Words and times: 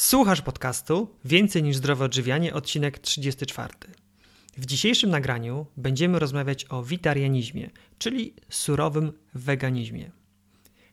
Słuchasz 0.00 0.42
podcastu 0.42 1.08
Więcej 1.24 1.62
niż 1.62 1.76
zdrowe 1.76 2.04
odżywianie, 2.04 2.54
odcinek 2.54 2.98
34. 2.98 3.74
W 4.58 4.66
dzisiejszym 4.66 5.10
nagraniu 5.10 5.66
będziemy 5.76 6.18
rozmawiać 6.18 6.66
o 6.68 6.82
witarianizmie, 6.82 7.70
czyli 7.98 8.34
surowym 8.48 9.12
weganizmie. 9.34 10.10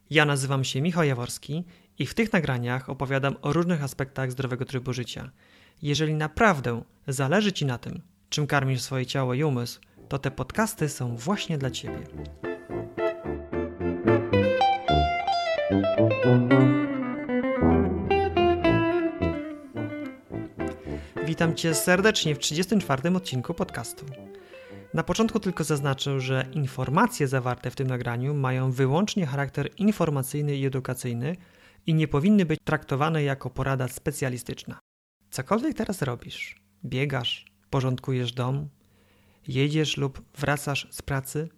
Ja 0.10 0.26
nazywam 0.26 0.64
się 0.64 0.82
Michał 0.82 1.04
Jaworski 1.04 1.64
i 2.00 2.06
w 2.06 2.14
tych 2.14 2.34
nagraniach 2.34 2.90
opowiadam 2.90 3.36
o 3.42 3.54
różnych 3.54 3.84
aspektach 3.84 4.32
zdrowego 4.32 4.66
trybu 4.66 4.94
życia. 4.94 5.32
Jeżeli 5.82 6.14
naprawdę 6.14 6.82
zależy 7.08 7.52
Ci 7.52 7.66
na 7.66 7.78
tym, 7.78 8.02
czym 8.30 8.48
karmisz 8.48 8.82
swoje 8.82 9.06
ciało 9.06 9.34
i 9.34 9.44
umysł, 9.44 9.80
to 10.10 10.20
te 10.20 10.32
podcasty 10.32 10.90
są 10.90 11.16
właśnie 11.16 11.58
dla 11.58 11.72
Ciebie. 11.72 12.08
Witam 21.38 21.56
Cię 21.56 21.76
serdecznie 21.76 22.36
w 22.36 22.40
34. 22.40 23.16
odcinku 23.16 23.54
podcastu. 23.54 24.06
Na 24.94 25.04
początku 25.04 25.40
tylko 25.40 25.64
zaznaczę, 25.64 26.20
że 26.20 26.46
informacje 26.54 27.28
zawarte 27.28 27.72
w 27.72 27.76
tym 27.76 27.88
nagraniu 27.88 28.34
mają 28.34 28.72
wyłącznie 28.72 29.26
charakter 29.26 29.70
informacyjny 29.78 30.56
i 30.56 30.66
edukacyjny 30.66 31.36
i 31.86 31.94
nie 31.94 32.08
powinny 32.08 32.46
być 32.46 32.60
traktowane 32.64 33.24
jako 33.24 33.50
porada 33.50 33.88
specjalistyczna. 33.88 34.80
Cokolwiek 35.32 35.74
teraz 35.74 36.02
robisz, 36.02 36.56
biegasz, 36.86 37.46
porządkujesz 37.70 38.32
dom, 38.32 38.70
jedziesz 39.48 39.98
lub 39.98 40.22
wracasz 40.38 40.88
z 40.92 41.02
pracy, 41.02 41.50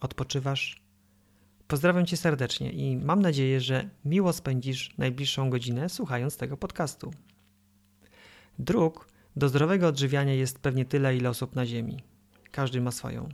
odpoczywasz, 0.00 0.82
pozdrawiam 1.68 2.06
Cię 2.06 2.16
serdecznie 2.16 2.72
i 2.72 2.96
mam 2.96 3.22
nadzieję, 3.22 3.60
że 3.60 3.90
miło 4.04 4.32
spędzisz 4.32 4.98
najbliższą 4.98 5.50
godzinę 5.50 5.88
słuchając 5.88 6.36
tego 6.36 6.56
podcastu. 6.56 7.10
Dróg 8.58 9.10
do 9.36 9.48
zdrowego 9.48 9.88
odżywiania 9.88 10.34
jest 10.34 10.58
pewnie 10.58 10.84
tyle, 10.84 11.16
ile 11.16 11.30
osób 11.30 11.56
na 11.56 11.66
Ziemi. 11.66 12.02
Każdy 12.50 12.80
ma 12.80 12.90
swoją. 12.90 13.28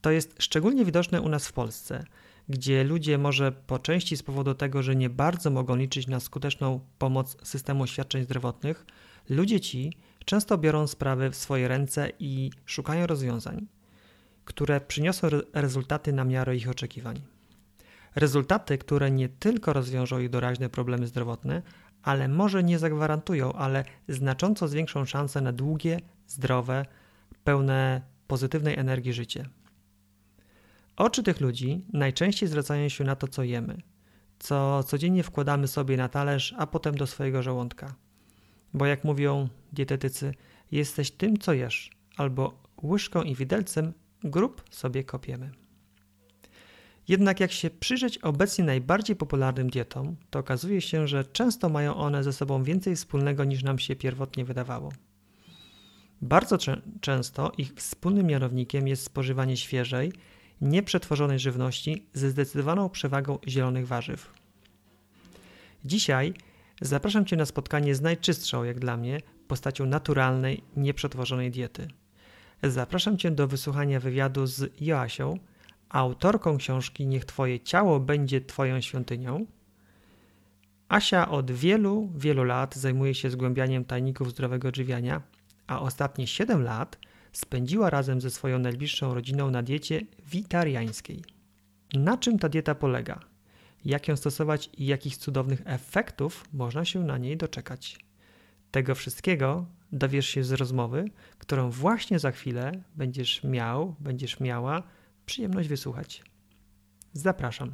To 0.00 0.10
jest 0.10 0.34
szczególnie 0.38 0.84
widoczne 0.84 1.20
u 1.20 1.28
nas 1.28 1.48
w 1.48 1.52
Polsce, 1.52 2.04
gdzie 2.48 2.84
ludzie 2.84 3.18
może 3.18 3.52
po 3.52 3.78
części 3.78 4.16
z 4.16 4.22
powodu 4.22 4.54
tego, 4.54 4.82
że 4.82 4.96
nie 4.96 5.10
bardzo 5.10 5.50
mogą 5.50 5.76
liczyć 5.76 6.06
na 6.06 6.20
skuteczną 6.20 6.80
pomoc 6.98 7.36
systemu 7.42 7.86
świadczeń 7.86 8.24
zdrowotnych, 8.24 8.86
ludzie 9.28 9.60
ci 9.60 9.92
często 10.24 10.58
biorą 10.58 10.86
sprawy 10.86 11.30
w 11.30 11.36
swoje 11.36 11.68
ręce 11.68 12.10
i 12.18 12.50
szukają 12.66 13.06
rozwiązań, 13.06 13.66
które 14.44 14.80
przyniosą 14.80 15.28
rezultaty 15.52 16.12
na 16.12 16.24
miarę 16.24 16.56
ich 16.56 16.70
oczekiwań. 16.70 17.22
Rezultaty, 18.14 18.78
które 18.78 19.10
nie 19.10 19.28
tylko 19.28 19.72
rozwiążą 19.72 20.18
ich 20.18 20.30
doraźne 20.30 20.68
problemy 20.68 21.06
zdrowotne, 21.06 21.62
ale 22.04 22.28
może 22.28 22.64
nie 22.64 22.78
zagwarantują, 22.78 23.52
ale 23.52 23.84
znacząco 24.08 24.68
zwiększą 24.68 25.04
szanse 25.04 25.40
na 25.40 25.52
długie, 25.52 26.00
zdrowe, 26.26 26.86
pełne 27.44 28.02
pozytywnej 28.26 28.78
energii 28.78 29.12
życie. 29.12 29.48
Oczy 30.96 31.22
tych 31.22 31.40
ludzi 31.40 31.84
najczęściej 31.92 32.48
zwracają 32.48 32.88
się 32.88 33.04
na 33.04 33.16
to, 33.16 33.28
co 33.28 33.42
jemy, 33.42 33.82
co 34.38 34.82
codziennie 34.82 35.22
wkładamy 35.22 35.68
sobie 35.68 35.96
na 35.96 36.08
talerz, 36.08 36.54
a 36.58 36.66
potem 36.66 36.94
do 36.94 37.06
swojego 37.06 37.42
żołądka. 37.42 37.94
Bo 38.74 38.86
jak 38.86 39.04
mówią 39.04 39.48
dietetycy, 39.72 40.34
jesteś 40.72 41.10
tym, 41.10 41.38
co 41.38 41.52
jesz, 41.52 41.90
albo 42.16 42.62
łyżką 42.82 43.22
i 43.22 43.34
widelcem 43.34 43.92
grób 44.24 44.64
sobie 44.70 45.04
kopiemy. 45.04 45.63
Jednak 47.08 47.40
jak 47.40 47.52
się 47.52 47.70
przyjrzeć 47.70 48.18
obecnie 48.18 48.64
najbardziej 48.64 49.16
popularnym 49.16 49.70
dietom, 49.70 50.16
to 50.30 50.38
okazuje 50.38 50.80
się, 50.80 51.08
że 51.08 51.24
często 51.24 51.68
mają 51.68 51.94
one 51.94 52.24
ze 52.24 52.32
sobą 52.32 52.62
więcej 52.62 52.96
wspólnego 52.96 53.44
niż 53.44 53.62
nam 53.62 53.78
się 53.78 53.96
pierwotnie 53.96 54.44
wydawało. 54.44 54.92
Bardzo 56.22 56.58
często 57.00 57.52
ich 57.58 57.72
wspólnym 57.74 58.26
mianownikiem 58.26 58.88
jest 58.88 59.04
spożywanie 59.04 59.56
świeżej, 59.56 60.12
nieprzetworzonej 60.60 61.38
żywności 61.38 62.06
ze 62.12 62.30
zdecydowaną 62.30 62.88
przewagą 62.88 63.38
zielonych 63.48 63.86
warzyw. 63.86 64.32
Dzisiaj 65.84 66.34
zapraszam 66.80 67.26
Cię 67.26 67.36
na 67.36 67.46
spotkanie 67.46 67.94
z 67.94 68.00
najczystszą, 68.00 68.64
jak 68.64 68.78
dla 68.78 68.96
mnie, 68.96 69.20
postacią 69.48 69.86
naturalnej, 69.86 70.62
nieprzetworzonej 70.76 71.50
diety. 71.50 71.88
Zapraszam 72.62 73.18
Cię 73.18 73.30
do 73.30 73.48
wysłuchania 73.48 74.00
wywiadu 74.00 74.46
z 74.46 74.80
Joasią, 74.80 75.38
autorką 75.94 76.58
książki 76.58 77.06
Niech 77.06 77.24
Twoje 77.24 77.60
ciało 77.60 78.00
będzie 78.00 78.40
Twoją 78.40 78.80
świątynią. 78.80 79.46
Asia 80.88 81.30
od 81.30 81.50
wielu, 81.50 82.10
wielu 82.16 82.44
lat 82.44 82.74
zajmuje 82.74 83.14
się 83.14 83.30
zgłębianiem 83.30 83.84
tajników 83.84 84.30
zdrowego 84.30 84.68
odżywiania, 84.68 85.22
a 85.66 85.80
ostatnie 85.80 86.26
7 86.26 86.62
lat 86.62 86.98
spędziła 87.32 87.90
razem 87.90 88.20
ze 88.20 88.30
swoją 88.30 88.58
najbliższą 88.58 89.14
rodziną 89.14 89.50
na 89.50 89.62
diecie 89.62 90.00
witariańskiej. 90.26 91.22
Na 91.94 92.18
czym 92.18 92.38
ta 92.38 92.48
dieta 92.48 92.74
polega? 92.74 93.20
Jak 93.84 94.08
ją 94.08 94.16
stosować 94.16 94.70
i 94.78 94.86
jakich 94.86 95.16
cudownych 95.16 95.62
efektów 95.64 96.44
można 96.52 96.84
się 96.84 97.04
na 97.04 97.18
niej 97.18 97.36
doczekać? 97.36 97.98
Tego 98.70 98.94
wszystkiego 98.94 99.66
dowiesz 99.92 100.28
się 100.28 100.44
z 100.44 100.52
rozmowy, 100.52 101.04
którą 101.38 101.70
właśnie 101.70 102.18
za 102.18 102.30
chwilę 102.30 102.72
będziesz 102.96 103.44
miał, 103.44 103.94
będziesz 104.00 104.40
miała 104.40 104.82
przyjemność 105.26 105.68
wysłuchać. 105.68 106.24
Zapraszam. 107.12 107.70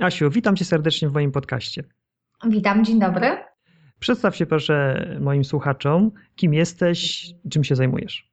Asiu, 0.00 0.30
witam 0.30 0.56
cię 0.56 0.64
serdecznie 0.64 1.08
w 1.08 1.12
moim 1.12 1.32
podcaście. 1.32 1.84
Witam, 2.44 2.84
dzień 2.84 3.00
dobry. 3.00 3.36
Przedstaw 4.00 4.36
się 4.36 4.46
proszę 4.46 5.06
moim 5.20 5.44
słuchaczom, 5.44 6.10
kim 6.36 6.54
jesteś, 6.54 7.26
czym 7.50 7.64
się 7.64 7.76
zajmujesz. 7.76 8.30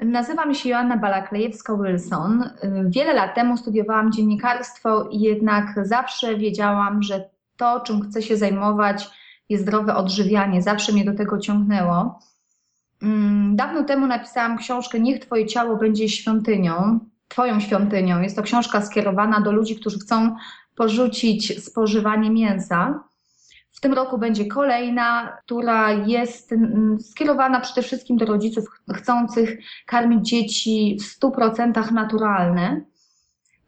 Nazywam 0.00 0.54
się 0.54 0.68
Joanna 0.68 0.98
Balaklejewska-Wilson. 0.98 2.50
Wiele 2.88 3.12
lat 3.12 3.34
temu 3.34 3.56
studiowałam 3.56 4.12
dziennikarstwo 4.12 5.08
i 5.08 5.20
jednak 5.20 5.86
zawsze 5.86 6.36
wiedziałam, 6.36 7.02
że 7.02 7.30
to, 7.56 7.80
czym 7.80 8.00
chcę 8.00 8.22
się 8.22 8.36
zajmować, 8.36 9.08
jest 9.48 9.64
zdrowe 9.64 9.94
odżywianie. 9.94 10.62
Zawsze 10.62 10.92
mnie 10.92 11.04
do 11.04 11.14
tego 11.14 11.38
ciągnęło. 11.38 12.18
Mm, 13.02 13.56
dawno 13.56 13.84
temu 13.84 14.06
napisałam 14.06 14.58
książkę 14.58 15.00
Niech 15.00 15.20
Twoje 15.20 15.46
ciało 15.46 15.76
będzie 15.76 16.08
świątynią. 16.08 17.00
Twoją 17.28 17.60
świątynią. 17.60 18.22
Jest 18.22 18.36
to 18.36 18.42
książka 18.42 18.80
skierowana 18.80 19.40
do 19.40 19.52
ludzi, 19.52 19.76
którzy 19.76 19.98
chcą 19.98 20.36
porzucić 20.76 21.64
spożywanie 21.64 22.30
mięsa. 22.30 23.04
W 23.72 23.80
tym 23.80 23.92
roku 23.92 24.18
będzie 24.18 24.46
kolejna, 24.46 25.36
która 25.44 25.92
jest 25.92 26.52
mm, 26.52 27.00
skierowana 27.00 27.60
przede 27.60 27.82
wszystkim 27.82 28.16
do 28.16 28.26
rodziców 28.26 28.64
chcących 28.94 29.58
karmić 29.86 30.28
dzieci 30.28 30.98
w 31.00 31.20
100% 31.20 31.92
naturalne, 31.92 32.80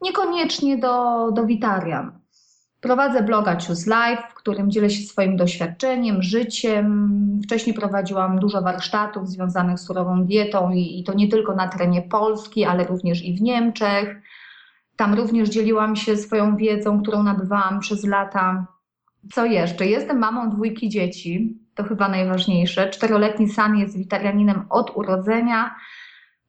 niekoniecznie 0.01 0.77
do, 0.77 1.31
do 1.31 1.45
witarian. 1.45 2.18
Prowadzę 2.81 3.23
bloga 3.23 3.57
Choose 3.67 3.85
Life, 3.85 4.23
w 4.29 4.33
którym 4.33 4.71
dzielę 4.71 4.89
się 4.89 5.03
swoim 5.03 5.37
doświadczeniem, 5.37 6.21
życiem. 6.21 7.19
Wcześniej 7.43 7.75
prowadziłam 7.75 8.39
dużo 8.39 8.61
warsztatów 8.61 9.29
związanych 9.29 9.79
z 9.79 9.85
surową 9.85 10.25
dietą 10.25 10.71
i, 10.71 10.99
i 10.99 11.03
to 11.03 11.13
nie 11.13 11.27
tylko 11.27 11.55
na 11.55 11.67
terenie 11.67 12.01
Polski, 12.01 12.65
ale 12.65 12.83
również 12.83 13.25
i 13.25 13.33
w 13.33 13.41
Niemczech. 13.41 14.21
Tam 14.95 15.13
również 15.13 15.49
dzieliłam 15.49 15.95
się 15.95 16.17
swoją 16.17 16.55
wiedzą, 16.55 17.01
którą 17.01 17.23
nabywałam 17.23 17.79
przez 17.79 18.05
lata. 18.05 18.65
Co 19.33 19.45
jeszcze? 19.45 19.87
Jestem 19.87 20.19
mamą 20.19 20.49
dwójki 20.49 20.89
dzieci, 20.89 21.57
to 21.75 21.83
chyba 21.83 22.09
najważniejsze. 22.09 22.89
Czteroletni 22.89 23.49
San 23.49 23.77
jest 23.77 23.97
witarianinem 23.97 24.65
od 24.69 24.97
urodzenia 24.97 25.75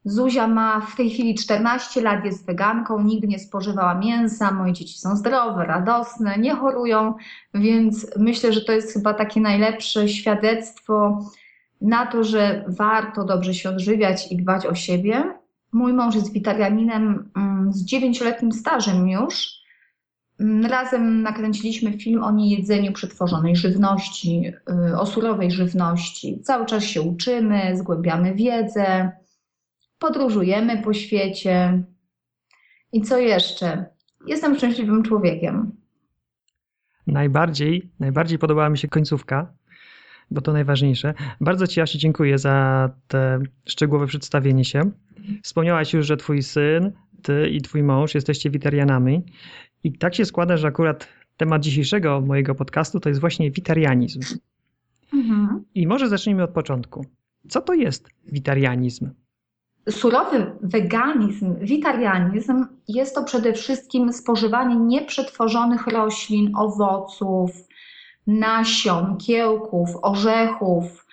Zuzia 0.04 0.46
ma 0.46 0.80
w 0.80 0.96
tej 0.96 1.10
chwili 1.10 1.34
14 1.34 2.00
lat, 2.00 2.24
jest 2.24 2.46
weganką, 2.46 3.02
nigdy 3.02 3.26
nie 3.26 3.38
spożywała 3.38 3.94
mięsa, 3.94 4.52
moje 4.52 4.72
dzieci 4.72 4.98
są 4.98 5.16
zdrowe, 5.16 5.64
radosne, 5.64 6.38
nie 6.38 6.54
chorują, 6.54 7.14
więc 7.54 8.06
myślę, 8.16 8.52
że 8.52 8.60
to 8.60 8.72
jest 8.72 8.92
chyba 8.92 9.14
takie 9.14 9.40
najlepsze 9.40 10.08
świadectwo 10.08 11.18
na 11.80 12.06
to, 12.06 12.24
że 12.24 12.64
warto 12.68 13.24
dobrze 13.24 13.54
się 13.54 13.68
odżywiać 13.68 14.32
i 14.32 14.36
dbać 14.36 14.66
o 14.66 14.74
siebie. 14.74 15.34
Mój 15.72 15.92
mąż 15.92 16.14
jest 16.14 16.32
witarianinem 16.32 17.30
mm, 17.36 17.72
z 17.72 17.86
9-letnim 17.86 18.52
stażem 18.52 19.08
już. 19.08 19.48
Mm, 20.40 20.66
razem 20.66 21.22
nakręciliśmy 21.22 21.92
film 21.92 22.22
o 22.22 22.30
niejedzeniu 22.30 22.92
przetworzonej 22.92 23.56
żywności, 23.56 24.52
y, 24.90 24.98
o 24.98 25.06
surowej 25.06 25.50
żywności. 25.50 26.40
Cały 26.42 26.66
czas 26.66 26.84
się 26.84 27.02
uczymy, 27.02 27.76
zgłębiamy 27.76 28.34
wiedzę 28.34 29.12
podróżujemy 30.00 30.82
po 30.82 30.92
świecie. 30.94 31.82
I 32.92 33.02
co 33.02 33.18
jeszcze? 33.18 33.86
Jestem 34.26 34.56
szczęśliwym 34.56 35.02
człowiekiem. 35.02 35.72
Najbardziej, 37.06 37.90
najbardziej 38.00 38.38
podobała 38.38 38.70
mi 38.70 38.78
się 38.78 38.88
końcówka, 38.88 39.52
bo 40.30 40.40
to 40.40 40.52
najważniejsze. 40.52 41.14
Bardzo 41.40 41.66
Ci, 41.66 41.80
Asi, 41.80 41.98
dziękuję 41.98 42.38
za 42.38 42.90
te 43.08 43.38
szczegółowe 43.68 44.06
przedstawienie 44.06 44.64
się. 44.64 44.90
Wspomniałaś 45.42 45.92
już, 45.92 46.06
że 46.06 46.16
Twój 46.16 46.42
syn, 46.42 46.92
Ty 47.22 47.48
i 47.48 47.60
Twój 47.60 47.82
mąż 47.82 48.14
jesteście 48.14 48.50
witarianami. 48.50 49.24
I 49.84 49.92
tak 49.92 50.14
się 50.14 50.24
składa, 50.24 50.56
że 50.56 50.68
akurat 50.68 51.08
temat 51.36 51.62
dzisiejszego 51.62 52.20
mojego 52.20 52.54
podcastu 52.54 53.00
to 53.00 53.08
jest 53.08 53.20
właśnie 53.20 53.50
witarianizm. 53.50 54.20
Mhm. 55.12 55.64
I 55.74 55.86
może 55.86 56.08
zacznijmy 56.08 56.42
od 56.42 56.50
początku. 56.50 57.06
Co 57.48 57.60
to 57.60 57.74
jest 57.74 58.08
witarianizm? 58.26 59.10
Surowy 59.88 60.52
weganizm, 60.62 61.56
witarianizm 61.60 62.66
jest 62.88 63.14
to 63.14 63.24
przede 63.24 63.52
wszystkim 63.52 64.12
spożywanie 64.12 64.76
nieprzetworzonych 64.76 65.86
roślin, 65.86 66.52
owoców, 66.56 67.50
nasion, 68.26 69.16
kiełków, 69.16 69.90
orzechów. 70.02 71.06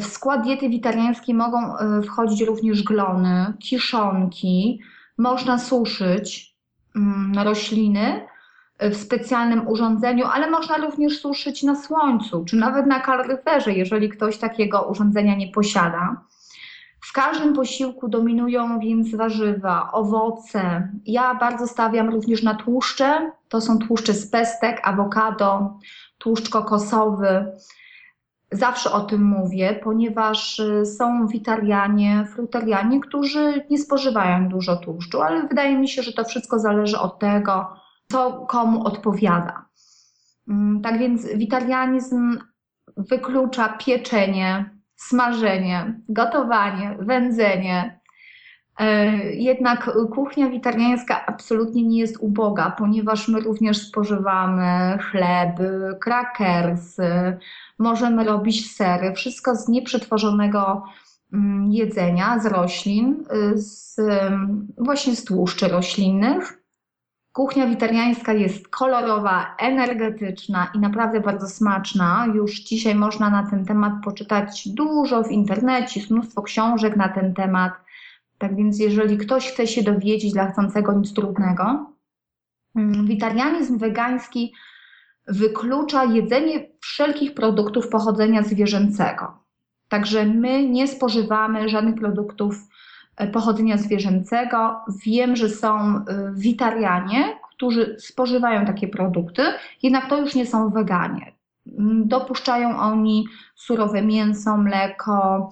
W 0.00 0.04
skład 0.04 0.42
diety 0.42 0.68
witariańskiej 0.68 1.34
mogą 1.34 1.76
e, 1.76 2.02
wchodzić 2.02 2.42
również 2.42 2.82
glony, 2.82 3.52
kiszonki. 3.60 4.80
Można 5.18 5.58
suszyć 5.58 6.54
mm, 6.96 7.38
rośliny 7.44 8.26
w 8.80 8.96
specjalnym 8.96 9.68
urządzeniu, 9.68 10.26
ale 10.26 10.50
można 10.50 10.76
również 10.76 11.20
suszyć 11.20 11.62
na 11.62 11.76
słońcu, 11.76 12.44
czy 12.44 12.56
nawet 12.56 12.86
na 12.86 13.00
kaloryferze, 13.00 13.72
jeżeli 13.72 14.08
ktoś 14.08 14.38
takiego 14.38 14.82
urządzenia 14.82 15.36
nie 15.36 15.48
posiada. 15.48 16.16
W 17.04 17.12
każdym 17.12 17.54
posiłku 17.54 18.08
dominują 18.08 18.78
więc 18.78 19.14
warzywa, 19.14 19.92
owoce. 19.92 20.88
Ja 21.06 21.34
bardzo 21.34 21.66
stawiam 21.66 22.10
również 22.10 22.42
na 22.42 22.54
tłuszcze. 22.54 23.32
To 23.48 23.60
są 23.60 23.78
tłuszcze 23.78 24.14
z 24.14 24.30
pestek, 24.30 24.80
awokado, 24.84 25.78
tłuszcz 26.18 26.50
kokosowy. 26.50 27.52
Zawsze 28.52 28.92
o 28.92 29.00
tym 29.00 29.22
mówię, 29.22 29.80
ponieważ 29.84 30.58
y, 30.58 30.86
są 30.86 31.26
witarianie, 31.26 32.26
frutarianie, 32.34 33.00
którzy 33.00 33.64
nie 33.70 33.78
spożywają 33.78 34.48
dużo 34.48 34.76
tłuszczu, 34.76 35.22
ale 35.22 35.48
wydaje 35.48 35.78
mi 35.78 35.88
się, 35.88 36.02
że 36.02 36.12
to 36.12 36.24
wszystko 36.24 36.58
zależy 36.58 36.98
od 36.98 37.18
tego, 37.18 37.72
co 38.12 38.46
komu 38.46 38.84
odpowiada. 38.86 39.64
Mm, 40.48 40.80
tak 40.82 40.98
więc 40.98 41.26
witarianizm 41.26 42.38
wyklucza 42.96 43.68
pieczenie, 43.68 44.81
smażenie, 45.08 46.00
gotowanie, 46.08 46.96
wędzenie. 46.98 48.00
E, 48.78 49.06
jednak 49.34 49.90
kuchnia 50.14 50.48
witariańska 50.48 51.26
absolutnie 51.26 51.82
nie 51.82 51.98
jest 51.98 52.16
uboga, 52.20 52.70
ponieważ 52.78 53.28
my 53.28 53.40
również 53.40 53.78
spożywamy 53.78 54.98
chleby, 54.98 55.96
krakersy, 56.00 57.38
możemy 57.78 58.24
robić 58.24 58.76
sery, 58.76 59.12
wszystko 59.12 59.56
z 59.56 59.68
nieprzetworzonego 59.68 60.82
mm, 61.32 61.72
jedzenia, 61.72 62.38
z 62.38 62.46
roślin, 62.46 63.24
z, 63.54 63.96
właśnie 64.78 65.16
z 65.16 65.24
tłuszczy 65.24 65.68
roślinnych. 65.68 66.61
Kuchnia 67.32 67.66
witariańska 67.66 68.32
jest 68.32 68.68
kolorowa, 68.68 69.56
energetyczna 69.58 70.70
i 70.74 70.78
naprawdę 70.78 71.20
bardzo 71.20 71.48
smaczna. 71.48 72.26
Już 72.34 72.60
dzisiaj 72.60 72.94
można 72.94 73.30
na 73.30 73.50
ten 73.50 73.64
temat 73.64 73.92
poczytać 74.04 74.68
dużo 74.68 75.24
w 75.24 75.30
internecie, 75.30 76.00
jest 76.00 76.12
mnóstwo 76.12 76.42
książek 76.42 76.96
na 76.96 77.08
ten 77.08 77.34
temat. 77.34 77.72
Tak 78.38 78.56
więc, 78.56 78.78
jeżeli 78.78 79.18
ktoś 79.18 79.52
chce 79.52 79.66
się 79.66 79.82
dowiedzieć 79.82 80.32
dla 80.32 80.52
chcącego 80.52 80.92
nic 80.92 81.14
trudnego, 81.14 81.92
mm, 82.76 83.06
witarianizm 83.06 83.78
wegański 83.78 84.52
wyklucza 85.28 86.04
jedzenie 86.04 86.68
wszelkich 86.80 87.34
produktów 87.34 87.88
pochodzenia 87.88 88.42
zwierzęcego. 88.42 89.38
Także 89.88 90.26
my 90.26 90.68
nie 90.68 90.88
spożywamy 90.88 91.68
żadnych 91.68 91.94
produktów 91.94 92.56
pochodzenia 93.26 93.78
zwierzęcego. 93.78 94.76
Wiem, 95.06 95.36
że 95.36 95.48
są 95.48 95.78
e, 95.78 96.02
witarianie, 96.34 97.38
którzy 97.62 97.96
spożywają 97.98 98.66
takie 98.66 98.88
produkty, 98.88 99.42
jednak 99.82 100.08
to 100.08 100.20
już 100.20 100.34
nie 100.34 100.46
są 100.46 100.70
weganie. 100.70 101.32
Mm, 101.78 102.08
dopuszczają 102.08 102.78
oni 102.78 103.26
surowe 103.54 104.02
mięso, 104.02 104.56
mleko, 104.56 105.50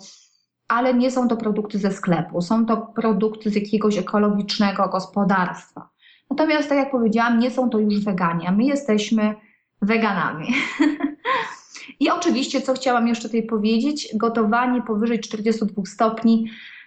ale 0.69 0.95
nie 0.95 1.11
są 1.11 1.29
to 1.29 1.37
produkty 1.37 1.79
ze 1.79 1.93
sklepu, 1.93 2.41
są 2.41 2.67
to 2.67 2.77
produkty 2.77 3.51
z 3.51 3.55
jakiegoś 3.55 3.99
ekologicznego 3.99 4.89
gospodarstwa. 4.89 5.91
Natomiast, 6.31 6.69
tak 6.69 6.79
jak 6.79 6.91
powiedziałam, 6.91 7.39
nie 7.39 7.51
są 7.51 7.71
to 7.71 7.79
już 7.79 8.05
weganie, 8.05 8.49
a 8.49 8.53
my 8.53 8.65
jesteśmy 8.65 9.35
weganami. 9.83 10.47
I 12.01 12.11
oczywiście, 12.11 12.61
co 12.61 12.75
chciałam 12.75 13.09
jeszcze 13.09 13.29
tutaj 13.29 13.43
powiedzieć, 13.43 14.09
gotowanie 14.15 14.83
powyżej 14.83 15.21
42 15.21 15.83
stopni 15.87 16.45
Y, 16.45 16.80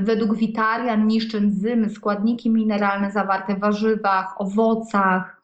według 0.00 0.36
Witarian 0.36 1.06
niszczy 1.06 1.38
enzymy, 1.38 1.90
składniki 1.90 2.50
mineralne 2.50 3.10
zawarte 3.10 3.56
w 3.56 3.60
warzywach, 3.60 4.40
owocach. 4.40 5.42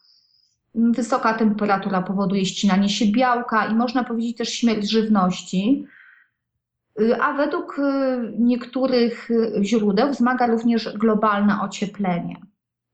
Wysoka 0.75 1.35
temperatura 1.35 2.03
powoduje 2.03 2.47
ścinanie 2.47 2.89
się 2.89 3.07
białka 3.07 3.67
i 3.67 3.75
można 3.75 4.05
powiedzieć 4.05 4.37
też 4.37 4.49
śmierć 4.49 4.91
żywności. 4.91 5.87
Y, 7.01 7.23
a 7.23 7.33
według 7.33 7.79
y, 7.79 7.83
niektórych 8.39 9.29
źródeł 9.63 10.11
wzmaga 10.11 10.47
również 10.47 10.99
globalne 10.99 11.61
ocieplenie. 11.61 12.37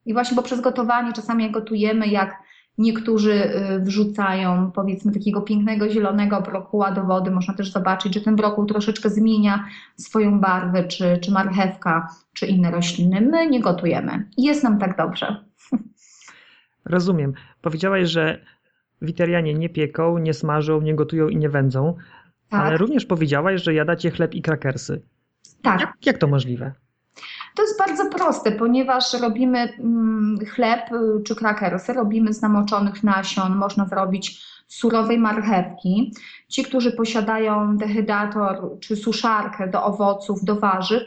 I 0.07 0.13
właśnie 0.13 0.37
poprzez 0.37 0.61
gotowanie, 0.61 1.13
czasami 1.13 1.43
jak 1.43 1.53
gotujemy, 1.53 2.07
jak 2.07 2.37
Niektórzy 2.81 3.33
y, 3.33 3.81
wrzucają 3.81 4.71
powiedzmy 4.71 5.13
takiego 5.13 5.41
pięknego 5.41 5.91
zielonego 5.91 6.43
brokuła 6.43 6.91
do 6.91 7.05
wody. 7.05 7.31
Można 7.31 7.55
też 7.55 7.73
zobaczyć, 7.73 8.15
że 8.15 8.21
ten 8.21 8.37
brokuł 8.37 8.67
troszeczkę 8.67 9.11
zmienia 9.11 9.65
swoją 9.97 10.41
barwę, 10.41 10.85
czy, 10.85 11.19
czy 11.19 11.31
marchewka, 11.33 12.09
czy 12.33 12.47
inne 12.47 12.71
rośliny. 12.71 13.21
My 13.21 13.47
nie 13.47 13.61
gotujemy. 13.61 14.29
Jest 14.39 14.65
nam 14.65 14.79
tak 14.79 14.97
dobrze. 14.97 15.45
Rozumiem. 16.85 17.33
Powiedziałaś, 17.63 18.09
że 18.09 18.45
witarianie 19.03 19.55
nie 19.55 19.69
pieką, 19.69 20.19
nie 20.19 20.35
smażą, 20.35 20.81
nie 20.81 20.95
gotują 20.95 21.29
i 21.29 21.37
nie 21.37 21.49
wędzą, 21.49 21.95
tak. 22.49 22.61
ale 22.61 22.77
również 22.77 23.07
powiedziałaś, 23.07 23.63
że 23.63 23.75
jadacie 23.75 24.11
chleb 24.11 24.35
i 24.35 24.43
krakersy. 24.43 25.03
Tak. 25.63 25.81
Jak, 25.81 26.07
jak 26.07 26.19
to 26.19 26.27
możliwe? 26.27 26.73
To 27.55 27.63
jest 27.63 27.79
bardzo 27.79 28.07
proste, 28.07 28.53
ponieważ 28.53 29.15
robimy 29.15 29.59
mm, 29.59 30.39
chleb 30.55 30.93
y, 30.93 31.23
czy 31.23 31.35
krakersy, 31.35 31.93
robimy 31.93 32.33
z 32.33 32.43
namoczonych 32.43 33.03
nasion, 33.03 33.57
można 33.57 33.87
zrobić 33.87 34.45
surowej 34.69 35.19
marchewki. 35.19 36.15
Ci, 36.49 36.65
którzy 36.65 36.93
posiadają 36.93 37.77
dehydrator 37.77 38.79
czy 38.81 38.97
suszarkę 38.97 39.69
do 39.69 39.85
owoców, 39.85 40.45
do 40.45 40.57
warzyw, 40.57 41.03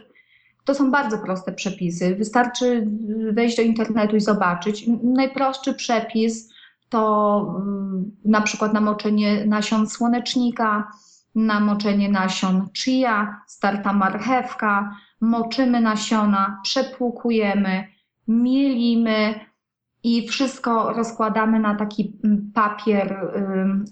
to 0.66 0.76
są 0.76 0.92
bardzo 0.92 1.18
proste 1.18 1.52
przepisy. 1.52 2.16
Wystarczy 2.16 2.88
wejść 3.32 3.58
do 3.58 3.62
internetu 3.62 4.16
i 4.16 4.22
zobaczyć. 4.22 4.86
Najprostszy 5.04 5.74
przepis 5.74 6.54
to 6.90 7.56
mm, 7.58 8.12
na 8.26 8.42
przykład 8.42 8.74
namoczenie 8.74 9.46
nasion 9.46 9.88
słonecznika, 9.88 10.92
namoczenie 11.36 12.10
nasion 12.10 12.68
chia, 12.74 13.42
starta 13.48 13.94
marchewka, 13.94 14.96
moczymy 15.24 15.82
nasiona, 15.82 16.60
przepłukujemy, 16.64 17.88
mielimy 18.28 19.40
i 20.04 20.28
wszystko 20.28 20.94
rozkładamy 20.94 21.60
na 21.60 21.76
taki 21.76 22.20
mm, 22.24 22.52
papier 22.54 23.34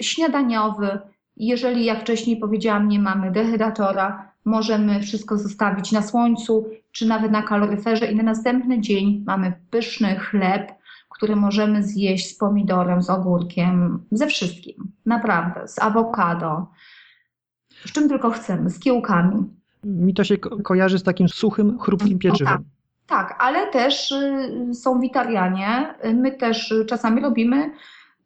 śniadaniowy. 0.01 0.99
Jeżeli, 1.37 1.85
jak 1.85 2.01
wcześniej 2.01 2.37
powiedziałam, 2.37 2.87
nie 2.87 2.99
mamy 2.99 3.31
dehydratora, 3.31 4.31
możemy 4.45 4.99
wszystko 4.99 5.37
zostawić 5.37 5.91
na 5.91 6.01
słońcu 6.01 6.69
czy 6.91 7.07
nawet 7.07 7.31
na 7.31 7.41
kaloryferze 7.41 8.05
i 8.05 8.15
na 8.15 8.23
następny 8.23 8.81
dzień 8.81 9.23
mamy 9.27 9.53
pyszny 9.69 10.15
chleb, 10.15 10.71
który 11.09 11.35
możemy 11.35 11.83
zjeść 11.83 12.35
z 12.35 12.37
pomidorem, 12.37 13.01
z 13.01 13.09
ogórkiem, 13.09 14.05
ze 14.11 14.27
wszystkim. 14.27 14.91
Naprawdę, 15.05 15.67
z 15.67 15.79
awokado, 15.79 16.67
z 17.85 17.91
czym 17.91 18.09
tylko 18.09 18.29
chcemy, 18.29 18.69
z 18.69 18.79
kiełkami. 18.79 19.60
Mi 19.83 20.13
to 20.13 20.23
się 20.23 20.37
ko 20.37 20.57
kojarzy 20.63 20.99
z 20.99 21.03
takim 21.03 21.29
suchym, 21.29 21.79
chrupkim 21.79 22.19
pieczywem. 22.19 22.53
tak. 22.53 22.61
Tak, 23.07 23.35
ale 23.39 23.71
też 23.71 24.11
y, 24.11 24.73
są 24.73 24.99
witarianie. 24.99 25.93
My 26.13 26.31
też 26.31 26.73
czasami 26.87 27.21
robimy 27.21 27.71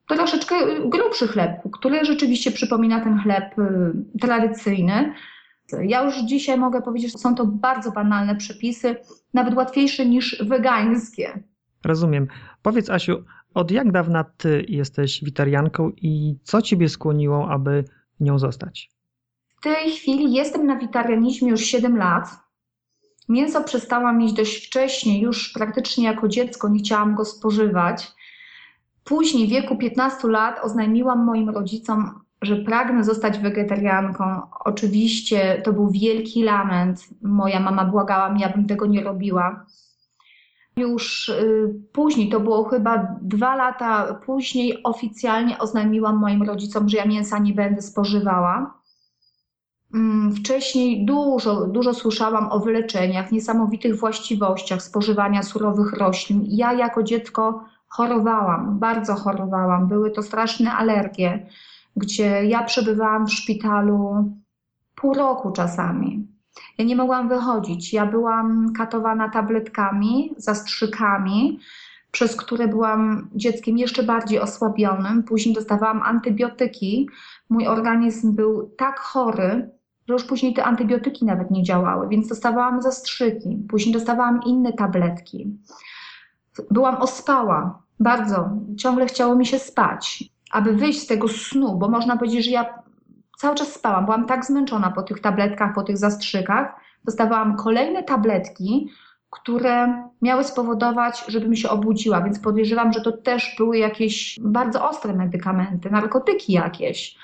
troszeczkę 0.07 0.55
grubszy 0.89 1.27
chleb, 1.27 1.51
który 1.73 2.05
rzeczywiście 2.05 2.51
przypomina 2.51 3.03
ten 3.03 3.19
chleb 3.19 3.59
y, 3.59 4.19
tradycyjny. 4.21 5.13
Ja 5.83 6.03
już 6.03 6.15
dzisiaj 6.17 6.57
mogę 6.57 6.81
powiedzieć, 6.81 7.11
że 7.11 7.17
są 7.17 7.35
to 7.35 7.45
bardzo 7.45 7.91
banalne 7.91 8.35
przepisy, 8.35 8.95
nawet 9.33 9.55
łatwiejsze 9.55 10.05
niż 10.05 10.43
wegańskie. 10.43 11.43
Rozumiem. 11.85 12.27
Powiedz, 12.61 12.89
Asiu, 12.89 13.23
od 13.53 13.71
jak 13.71 13.91
dawna 13.91 14.23
ty 14.23 14.65
jesteś 14.69 15.23
witarianką 15.23 15.91
i 15.97 16.35
co 16.43 16.61
ciebie 16.61 16.89
skłoniło, 16.89 17.49
aby 17.49 17.83
nią 18.19 18.39
zostać? 18.39 18.94
Tej 19.65 19.91
chwili 19.91 20.33
jestem 20.33 20.65
na 20.65 20.75
witarianizmie 20.75 21.49
już 21.49 21.61
7 21.61 21.97
lat. 21.97 22.27
Mięso 23.29 23.63
przestałam 23.63 24.17
mieć 24.17 24.33
dość 24.33 24.67
wcześnie, 24.67 25.21
już 25.21 25.53
praktycznie 25.53 26.05
jako 26.05 26.27
dziecko 26.27 26.69
nie 26.69 26.79
chciałam 26.79 27.15
go 27.15 27.25
spożywać. 27.25 28.11
Później, 29.03 29.47
w 29.47 29.49
wieku 29.49 29.77
15 29.77 30.27
lat, 30.27 30.59
oznajmiłam 30.63 31.25
moim 31.25 31.49
rodzicom, 31.49 32.19
że 32.41 32.55
pragnę 32.55 33.03
zostać 33.03 33.39
wegetarianką. 33.39 34.41
Oczywiście 34.65 35.61
to 35.65 35.73
był 35.73 35.89
wielki 35.89 36.43
lament. 36.43 37.07
Moja 37.21 37.59
mama 37.59 37.85
błagała 37.85 38.29
mnie, 38.29 38.45
abym 38.45 38.67
tego 38.67 38.85
nie 38.85 39.03
robiła. 39.03 39.65
już 40.77 41.29
y, 41.29 41.73
później, 41.93 42.29
to 42.29 42.39
było 42.39 42.63
chyba 42.63 43.17
dwa 43.21 43.55
lata 43.55 44.13
później, 44.25 44.83
oficjalnie 44.83 45.57
oznajmiłam 45.57 46.17
moim 46.17 46.43
rodzicom, 46.43 46.89
że 46.89 46.97
ja 46.97 47.05
mięsa 47.05 47.39
nie 47.39 47.53
będę 47.53 47.81
spożywała. 47.81 48.84
Mm, 49.93 50.35
wcześniej 50.35 51.05
dużo, 51.05 51.67
dużo 51.67 51.93
słyszałam 51.93 52.51
o 52.51 52.59
wyleczeniach, 52.59 53.31
niesamowitych 53.31 53.99
właściwościach 53.99 54.81
spożywania 54.81 55.43
surowych 55.43 55.93
roślin. 55.93 56.43
Ja 56.47 56.73
jako 56.73 57.03
dziecko 57.03 57.63
chorowałam, 57.87 58.79
bardzo 58.79 59.15
chorowałam. 59.15 59.87
Były 59.87 60.11
to 60.11 60.23
straszne 60.23 60.71
alergie, 60.71 61.47
gdzie 61.95 62.45
ja 62.45 62.63
przebywałam 62.63 63.27
w 63.27 63.33
szpitalu 63.33 64.31
pół 64.95 65.13
roku 65.13 65.51
czasami. 65.51 66.27
Ja 66.77 66.85
nie 66.85 66.95
mogłam 66.95 67.29
wychodzić. 67.29 67.93
Ja 67.93 68.05
byłam 68.05 68.73
katowana 68.73 69.29
tabletkami, 69.29 70.33
zastrzykami, 70.37 71.59
przez 72.11 72.35
które 72.35 72.67
byłam 72.67 73.29
dzieckiem 73.35 73.77
jeszcze 73.77 74.03
bardziej 74.03 74.39
osłabionym. 74.39 75.23
Później 75.23 75.55
dostawałam 75.55 76.01
antybiotyki. 76.01 77.09
Mój 77.49 77.67
organizm 77.67 78.35
był 78.35 78.71
tak 78.77 78.99
chory, 78.99 79.69
że 80.07 80.13
już 80.13 80.23
później 80.23 80.53
te 80.53 80.63
antybiotyki 80.63 81.25
nawet 81.25 81.51
nie 81.51 81.63
działały, 81.63 82.07
więc 82.09 82.27
dostawałam 82.27 82.81
zastrzyki. 82.81 83.65
Później 83.69 83.93
dostawałam 83.93 84.39
inne 84.45 84.73
tabletki. 84.73 85.57
Byłam 86.71 86.95
ospała 86.95 87.83
bardzo. 87.99 88.49
Ciągle 88.77 89.05
chciało 89.05 89.35
mi 89.35 89.45
się 89.45 89.59
spać. 89.59 90.23
Aby 90.51 90.73
wyjść 90.73 91.01
z 91.01 91.07
tego 91.07 91.27
snu, 91.27 91.77
bo 91.77 91.89
można 91.89 92.17
powiedzieć, 92.17 92.45
że 92.45 92.51
ja 92.51 92.83
cały 93.37 93.55
czas 93.55 93.73
spałam. 93.73 94.05
Byłam 94.05 94.25
tak 94.25 94.45
zmęczona 94.45 94.91
po 94.91 95.03
tych 95.03 95.19
tabletkach, 95.19 95.73
po 95.75 95.83
tych 95.83 95.97
zastrzykach. 95.97 96.75
Dostawałam 97.05 97.57
kolejne 97.57 98.03
tabletki, 98.03 98.89
które 99.29 100.03
miały 100.21 100.43
spowodować, 100.43 101.25
żebym 101.27 101.55
się 101.55 101.69
obudziła, 101.69 102.21
więc 102.21 102.39
podejrzewam, 102.39 102.93
że 102.93 103.01
to 103.01 103.11
też 103.11 103.55
były 103.57 103.77
jakieś 103.77 104.39
bardzo 104.41 104.89
ostre 104.89 105.13
medykamenty, 105.13 105.89
narkotyki 105.89 106.53
jakieś. 106.53 107.17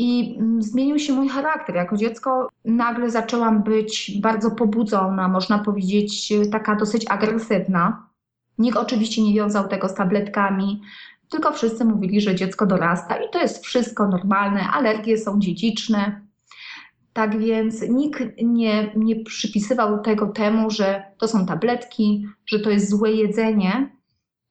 I 0.00 0.36
mm, 0.38 0.62
zmienił 0.62 0.98
się 0.98 1.12
mój 1.12 1.28
charakter. 1.28 1.76
Jako 1.76 1.96
dziecko 1.96 2.48
nagle 2.64 3.10
zaczęłam 3.10 3.62
być 3.62 4.18
bardzo 4.20 4.50
pobudzona, 4.50 5.28
można 5.28 5.58
powiedzieć, 5.58 6.32
taka 6.52 6.76
dosyć 6.76 7.04
agresywna. 7.10 8.06
Nikt 8.58 8.76
oczywiście 8.76 9.22
nie 9.22 9.34
wiązał 9.34 9.68
tego 9.68 9.88
z 9.88 9.94
tabletkami, 9.94 10.80
tylko 11.28 11.52
wszyscy 11.52 11.84
mówili, 11.84 12.20
że 12.20 12.34
dziecko 12.34 12.66
dorasta 12.66 13.16
i 13.16 13.30
to 13.32 13.40
jest 13.40 13.64
wszystko 13.64 14.08
normalne, 14.08 14.60
alergie 14.70 15.18
są 15.18 15.40
dziedziczne. 15.40 16.20
Tak 17.12 17.38
więc 17.38 17.82
nikt 17.88 18.22
nie, 18.42 18.92
nie 18.96 19.24
przypisywał 19.24 20.02
tego 20.02 20.26
temu, 20.26 20.70
że 20.70 21.02
to 21.18 21.28
są 21.28 21.46
tabletki, 21.46 22.26
że 22.46 22.60
to 22.60 22.70
jest 22.70 22.90
złe 22.90 23.12
jedzenie. 23.12 23.96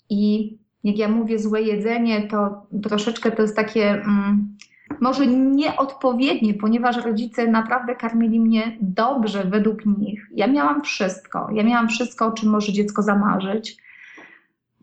I 0.10 0.58
jak 0.84 0.98
ja 0.98 1.08
mówię 1.08 1.40
złe 1.40 1.62
jedzenie, 1.62 2.28
to 2.28 2.68
troszeczkę 2.84 3.32
to 3.32 3.42
jest 3.42 3.56
takie 3.56 3.90
mm, 3.90 4.58
może 5.02 5.28
nieodpowiednie, 5.28 6.54
ponieważ 6.54 6.98
rodzice 6.98 7.48
naprawdę 7.48 7.96
karmili 7.96 8.40
mnie 8.40 8.78
dobrze 8.82 9.44
według 9.44 9.86
nich. 9.86 10.28
Ja 10.32 10.48
miałam 10.48 10.82
wszystko. 10.82 11.50
Ja 11.54 11.64
miałam 11.64 11.90
wszystko, 11.90 12.26
o 12.26 12.32
czym 12.32 12.50
może 12.50 12.74
dziecko 12.74 13.02
zamarzyć. 13.02 13.78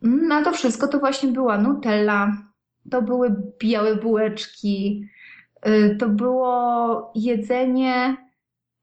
Na 0.02 0.44
to 0.44 0.52
wszystko 0.52 0.88
to 0.88 0.99
właśnie 0.99 1.32
była 1.32 1.58
Nutella, 1.58 2.37
to 2.90 3.02
były 3.02 3.37
białe 3.62 3.96
bułeczki, 3.96 5.08
y, 5.68 5.96
to 6.00 6.08
było 6.08 7.12
jedzenie, 7.14 8.16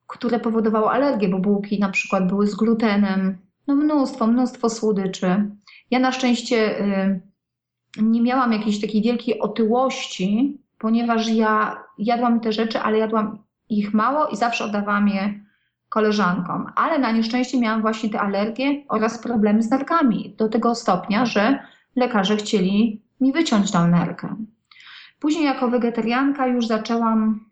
które 0.07 0.39
powodowało 0.39 0.91
alergię, 0.91 1.29
bo 1.29 1.39
bułki 1.39 1.79
na 1.79 1.89
przykład 1.89 2.27
były 2.27 2.47
z 2.47 2.55
glutenem. 2.55 3.37
No 3.67 3.75
mnóstwo, 3.75 4.27
mnóstwo 4.27 4.69
słodyczy. 4.69 5.51
Ja 5.91 5.99
na 5.99 6.11
szczęście 6.11 6.79
y, 6.79 7.21
nie 8.01 8.21
miałam 8.21 8.53
jakiejś 8.53 8.81
takiej 8.81 9.01
wielkiej 9.01 9.39
otyłości, 9.39 10.57
ponieważ 10.83 11.29
ja 11.29 11.83
jadłam 11.97 12.39
te 12.39 12.51
rzeczy, 12.51 12.79
ale 12.79 12.97
jadłam 12.97 13.37
ich 13.69 13.93
mało 13.93 14.27
i 14.27 14.35
zawsze 14.35 14.65
oddawałam 14.65 15.07
je 15.07 15.33
koleżankom, 15.89 16.71
ale 16.75 16.99
na 16.99 17.11
nieszczęście 17.11 17.59
miałam 17.59 17.81
właśnie 17.81 18.09
te 18.09 18.21
alergie 18.21 18.83
oraz 18.89 19.19
problemy 19.19 19.63
z 19.63 19.69
nerkami 19.69 20.35
do 20.37 20.49
tego 20.49 20.75
stopnia, 20.75 21.25
że 21.25 21.59
lekarze 21.95 22.35
chcieli 22.37 23.01
mi 23.21 23.33
wyciąć 23.33 23.71
tą 23.71 23.87
nerkę. 23.87 24.35
Później 25.19 25.45
jako 25.45 25.67
wegetarianka 25.67 26.47
już 26.47 26.67
zaczęłam 26.67 27.45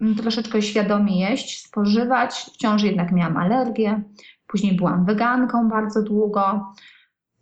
mm, 0.00 0.14
troszeczkę 0.14 0.62
świadomie 0.62 1.20
jeść, 1.20 1.66
spożywać, 1.66 2.34
wciąż 2.34 2.82
jednak 2.82 3.12
miałam 3.12 3.36
alergię. 3.36 4.02
Później 4.46 4.76
byłam 4.76 5.04
weganką 5.04 5.68
bardzo 5.68 6.02
długo. 6.02 6.72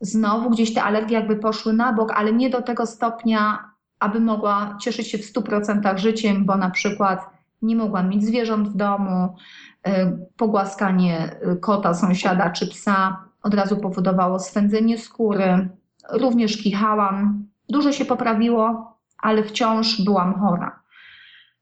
Znowu 0.00 0.50
gdzieś 0.50 0.74
te 0.74 0.82
alergie 0.82 1.14
jakby 1.16 1.36
poszły 1.36 1.72
na 1.72 1.92
bok, 1.92 2.12
ale 2.12 2.32
nie 2.32 2.50
do 2.50 2.62
tego 2.62 2.86
stopnia, 2.86 3.73
aby 4.04 4.20
mogła 4.20 4.78
cieszyć 4.80 5.10
się 5.10 5.18
w 5.18 5.32
100% 5.32 5.98
życiem, 5.98 6.44
bo 6.44 6.56
na 6.56 6.70
przykład 6.70 7.30
nie 7.62 7.76
mogłam 7.76 8.08
mieć 8.08 8.24
zwierząt 8.24 8.68
w 8.68 8.76
domu, 8.76 9.36
E, 9.84 10.18
pogłaskanie 10.36 11.36
e, 11.40 11.56
kota, 11.56 11.94
sąsiada 11.94 12.50
czy 12.50 12.66
psa 12.66 13.24
od 13.42 13.54
razu 13.54 13.76
powodowało 13.76 14.38
swędzenie 14.38 14.98
skóry. 14.98 15.68
Również 16.10 16.56
kichałam. 16.56 17.46
Dużo 17.68 17.92
się 17.92 18.04
poprawiło, 18.04 18.96
ale 19.18 19.42
wciąż 19.42 20.02
byłam 20.04 20.34
chora. 20.34 20.80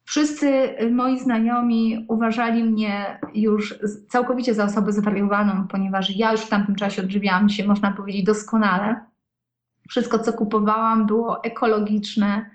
Wszyscy 0.04 0.48
e, 0.48 0.90
moi 0.90 1.18
znajomi 1.18 2.06
uważali 2.08 2.64
mnie 2.64 3.20
już 3.34 3.74
całkowicie 4.08 4.54
za 4.54 4.64
osobę 4.64 4.92
zwariowaną, 4.92 5.68
ponieważ 5.68 6.16
ja 6.16 6.32
już 6.32 6.40
w 6.40 6.48
tamtym 6.48 6.74
czasie 6.74 7.02
odżywiałam 7.02 7.48
się, 7.48 7.66
można 7.66 7.92
powiedzieć, 7.92 8.24
doskonale. 8.24 9.00
Wszystko, 9.92 10.18
co 10.18 10.32
kupowałam, 10.32 11.06
było 11.06 11.44
ekologiczne, 11.44 12.50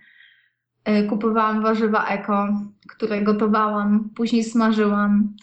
E, 0.87 1.03
kupowałam 1.03 1.61
warzywa 1.61 2.07
eko, 2.07 2.47
które 2.87 3.21
gotowałam, 3.21 4.09
później 4.15 4.43
smażyłam, 4.43 5.35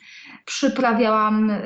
przyprawiałam 0.45 1.51
e, 1.51 1.61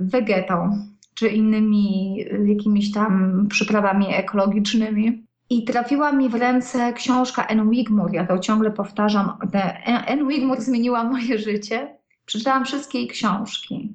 wegetą 0.00 0.86
czy 1.14 1.28
innymi 1.28 2.16
e, 2.30 2.48
jakimiś 2.48 2.92
tam 2.92 3.46
przyprawami 3.50 4.06
ekologicznymi. 4.14 5.26
I 5.50 5.64
trafiła 5.64 6.12
mi 6.12 6.28
w 6.28 6.34
ręce 6.34 6.92
książka 6.92 7.46
N. 7.46 7.70
Wigmore. 7.70 8.14
Ja 8.14 8.26
to 8.26 8.38
ciągle 8.38 8.70
powtarzam. 8.70 9.32
N. 10.06 10.28
Wigmore 10.28 10.60
zmieniła 10.60 11.04
moje 11.04 11.38
życie. 11.38 11.96
Przeczytałam 12.24 12.64
wszystkie 12.64 12.98
jej 12.98 13.08
książki. 13.08 13.94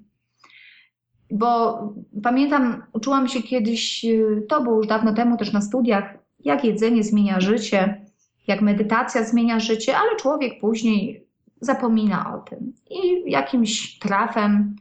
Bo 1.34 1.80
pamiętam, 2.24 2.84
uczyłam 2.94 3.28
się 3.28 3.42
kiedyś, 3.44 4.06
to 4.50 4.63
było 4.63 4.78
już 4.78 4.88
dawno 4.88 5.13
temu 5.13 5.38
też 5.38 5.54
na 5.54 5.62
studiach, 5.62 6.18
jak 6.40 6.63
jedzenie 6.66 7.04
zmienia 7.04 7.40
życie 7.40 8.04
jak 8.48 8.62
medytacja 8.62 9.24
zmienia 9.24 9.60
życie, 9.60 9.98
ale 9.98 10.16
człowiek 10.16 10.60
później 10.60 11.28
zapomina 11.62 12.36
o 12.36 12.40
tym. 12.40 12.74
I 12.90 13.32
jakimś 13.32 14.00
trafem 14.00 14.75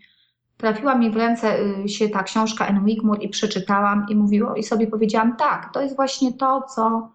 trafiła 0.57 0.95
mi 0.95 1.11
w 1.11 1.17
ręce 1.17 1.59
y, 1.85 1.89
się 1.89 2.09
ta 2.09 2.23
książka 2.23 2.67
N. 2.67 2.85
Wigmore 2.85 3.23
i 3.23 3.29
przeczytałam 3.29 4.07
i 4.09 4.15
mówiło, 4.15 4.55
i 4.55 4.63
sobie 4.63 4.87
powiedziałam, 4.87 5.37
tak, 5.37 5.71
to 5.73 5.83
jest 5.83 5.97
właśnie 5.97 6.33
to, 6.33 6.63
co, 6.75 7.13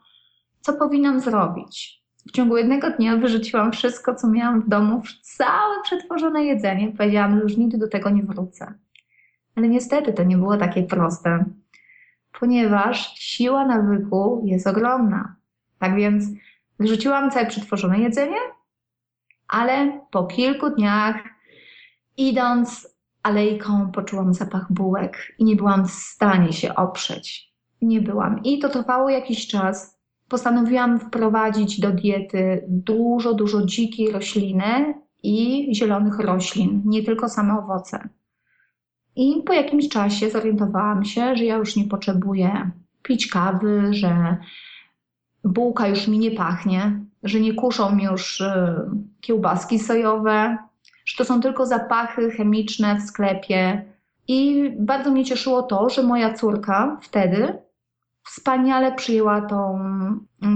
co 0.61 0.73
powinnam 0.73 1.19
zrobić. 1.19 2.03
W 2.27 2.31
ciągu 2.31 2.57
jednego 2.57 2.91
dnia 2.91 3.17
wyrzuciłam 3.17 3.71
wszystko, 3.71 4.15
co 4.15 4.27
miałam 4.27 4.61
w 4.61 4.69
domu, 4.69 5.01
całe 5.21 5.81
przetworzone 5.83 6.45
jedzenie. 6.45 6.91
Powiedziałam, 6.97 7.35
że 7.35 7.43
już 7.43 7.57
nigdy 7.57 7.77
do 7.77 7.87
tego 7.87 8.09
nie 8.09 8.23
wrócę. 8.23 8.73
Ale 9.57 9.67
niestety 9.67 10.13
to 10.13 10.23
nie 10.23 10.37
było 10.37 10.57
takie 10.57 10.83
proste, 10.83 11.45
ponieważ 12.39 13.15
siła 13.15 13.65
nawyku 13.65 14.41
jest 14.45 14.67
ogromna. 14.67 15.35
Tak 15.79 15.95
więc 15.95 16.25
wyrzuciłam 16.79 17.31
całe 17.31 17.45
przetworzone 17.45 17.99
jedzenie, 17.99 18.37
ale 19.47 20.01
po 20.11 20.23
kilku 20.23 20.69
dniach, 20.69 21.15
idąc 22.17 22.97
alejką, 23.23 23.91
poczułam 23.91 24.33
zapach 24.33 24.73
bułek 24.73 25.35
i 25.39 25.43
nie 25.43 25.55
byłam 25.55 25.87
w 25.87 25.91
stanie 25.91 26.53
się 26.53 26.75
oprzeć. 26.75 27.53
Nie 27.81 28.01
byłam. 28.01 28.43
I 28.43 28.59
to 28.59 28.69
trwało 28.69 29.09
jakiś 29.09 29.47
czas. 29.47 29.99
Postanowiłam 30.29 30.99
wprowadzić 30.99 31.79
do 31.79 31.91
diety 31.91 32.65
dużo, 32.67 33.33
dużo 33.33 33.65
dzikiej 33.65 34.11
rośliny 34.11 34.93
i 35.23 35.67
zielonych 35.75 36.19
roślin, 36.19 36.81
nie 36.85 37.03
tylko 37.03 37.29
same 37.29 37.59
owoce. 37.59 38.09
I 39.17 39.43
po 39.45 39.53
jakimś 39.53 39.89
czasie 39.89 40.29
zorientowałam 40.29 41.05
się, 41.05 41.35
że 41.35 41.43
ja 41.43 41.55
już 41.55 41.75
nie 41.75 41.83
potrzebuję 41.83 42.71
pić 43.03 43.27
kawy, 43.27 43.93
że 43.93 44.37
bułka 45.43 45.87
już 45.87 46.07
mi 46.07 46.19
nie 46.19 46.31
pachnie, 46.31 46.99
że 47.23 47.39
nie 47.39 47.53
kuszą 47.53 47.95
mi 47.95 48.03
już 48.03 48.41
y, 48.41 48.75
kiełbaski 49.21 49.79
sojowe, 49.79 50.57
że 51.05 51.17
to 51.17 51.25
są 51.25 51.41
tylko 51.41 51.65
zapachy 51.65 52.31
chemiczne 52.31 52.95
w 52.95 53.01
sklepie. 53.01 53.85
I 54.27 54.69
bardzo 54.79 55.11
mnie 55.11 55.25
cieszyło 55.25 55.63
to, 55.63 55.89
że 55.89 56.03
moja 56.03 56.33
córka 56.33 56.97
wtedy 57.01 57.57
wspaniale 58.23 58.91
przyjęła 58.91 59.41
tą, 59.41 59.79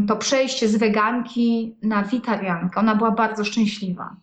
to 0.08 0.16
przejście 0.16 0.68
z 0.68 0.76
weganki 0.76 1.76
na 1.82 2.04
witariankę. 2.04 2.80
Ona 2.80 2.96
była 2.96 3.12
bardzo 3.12 3.46
szczęśliwa. 3.46 4.16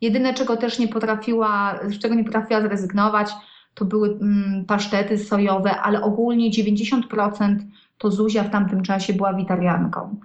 Jedyne, 0.00 0.34
czego 0.34 0.56
też 0.56 0.78
nie 0.78 0.88
potrafiła, 0.88 1.80
z 1.88 1.98
czego 1.98 2.14
nie 2.14 2.24
potrafiła 2.24 2.60
zrezygnować, 2.60 3.30
to 3.74 3.84
były 3.84 4.08
mm, 4.08 4.64
pasztety 4.64 5.18
sojowe, 5.18 5.80
ale 5.80 6.02
ogólnie 6.02 6.50
90% 6.50 7.56
to 7.98 8.10
Zuzia 8.10 8.44
w 8.44 8.50
tamtym 8.50 8.82
czasie 8.82 9.12
była 9.12 9.34
witarianką. 9.34 10.20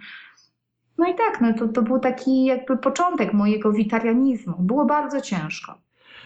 No 0.98 1.08
i 1.08 1.16
tak, 1.16 1.42
no 1.42 1.54
to, 1.54 1.68
to 1.68 1.82
był 1.82 2.00
taki 2.00 2.46
jakby 2.46 2.78
początek 2.78 3.34
mojego 3.34 3.72
witarianizmu. 3.72 4.56
Było 4.60 4.86
bardzo 4.86 5.22
ciężko, 5.22 5.78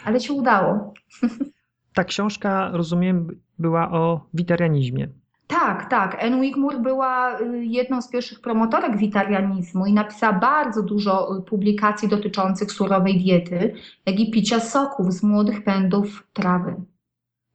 ale 0.06 0.20
się 0.20 0.34
udało. 0.34 0.94
Ta 1.96 2.04
książka, 2.04 2.70
rozumiem, 2.74 3.28
była 3.60 3.92
o 3.92 4.25
witarianizmie. 4.34 5.08
Tak, 5.48 5.90
tak. 5.90 6.24
Anne 6.24 6.42
Wigmore 6.42 6.80
była 6.80 7.40
y, 7.40 7.66
jedną 7.66 8.02
z 8.02 8.10
pierwszych 8.10 8.42
promotorek 8.42 8.98
witarianizmu 8.98 9.86
i 9.86 9.94
napisała 9.94 10.34
bardzo 10.34 10.84
dużo 10.84 11.38
y, 11.38 11.42
publikacji 11.42 12.08
dotyczących 12.08 12.72
surowej 12.72 13.18
diety, 13.18 13.74
jak 14.06 14.20
i 14.20 14.32
picia 14.32 14.60
soków 14.60 15.14
z 15.14 15.24
młodych 15.24 15.64
pędów 15.64 16.28
trawy. 16.34 16.75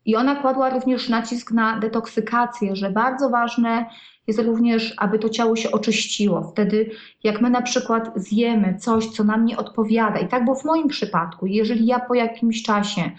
I 0.05 0.17
ona 0.17 0.37
kładła 0.37 0.71
również 0.71 1.09
nacisk 1.09 1.53
na 1.53 1.79
detoksykację, 1.79 2.77
że 2.77 2.91
bardzo 2.91 3.31
ważne 3.31 3.87
jest 4.27 4.39
również, 4.39 4.95
aby 4.97 5.19
to 5.19 5.29
ciało 5.29 5.57
się 5.57 5.71
oczyściło. 5.71 6.43
Wtedy, 6.43 6.91
jak 7.25 7.41
my 7.41 7.51
na 7.51 7.63
przykład 7.63 8.13
zjemy 8.17 8.79
coś, 8.79 9.07
co 9.07 9.25
nam 9.25 9.45
nie 9.45 9.57
odpowiada, 9.57 10.19
i 10.19 10.29
tak 10.29 10.45
było 10.45 10.57
w 10.57 10.65
moim 10.65 10.89
przypadku, 10.89 11.47
jeżeli 11.47 11.87
ja 11.87 12.01
po 12.01 12.15
jakimś 12.15 12.63
czasie, 12.63 13.11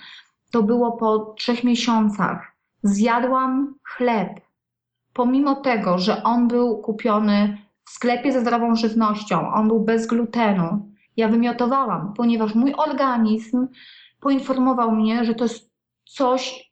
to 0.52 0.64
było 0.64 0.92
po 0.92 1.34
trzech 1.38 1.64
miesiącach, 1.64 2.52
zjadłam 2.84 3.76
chleb, 3.84 4.30
pomimo 5.22 5.56
tego, 5.56 5.98
że 5.98 6.24
on 6.24 6.48
był 6.48 6.78
kupiony 6.78 7.58
w 7.86 7.90
sklepie 7.90 8.32
ze 8.32 8.42
zdrową 8.42 8.76
żywnością, 8.76 9.54
on 9.54 9.68
był 9.68 9.80
bez 9.80 10.08
glutenu, 10.08 10.92
ja 11.18 11.28
wymiotowałam, 11.28 12.14
ponieważ 12.18 12.56
mój 12.56 12.74
organizm 12.74 13.68
poinformował 14.20 14.92
mnie, 14.92 15.26
że 15.26 15.36
to 15.36 15.44
jest 15.44 15.72
coś, 16.06 16.72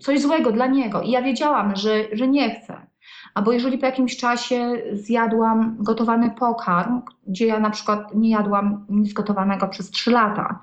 coś 0.00 0.20
złego 0.20 0.52
dla 0.52 0.66
niego. 0.66 1.02
I 1.02 1.10
ja 1.10 1.22
wiedziałam, 1.22 1.76
że, 1.76 2.04
że 2.12 2.28
nie 2.28 2.50
chcę. 2.54 2.86
Albo 3.34 3.52
jeżeli 3.52 3.78
po 3.78 3.86
jakimś 3.86 4.16
czasie 4.16 4.82
zjadłam 4.92 5.76
gotowany 5.78 6.30
pokarm, 6.30 7.02
gdzie 7.26 7.46
ja 7.46 7.60
na 7.60 7.70
przykład 7.70 8.14
nie 8.14 8.30
jadłam 8.30 8.86
nic 8.88 9.12
gotowanego 9.12 9.68
przez 9.68 9.90
trzy 9.90 10.10
lata 10.10 10.60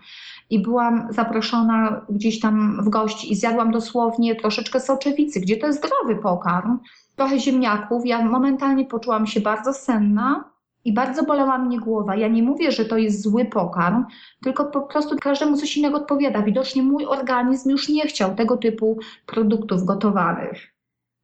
i 0.49 0.59
byłam 0.61 1.07
zaproszona 1.09 2.05
gdzieś 2.09 2.39
tam 2.39 2.83
w 2.83 2.89
gości 2.89 3.31
i 3.31 3.35
zjadłam 3.35 3.71
dosłownie 3.71 4.35
troszeczkę 4.35 4.79
soczewicy, 4.79 5.39
gdzie 5.39 5.57
to 5.57 5.67
jest 5.67 5.79
zdrowy 5.79 6.15
pokarm, 6.15 6.79
trochę 7.19 7.39
ziemniaków, 7.39 8.05
ja 8.05 8.25
momentalnie 8.25 8.85
poczułam 8.85 9.27
się 9.27 9.41
bardzo 9.41 9.73
senna 9.73 10.51
i 10.85 10.93
bardzo 10.93 11.23
bolała 11.23 11.57
mnie 11.57 11.79
głowa. 11.79 12.15
Ja 12.15 12.27
nie 12.27 12.43
mówię, 12.43 12.71
że 12.71 12.85
to 12.85 12.97
jest 12.97 13.21
zły 13.21 13.45
pokarm, 13.45 14.05
tylko 14.43 14.65
po 14.65 14.81
prostu 14.81 15.15
każdemu 15.21 15.57
coś 15.57 15.77
innego 15.77 15.97
odpowiada. 15.97 16.41
Widocznie 16.41 16.83
mój 16.83 17.05
organizm 17.05 17.69
już 17.69 17.89
nie 17.89 18.07
chciał 18.07 18.35
tego 18.35 18.57
typu 18.57 18.99
produktów 19.25 19.83
gotowanych. 19.83 20.73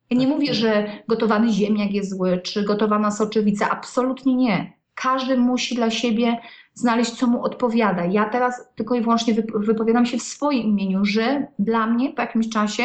Ja 0.10 0.18
nie 0.18 0.28
mówię, 0.28 0.54
że 0.54 0.88
gotowany 1.08 1.52
ziemniak 1.52 1.92
jest 1.92 2.10
zły, 2.10 2.42
czy 2.44 2.64
gotowana 2.64 3.12
soczewica. 3.12 3.70
Absolutnie 3.70 4.36
nie. 4.36 4.74
Każdy 4.96 5.38
musi 5.38 5.75
dla 5.75 5.90
siebie 5.90 6.38
znaleźć, 6.74 7.12
co 7.12 7.28
mu 7.28 7.44
odpowiada. 7.44 8.06
Ja 8.06 8.30
teraz 8.30 8.74
tylko 8.75 8.96
i 8.96 9.02
wyłącznie 9.02 9.34
wypowiadam 9.56 10.06
się 10.06 10.18
w 10.18 10.24
swoim 10.24 10.68
imieniu, 10.68 11.06
że 11.06 11.48
dla 11.60 11.88
mnie 11.88 12.10
po 12.10 12.22
jakimś 12.22 12.50
czasie 12.50 12.84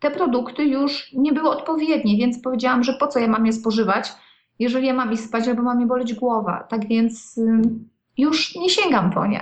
te 0.00 0.10
produkty 0.10 0.64
już 0.64 1.12
nie 1.12 1.32
były 1.32 1.48
odpowiednie, 1.48 2.16
więc 2.16 2.42
powiedziałam, 2.42 2.84
że 2.84 2.92
po 2.92 3.06
co 3.06 3.18
ja 3.18 3.28
mam 3.28 3.46
je 3.46 3.52
spożywać, 3.52 4.12
jeżeli 4.58 4.86
ja 4.86 4.94
mam 4.94 5.12
iść 5.12 5.22
spać 5.22 5.48
albo 5.48 5.62
mam 5.62 5.78
mi 5.78 5.86
boleć 5.86 6.14
głowa. 6.14 6.66
Tak 6.68 6.88
więc 6.88 7.40
już 8.18 8.56
nie 8.56 8.68
sięgam 8.68 9.10
po 9.10 9.26
nie. 9.26 9.40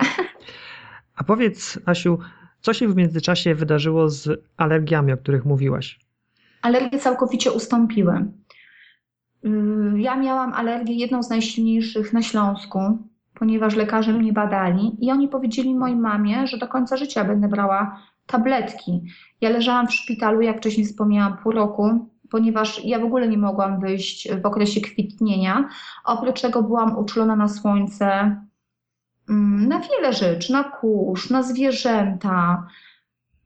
A 1.15 1.23
powiedz, 1.23 1.79
Asiu, 1.85 2.19
co 2.61 2.73
się 2.73 2.87
w 2.87 2.95
międzyczasie 2.95 3.55
wydarzyło 3.55 4.09
z 4.09 4.43
alergiami, 4.57 5.13
o 5.13 5.17
których 5.17 5.45
mówiłaś? 5.45 5.99
Alergie 6.61 6.99
całkowicie 6.99 7.51
ustąpiły. 7.51 8.25
Ja 9.95 10.15
miałam 10.15 10.53
alergię 10.53 10.95
jedną 10.95 11.23
z 11.23 11.29
najsilniejszych 11.29 12.13
na 12.13 12.21
Śląsku, 12.21 12.79
ponieważ 13.33 13.75
lekarze 13.75 14.13
mnie 14.13 14.33
badali 14.33 15.05
i 15.05 15.11
oni 15.11 15.27
powiedzieli 15.27 15.75
mojej 15.75 15.95
mamie, 15.95 16.47
że 16.47 16.57
do 16.57 16.67
końca 16.67 16.97
życia 16.97 17.23
będę 17.23 17.47
brała 17.47 18.01
tabletki. 18.31 19.03
Ja 19.41 19.49
leżałam 19.49 19.87
w 19.87 19.93
szpitalu, 19.93 20.41
jak 20.41 20.57
wcześniej 20.57 20.85
wspomniałam, 20.85 21.37
pół 21.37 21.51
roku, 21.51 22.09
ponieważ 22.29 22.85
ja 22.85 22.99
w 22.99 23.03
ogóle 23.03 23.27
nie 23.27 23.37
mogłam 23.37 23.79
wyjść 23.79 24.31
w 24.41 24.45
okresie 24.45 24.81
kwitnienia. 24.81 25.69
Oprócz 26.05 26.41
tego 26.41 26.63
byłam 26.63 26.97
uczulona 26.97 27.35
na 27.35 27.47
słońce, 27.47 28.05
mm, 29.29 29.67
na 29.67 29.79
wiele 29.79 30.13
rzeczy, 30.13 30.53
na 30.53 30.63
kurz, 30.63 31.29
na 31.29 31.43
zwierzęta, 31.43 32.67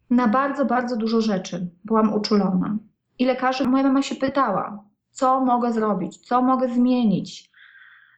na 0.10 0.28
bardzo, 0.28 0.66
bardzo 0.66 0.98
dużo 0.98 1.22
rzeczy 1.22 1.68
byłam 1.86 2.14
uczulona. 2.14 2.78
I 3.20 3.26
lekarze, 3.26 3.66
moja 3.66 3.84
mama 3.84 4.02
się 4.02 4.16
pytała, 4.16 4.84
co 5.12 5.42
mogę 5.42 5.74
zrobić, 5.74 6.18
co 6.18 6.42
mogę 6.42 6.70
zmienić. 6.70 7.53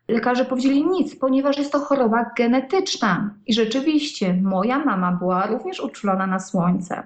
Lekarze 0.08 0.46
powiedzieli 0.46 0.86
nic, 0.86 1.16
ponieważ 1.16 1.58
jest 1.58 1.72
to 1.72 1.80
choroba 1.80 2.32
genetyczna. 2.38 3.36
I 3.46 3.54
rzeczywiście 3.54 4.34
moja 4.34 4.80
mama 4.86 5.12
była 5.12 5.48
również 5.48 5.80
uczulona 5.80 6.28
na 6.28 6.40
słońce. 6.40 7.04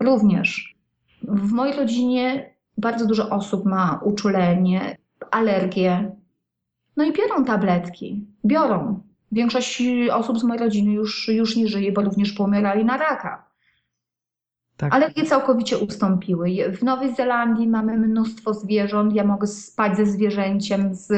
Również. 0.00 0.76
W 1.22 1.52
mojej 1.52 1.76
rodzinie 1.76 2.54
bardzo 2.78 3.06
dużo 3.06 3.30
osób 3.30 3.64
ma 3.64 4.00
uczulenie, 4.04 4.96
alergię. 5.30 6.10
No 6.96 7.04
i 7.04 7.12
biorą 7.12 7.44
tabletki. 7.44 8.26
Biorą. 8.44 9.00
Większość 9.32 9.82
osób 10.12 10.38
z 10.38 10.44
mojej 10.44 10.62
rodziny 10.62 10.92
już, 10.92 11.28
już 11.28 11.56
nie 11.56 11.68
żyje, 11.68 11.92
bo 11.92 12.02
również 12.02 12.32
pomierali 12.32 12.84
na 12.84 12.96
raka. 12.96 13.48
Tak. 14.76 14.94
Alergie 14.94 15.26
całkowicie 15.26 15.78
ustąpiły. 15.78 16.72
W 16.72 16.82
Nowej 16.82 17.14
Zelandii 17.14 17.68
mamy 17.68 17.98
mnóstwo 17.98 18.54
zwierząt. 18.54 19.14
Ja 19.14 19.24
mogę 19.24 19.46
spać 19.46 19.96
ze 19.96 20.06
zwierzęciem, 20.06 20.94
z, 20.94 21.12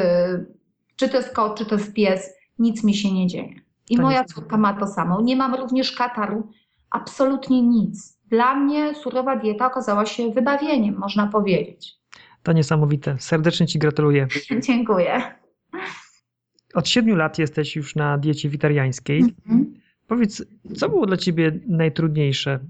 czy 1.01 1.09
to 1.09 1.17
jest 1.17 1.35
kot, 1.35 1.59
czy 1.59 1.67
to 1.67 1.75
jest 1.75 1.95
pies. 1.95 2.35
Nic 2.59 2.85
mi 2.85 2.95
się 2.95 3.13
nie 3.13 3.27
dzieje. 3.27 3.55
I 3.91 3.97
to 3.97 4.03
moja 4.03 4.25
córka 4.25 4.57
ma 4.57 4.73
to 4.73 4.87
samo. 4.87 5.21
Nie 5.21 5.37
mam 5.37 5.55
również 5.55 5.93
kataru. 5.93 6.51
Absolutnie 6.91 7.63
nic. 7.63 8.19
Dla 8.29 8.55
mnie 8.55 8.95
surowa 8.95 9.37
dieta 9.37 9.67
okazała 9.67 10.07
się 10.07 10.31
wybawieniem, 10.31 10.99
można 10.99 11.27
powiedzieć. 11.27 11.95
To 12.43 12.53
niesamowite. 12.53 13.17
Serdecznie 13.19 13.67
Ci 13.67 13.79
gratuluję. 13.79 14.27
Dziękuję. 14.67 15.23
Od 16.75 16.89
siedmiu 16.89 17.17
lat 17.17 17.39
jesteś 17.39 17.77
już 17.77 17.97
na 17.97 18.19
diecie 18.19 18.49
witariańskiej. 18.49 19.21
Mhm. 19.21 19.75
Powiedz, 20.07 20.45
co 20.77 20.89
było 20.89 21.07
dla 21.07 21.17
Ciebie 21.17 21.61
najtrudniejsze 21.69 22.61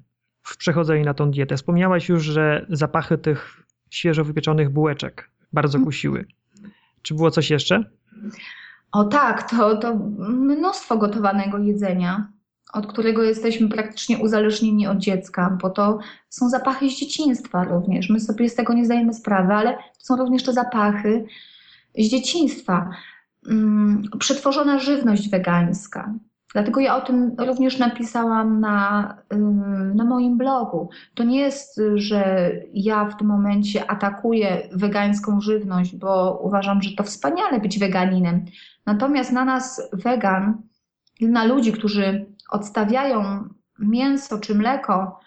w 0.42 0.56
przechodzeniu 0.56 1.04
na 1.04 1.14
tą 1.14 1.30
dietę? 1.30 1.56
Wspomniałaś 1.56 2.08
już, 2.08 2.22
że 2.22 2.66
zapachy 2.68 3.18
tych 3.18 3.62
świeżo 3.90 4.24
wypieczonych 4.24 4.70
bułeczek 4.70 5.30
bardzo 5.52 5.78
mhm. 5.78 5.84
kusiły. 5.84 6.26
Czy 7.02 7.14
było 7.14 7.30
coś 7.30 7.50
jeszcze? 7.50 7.90
O 8.92 9.04
tak, 9.04 9.50
to, 9.50 9.76
to 9.76 9.94
mnóstwo 10.28 10.96
gotowanego 10.96 11.58
jedzenia 11.58 12.32
od 12.72 12.86
którego 12.86 13.22
jesteśmy 13.22 13.68
praktycznie 13.68 14.18
uzależnieni 14.18 14.86
od 14.86 14.98
dziecka, 14.98 15.58
bo 15.62 15.70
to 15.70 15.98
są 16.28 16.48
zapachy 16.48 16.90
z 16.90 16.92
dzieciństwa 16.92 17.64
również. 17.64 18.10
My 18.10 18.20
sobie 18.20 18.48
z 18.48 18.54
tego 18.54 18.72
nie 18.72 18.84
zdajemy 18.84 19.14
sprawy, 19.14 19.52
ale 19.52 19.72
to 19.76 20.04
są 20.04 20.16
również 20.16 20.42
te 20.42 20.52
zapachy 20.52 21.26
z 21.98 22.08
dzieciństwa. 22.08 22.90
Mm, 23.48 24.02
przetworzona 24.18 24.78
żywność 24.78 25.30
wegańska. 25.30 26.14
Dlatego 26.52 26.80
ja 26.80 26.96
o 26.96 27.00
tym 27.00 27.36
również 27.38 27.78
napisałam 27.78 28.60
na, 28.60 29.16
na 29.94 30.04
moim 30.04 30.38
blogu. 30.38 30.88
To 31.14 31.24
nie 31.24 31.40
jest, 31.40 31.80
że 31.94 32.52
ja 32.72 33.04
w 33.04 33.16
tym 33.16 33.26
momencie 33.26 33.90
atakuję 33.90 34.68
wegańską 34.72 35.40
żywność, 35.40 35.96
bo 35.96 36.40
uważam, 36.42 36.82
że 36.82 36.90
to 36.96 37.04
wspaniale 37.04 37.60
być 37.60 37.78
weganinem. 37.78 38.44
Natomiast 38.86 39.32
na 39.32 39.44
nas 39.44 39.90
wegan, 39.92 40.62
na 41.20 41.44
ludzi, 41.44 41.72
którzy 41.72 42.26
odstawiają 42.50 43.48
mięso 43.78 44.38
czy 44.38 44.54
mleko, 44.54 45.20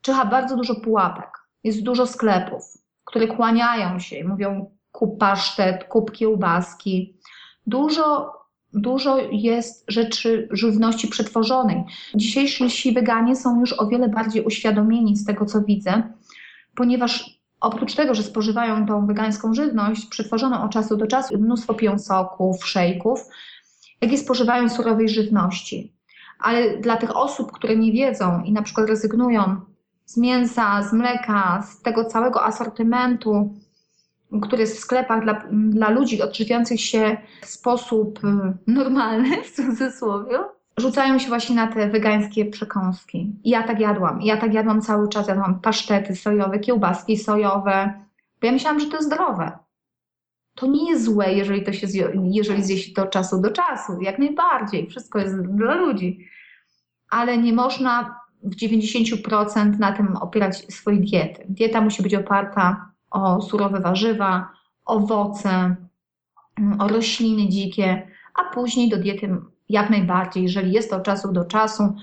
czyha 0.00 0.24
bardzo 0.24 0.56
dużo 0.56 0.74
pułapek. 0.74 1.30
Jest 1.64 1.82
dużo 1.82 2.06
sklepów, 2.06 2.64
które 3.04 3.26
kłaniają 3.26 3.98
się 3.98 4.16
i 4.16 4.24
mówią 4.24 4.70
kup 4.92 5.18
pasztet, 5.18 5.84
kup 5.84 6.12
kiełbaski. 6.12 7.16
Dużo, 7.66 8.32
dużo 8.72 9.18
jest 9.32 9.84
rzeczy 9.88 10.48
żywności 10.50 11.08
przetworzonej. 11.08 11.84
Dzisiejsi 12.14 12.92
weganie 12.92 13.36
są 13.36 13.60
już 13.60 13.72
o 13.72 13.86
wiele 13.86 14.08
bardziej 14.08 14.44
uświadomieni 14.44 15.16
z 15.16 15.24
tego, 15.24 15.46
co 15.46 15.60
widzę, 15.60 16.02
ponieważ 16.74 17.40
oprócz 17.60 17.94
tego, 17.94 18.14
że 18.14 18.22
spożywają 18.22 18.86
tą 18.86 19.06
wegańską 19.06 19.54
żywność 19.54 20.06
przetworzoną 20.06 20.62
od 20.62 20.70
czasu 20.70 20.96
do 20.96 21.06
czasu, 21.06 21.38
mnóstwo 21.38 21.74
piją 21.74 21.98
soków, 21.98 22.66
szejków, 22.66 23.20
jak 24.00 24.12
i 24.12 24.18
spożywają 24.18 24.68
surowej 24.68 25.08
żywności 25.08 25.98
ale 26.38 26.78
dla 26.78 26.96
tych 26.96 27.16
osób, 27.16 27.52
które 27.52 27.76
nie 27.76 27.92
wiedzą 27.92 28.42
i 28.42 28.52
na 28.52 28.62
przykład 28.62 28.88
rezygnują 28.88 29.60
z 30.04 30.16
mięsa, 30.16 30.82
z 30.82 30.92
mleka, 30.92 31.62
z 31.62 31.82
tego 31.82 32.04
całego 32.04 32.44
asortymentu, 32.44 33.54
który 34.42 34.60
jest 34.60 34.76
w 34.76 34.80
sklepach 34.80 35.22
dla, 35.22 35.42
dla 35.50 35.90
ludzi 35.90 36.22
odżywiających 36.22 36.80
się 36.80 37.16
w 37.42 37.46
sposób 37.46 38.24
y, 38.24 38.56
normalny, 38.66 39.42
w 39.42 39.50
cudzysłowie, 39.50 40.38
rzucają 40.76 41.18
się 41.18 41.28
właśnie 41.28 41.56
na 41.56 41.66
te 41.66 41.88
wegańskie 41.88 42.44
przekąski. 42.44 43.32
I 43.44 43.50
ja 43.50 43.62
tak 43.62 43.80
jadłam. 43.80 44.22
I 44.22 44.26
ja 44.26 44.36
tak 44.36 44.54
jadłam 44.54 44.80
cały 44.80 45.08
czas. 45.08 45.28
Jadłam 45.28 45.60
pasztety 45.60 46.16
sojowe, 46.16 46.58
kiełbaski 46.58 47.16
sojowe, 47.16 47.92
bo 48.40 48.46
ja 48.46 48.52
myślałam, 48.52 48.80
że 48.80 48.86
to 48.86 48.96
jest 48.96 49.06
zdrowe. 49.06 49.58
To 50.54 50.66
nie 50.66 50.90
jest 50.90 51.04
złe, 51.04 51.34
jeżeli 51.34 51.64
to 51.64 51.72
się 51.72 51.86
zje, 51.86 52.12
jeżeli 52.24 52.62
zje 52.62 52.78
się 52.78 52.92
to 52.92 53.02
od 53.02 53.10
czasu 53.10 53.40
do 53.40 53.50
czasu. 53.50 54.00
Jak 54.00 54.18
najbardziej. 54.18 54.86
Wszystko 54.86 55.18
jest 55.18 55.40
dla 55.42 55.74
ludzi. 55.74 56.26
Ale 57.10 57.38
nie 57.38 57.52
można 57.52 58.20
w 58.42 58.56
90% 58.56 59.78
na 59.78 59.92
tym 59.92 60.16
opierać 60.16 60.74
swojej 60.74 61.00
diety. 61.00 61.44
Dieta 61.48 61.80
musi 61.80 62.02
być 62.02 62.14
oparta 62.14 62.87
o 63.10 63.40
surowe 63.40 63.80
warzywa, 63.80 64.50
owoce, 64.84 65.76
o 66.78 66.88
rośliny 66.88 67.48
dzikie, 67.48 68.08
a 68.34 68.54
później 68.54 68.88
do 68.88 68.98
diety 68.98 69.36
jak 69.68 69.90
najbardziej, 69.90 70.42
jeżeli 70.42 70.72
jest 70.72 70.90
to 70.90 70.96
od 70.96 71.02
czasu 71.02 71.32
do 71.32 71.44
czasu, 71.44 71.94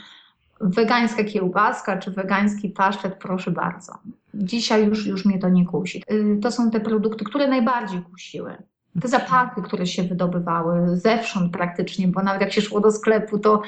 wegańska 0.62 1.24
kiełbaska 1.24 1.98
czy 1.98 2.12
wegański 2.12 2.70
pasztet, 2.70 3.16
proszę 3.16 3.52
bardzo. 3.52 3.94
Dzisiaj 4.34 4.86
już, 4.86 5.08
już 5.08 5.26
mnie 5.26 5.40
to 5.40 5.50
nie 5.50 5.66
kusi. 5.66 6.04
Y, 6.12 6.40
to 6.42 6.52
są 6.52 6.72
te 6.72 6.80
produkty, 6.80 7.26
które 7.26 7.48
najbardziej 7.48 8.02
kusiły. 8.02 8.56
Te 9.02 9.08
zapachy, 9.08 9.62
które 9.62 9.88
się 9.88 10.04
wydobywały 10.04 10.98
zewsząd 10.98 11.54
praktycznie, 11.54 12.08
bo 12.08 12.24
nawet 12.24 12.42
jak 12.42 12.54
się 12.54 12.62
szło 12.62 12.80
do 12.80 12.92
sklepu, 12.92 13.40
to, 13.40 13.62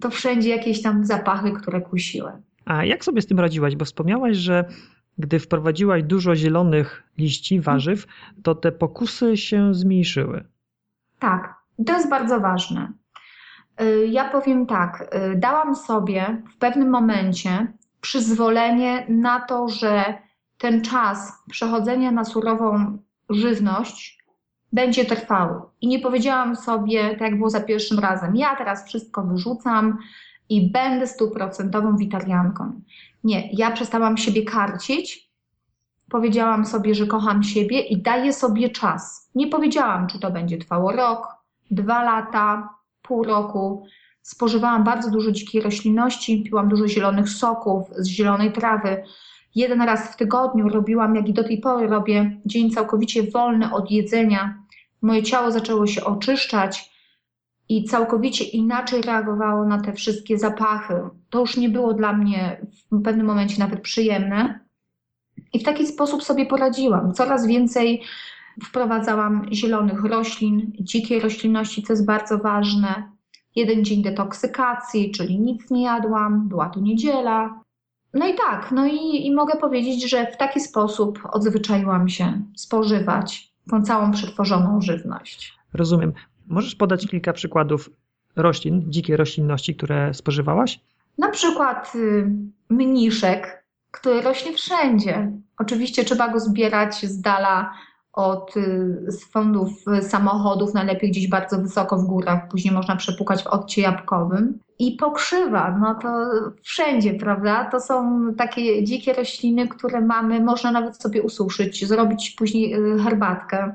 to 0.00 0.10
wszędzie 0.10 0.48
jakieś 0.48 0.82
tam 0.82 1.04
zapachy, 1.04 1.52
które 1.52 1.80
kusiły. 1.80 2.32
A 2.64 2.84
jak 2.84 3.04
sobie 3.04 3.22
z 3.22 3.26
tym 3.26 3.40
radziłaś? 3.40 3.76
Bo 3.76 3.84
wspomniałaś, 3.84 4.36
że 4.36 4.64
gdy 5.18 5.38
wprowadziłaś 5.38 6.02
dużo 6.02 6.36
zielonych 6.36 7.02
liści, 7.18 7.60
warzyw, 7.60 8.06
to 8.42 8.54
te 8.54 8.72
pokusy 8.72 9.36
się 9.36 9.74
zmniejszyły. 9.74 10.44
Tak, 11.18 11.54
to 11.86 11.92
jest 11.92 12.10
bardzo 12.10 12.40
ważne. 12.40 12.92
Y, 13.80 14.06
ja 14.06 14.30
powiem 14.30 14.66
tak, 14.66 15.14
y, 15.32 15.36
dałam 15.36 15.76
sobie 15.76 16.42
w 16.54 16.58
pewnym 16.58 16.90
momencie 16.90 17.72
przyzwolenie 18.00 19.06
na 19.08 19.40
to, 19.40 19.68
że 19.68 20.14
ten 20.58 20.82
czas 20.82 21.32
przechodzenia 21.50 22.10
na 22.10 22.24
surową 22.24 22.98
żywność 23.30 24.18
będzie 24.72 25.04
trwały. 25.04 25.60
I 25.80 25.88
nie 25.88 25.98
powiedziałam 25.98 26.56
sobie, 26.56 27.10
tak 27.10 27.20
jak 27.20 27.36
było 27.36 27.50
za 27.50 27.60
pierwszym 27.60 27.98
razem, 27.98 28.36
ja 28.36 28.56
teraz 28.56 28.86
wszystko 28.86 29.22
wyrzucam 29.22 29.98
i 30.48 30.70
będę 30.70 31.06
stuprocentową 31.06 31.96
witarianką. 31.96 32.80
Nie, 33.24 33.48
ja 33.52 33.70
przestałam 33.70 34.16
siebie 34.16 34.44
karcić, 34.44 35.30
powiedziałam 36.10 36.66
sobie, 36.66 36.94
że 36.94 37.06
kocham 37.06 37.42
siebie 37.42 37.80
i 37.80 38.02
daję 38.02 38.32
sobie 38.32 38.70
czas. 38.70 39.30
Nie 39.34 39.46
powiedziałam, 39.46 40.06
czy 40.06 40.18
to 40.18 40.30
będzie 40.30 40.58
trwało 40.58 40.92
rok, 40.92 41.28
dwa 41.70 42.02
lata, 42.02 42.68
pół 43.02 43.24
roku 43.24 43.86
spożywałam 44.22 44.84
bardzo 44.84 45.10
dużo 45.10 45.32
dzikiej 45.32 45.60
roślinności, 45.60 46.42
piłam 46.42 46.68
dużo 46.68 46.88
zielonych 46.88 47.28
soków 47.28 47.88
z 47.96 48.06
zielonej 48.06 48.52
trawy. 48.52 49.02
Jeden 49.54 49.82
raz 49.82 50.12
w 50.12 50.16
tygodniu 50.16 50.68
robiłam, 50.68 51.14
jak 51.14 51.28
i 51.28 51.32
do 51.32 51.44
tej 51.44 51.60
pory 51.60 51.86
robię, 51.86 52.40
dzień 52.46 52.70
całkowicie 52.70 53.22
wolny 53.22 53.72
od 53.72 53.90
jedzenia. 53.90 54.62
Moje 55.02 55.22
ciało 55.22 55.50
zaczęło 55.50 55.86
się 55.86 56.04
oczyszczać 56.04 56.97
i 57.68 57.84
całkowicie 57.84 58.44
inaczej 58.44 59.02
reagowało 59.02 59.64
na 59.64 59.80
te 59.80 59.92
wszystkie 59.92 60.38
zapachy. 60.38 60.94
To 61.30 61.40
już 61.40 61.56
nie 61.56 61.68
było 61.68 61.94
dla 61.94 62.12
mnie 62.12 62.66
w 62.92 63.02
pewnym 63.02 63.26
momencie 63.26 63.58
nawet 63.58 63.80
przyjemne. 63.80 64.60
I 65.52 65.58
w 65.58 65.62
taki 65.62 65.86
sposób 65.86 66.22
sobie 66.22 66.46
poradziłam. 66.46 67.12
Coraz 67.12 67.46
więcej 67.46 68.02
wprowadzałam 68.64 69.46
zielonych 69.52 70.04
roślin, 70.04 70.72
dzikiej 70.80 71.20
roślinności, 71.20 71.82
co 71.82 71.92
jest 71.92 72.06
bardzo 72.06 72.38
ważne. 72.38 73.10
Jeden 73.56 73.84
dzień 73.84 74.02
detoksykacji, 74.02 75.10
czyli 75.10 75.40
nic 75.40 75.70
nie 75.70 75.82
jadłam, 75.82 76.48
była 76.48 76.68
to 76.68 76.80
niedziela. 76.80 77.60
No 78.14 78.28
i 78.28 78.34
tak, 78.34 78.72
no 78.72 78.86
i, 78.86 79.26
i 79.26 79.34
mogę 79.34 79.58
powiedzieć, 79.58 80.10
że 80.10 80.26
w 80.26 80.36
taki 80.36 80.60
sposób 80.60 81.18
odzwyczaiłam 81.32 82.08
się 82.08 82.42
spożywać 82.56 83.52
tą 83.70 83.82
całą 83.82 84.10
przetworzoną 84.10 84.80
żywność. 84.80 85.58
Rozumiem. 85.74 86.12
Możesz 86.48 86.74
podać 86.74 87.06
kilka 87.06 87.32
przykładów 87.32 87.90
roślin, 88.36 88.84
dzikiej 88.86 89.16
roślinności, 89.16 89.76
które 89.76 90.14
spożywałaś? 90.14 90.80
Na 91.18 91.30
przykład 91.30 91.92
y, 91.94 92.30
mniszek, 92.70 93.64
który 93.90 94.22
rośnie 94.22 94.52
wszędzie. 94.52 95.32
Oczywiście 95.58 96.04
trzeba 96.04 96.28
go 96.28 96.40
zbierać 96.40 97.06
z 97.06 97.20
dala 97.20 97.72
od 98.12 98.54
z 99.06 99.24
fondów 99.24 99.70
samochodów, 100.00 100.74
najlepiej 100.74 101.10
gdzieś 101.10 101.28
bardzo 101.28 101.58
wysoko 101.58 101.96
w 101.98 102.04
górach, 102.04 102.48
później 102.48 102.74
można 102.74 102.96
przepukać 102.96 103.42
w 103.42 103.46
odcie 103.46 103.82
jabłkowym. 103.82 104.58
I 104.78 104.96
pokrzywa, 104.96 105.78
no 105.80 105.94
to 105.94 106.08
wszędzie, 106.62 107.14
prawda? 107.14 107.64
To 107.64 107.80
są 107.80 108.22
takie 108.34 108.84
dzikie 108.84 109.12
rośliny, 109.12 109.68
które 109.68 110.00
mamy, 110.00 110.40
można 110.40 110.72
nawet 110.72 111.02
sobie 111.02 111.22
ususzyć, 111.22 111.86
zrobić 111.86 112.30
później 112.30 112.74
y, 112.74 112.98
herbatkę, 112.98 113.74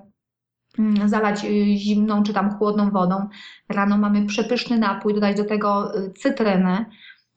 zalać 1.05 1.45
y, 1.45 1.77
zimną 1.77 2.23
czy 2.23 2.33
tam 2.33 2.57
chłodną 2.57 2.91
wodą. 2.91 3.27
Rano 3.69 3.97
mamy 3.97 4.25
przepyszny 4.25 4.77
napój, 4.77 5.13
dodać 5.13 5.38
do 5.38 5.45
tego 5.45 5.97
y, 5.97 6.12
cytrynę 6.12 6.86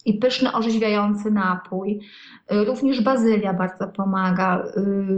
i 0.05 0.15
pyszny, 0.15 0.53
orzeźwiający 0.53 1.31
napój. 1.31 2.01
Y, 2.53 2.65
również 2.65 3.03
bazylia 3.03 3.53
bardzo 3.53 3.89
pomaga. 3.89 4.65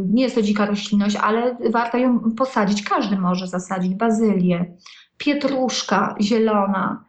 Nie 0.07 0.23
jest 0.23 0.35
to 0.35 0.43
dzika 0.43 0.67
roślinność, 0.67 1.17
ale 1.17 1.57
warto 1.71 1.99
ją 1.99 2.21
posadzić. 2.37 2.83
Każdy 2.83 3.19
może 3.19 3.47
zasadzić 3.47 3.95
bazylię. 3.95 4.77
Pietruszka 5.19 6.15
zielona. 6.21 7.05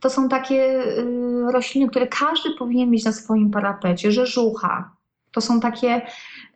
To 0.00 0.10
są 0.10 0.28
takie 0.28 0.84
rośliny, 1.52 1.88
które 1.88 2.06
każdy 2.06 2.50
powinien 2.58 2.90
mieć 2.90 3.04
na 3.04 3.12
swoim 3.12 3.50
parapecie. 3.50 4.12
Rzeżucha. 4.12 4.96
To 5.32 5.40
są 5.40 5.60
takie 5.60 6.02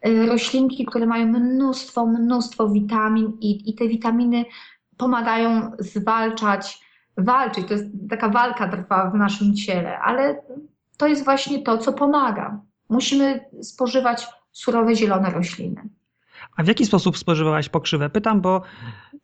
roślinki, 0.05 0.87
które 0.87 1.07
mają 1.07 1.27
mnóstwo, 1.27 2.07
mnóstwo 2.07 2.69
witamin 2.69 3.37
i, 3.41 3.71
i 3.71 3.75
te 3.75 3.89
witaminy 3.89 4.45
pomagają 4.97 5.71
zwalczać 5.79 6.85
walczyć. 7.17 7.69
To 7.69 7.75
jest 7.75 7.87
taka 8.11 8.29
walka 8.29 8.69
trwa 8.69 9.11
w 9.11 9.15
naszym 9.15 9.55
ciele, 9.55 9.99
ale 9.99 10.43
to 10.97 11.07
jest 11.07 11.25
właśnie 11.25 11.63
to, 11.63 11.79
co 11.79 11.93
pomaga. 11.93 12.61
Musimy 12.89 13.45
spożywać 13.63 14.27
surowe, 14.53 14.97
zielone 14.97 15.31
rośliny. 15.31 15.89
A 16.57 16.63
w 16.63 16.67
jaki 16.67 16.87
sposób 16.87 17.19
spożywałaś 17.19 17.69
pokrzywę? 17.69 18.11
Pytam, 18.11 18.41
bo 18.41 18.63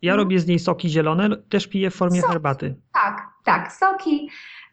ja 0.03 0.12
no. 0.12 0.16
robię 0.16 0.40
z 0.40 0.47
niej 0.47 0.59
soki 0.59 0.88
zielone, 0.88 1.37
też 1.37 1.66
piję 1.66 1.90
w 1.90 1.95
formie 1.95 2.21
soki. 2.21 2.33
herbaty. 2.33 2.75
Tak, 2.93 3.29
tak, 3.45 3.73
soki. 3.73 4.31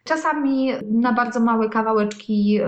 Czasami 0.08 0.70
na 0.90 1.12
bardzo 1.12 1.40
małe 1.40 1.68
kawałeczki 1.68 2.60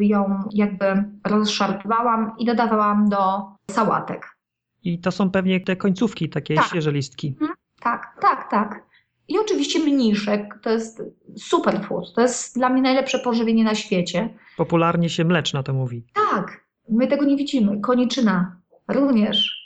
y, 0.00 0.04
ją 0.04 0.48
jakby 0.52 1.04
rozszarpowałam 1.26 2.32
i 2.38 2.44
dodawałam 2.44 3.08
do 3.08 3.42
sałatek. 3.70 4.36
I 4.84 4.98
to 4.98 5.10
są 5.10 5.30
pewnie 5.30 5.60
te 5.60 5.76
końcówki, 5.76 6.28
takie 6.28 6.54
tak. 6.54 6.66
świeże 6.66 6.92
listki. 6.92 7.28
Mhm. 7.28 7.50
Tak, 7.80 8.18
tak, 8.20 8.50
tak. 8.50 8.84
I 9.28 9.38
oczywiście 9.38 9.78
mniszek 9.78 10.58
to 10.62 10.70
jest 10.70 11.02
superfood. 11.36 12.14
To 12.14 12.20
jest 12.20 12.54
dla 12.54 12.68
mnie 12.68 12.82
najlepsze 12.82 13.18
pożywienie 13.18 13.64
na 13.64 13.74
świecie. 13.74 14.34
Popularnie 14.56 15.08
się 15.08 15.24
mleczna 15.24 15.62
to 15.62 15.72
mówi. 15.72 16.04
Tak, 16.14 16.64
my 16.88 17.06
tego 17.06 17.24
nie 17.24 17.36
widzimy. 17.36 17.80
Koniczyna 17.80 18.56
również. 18.88 19.58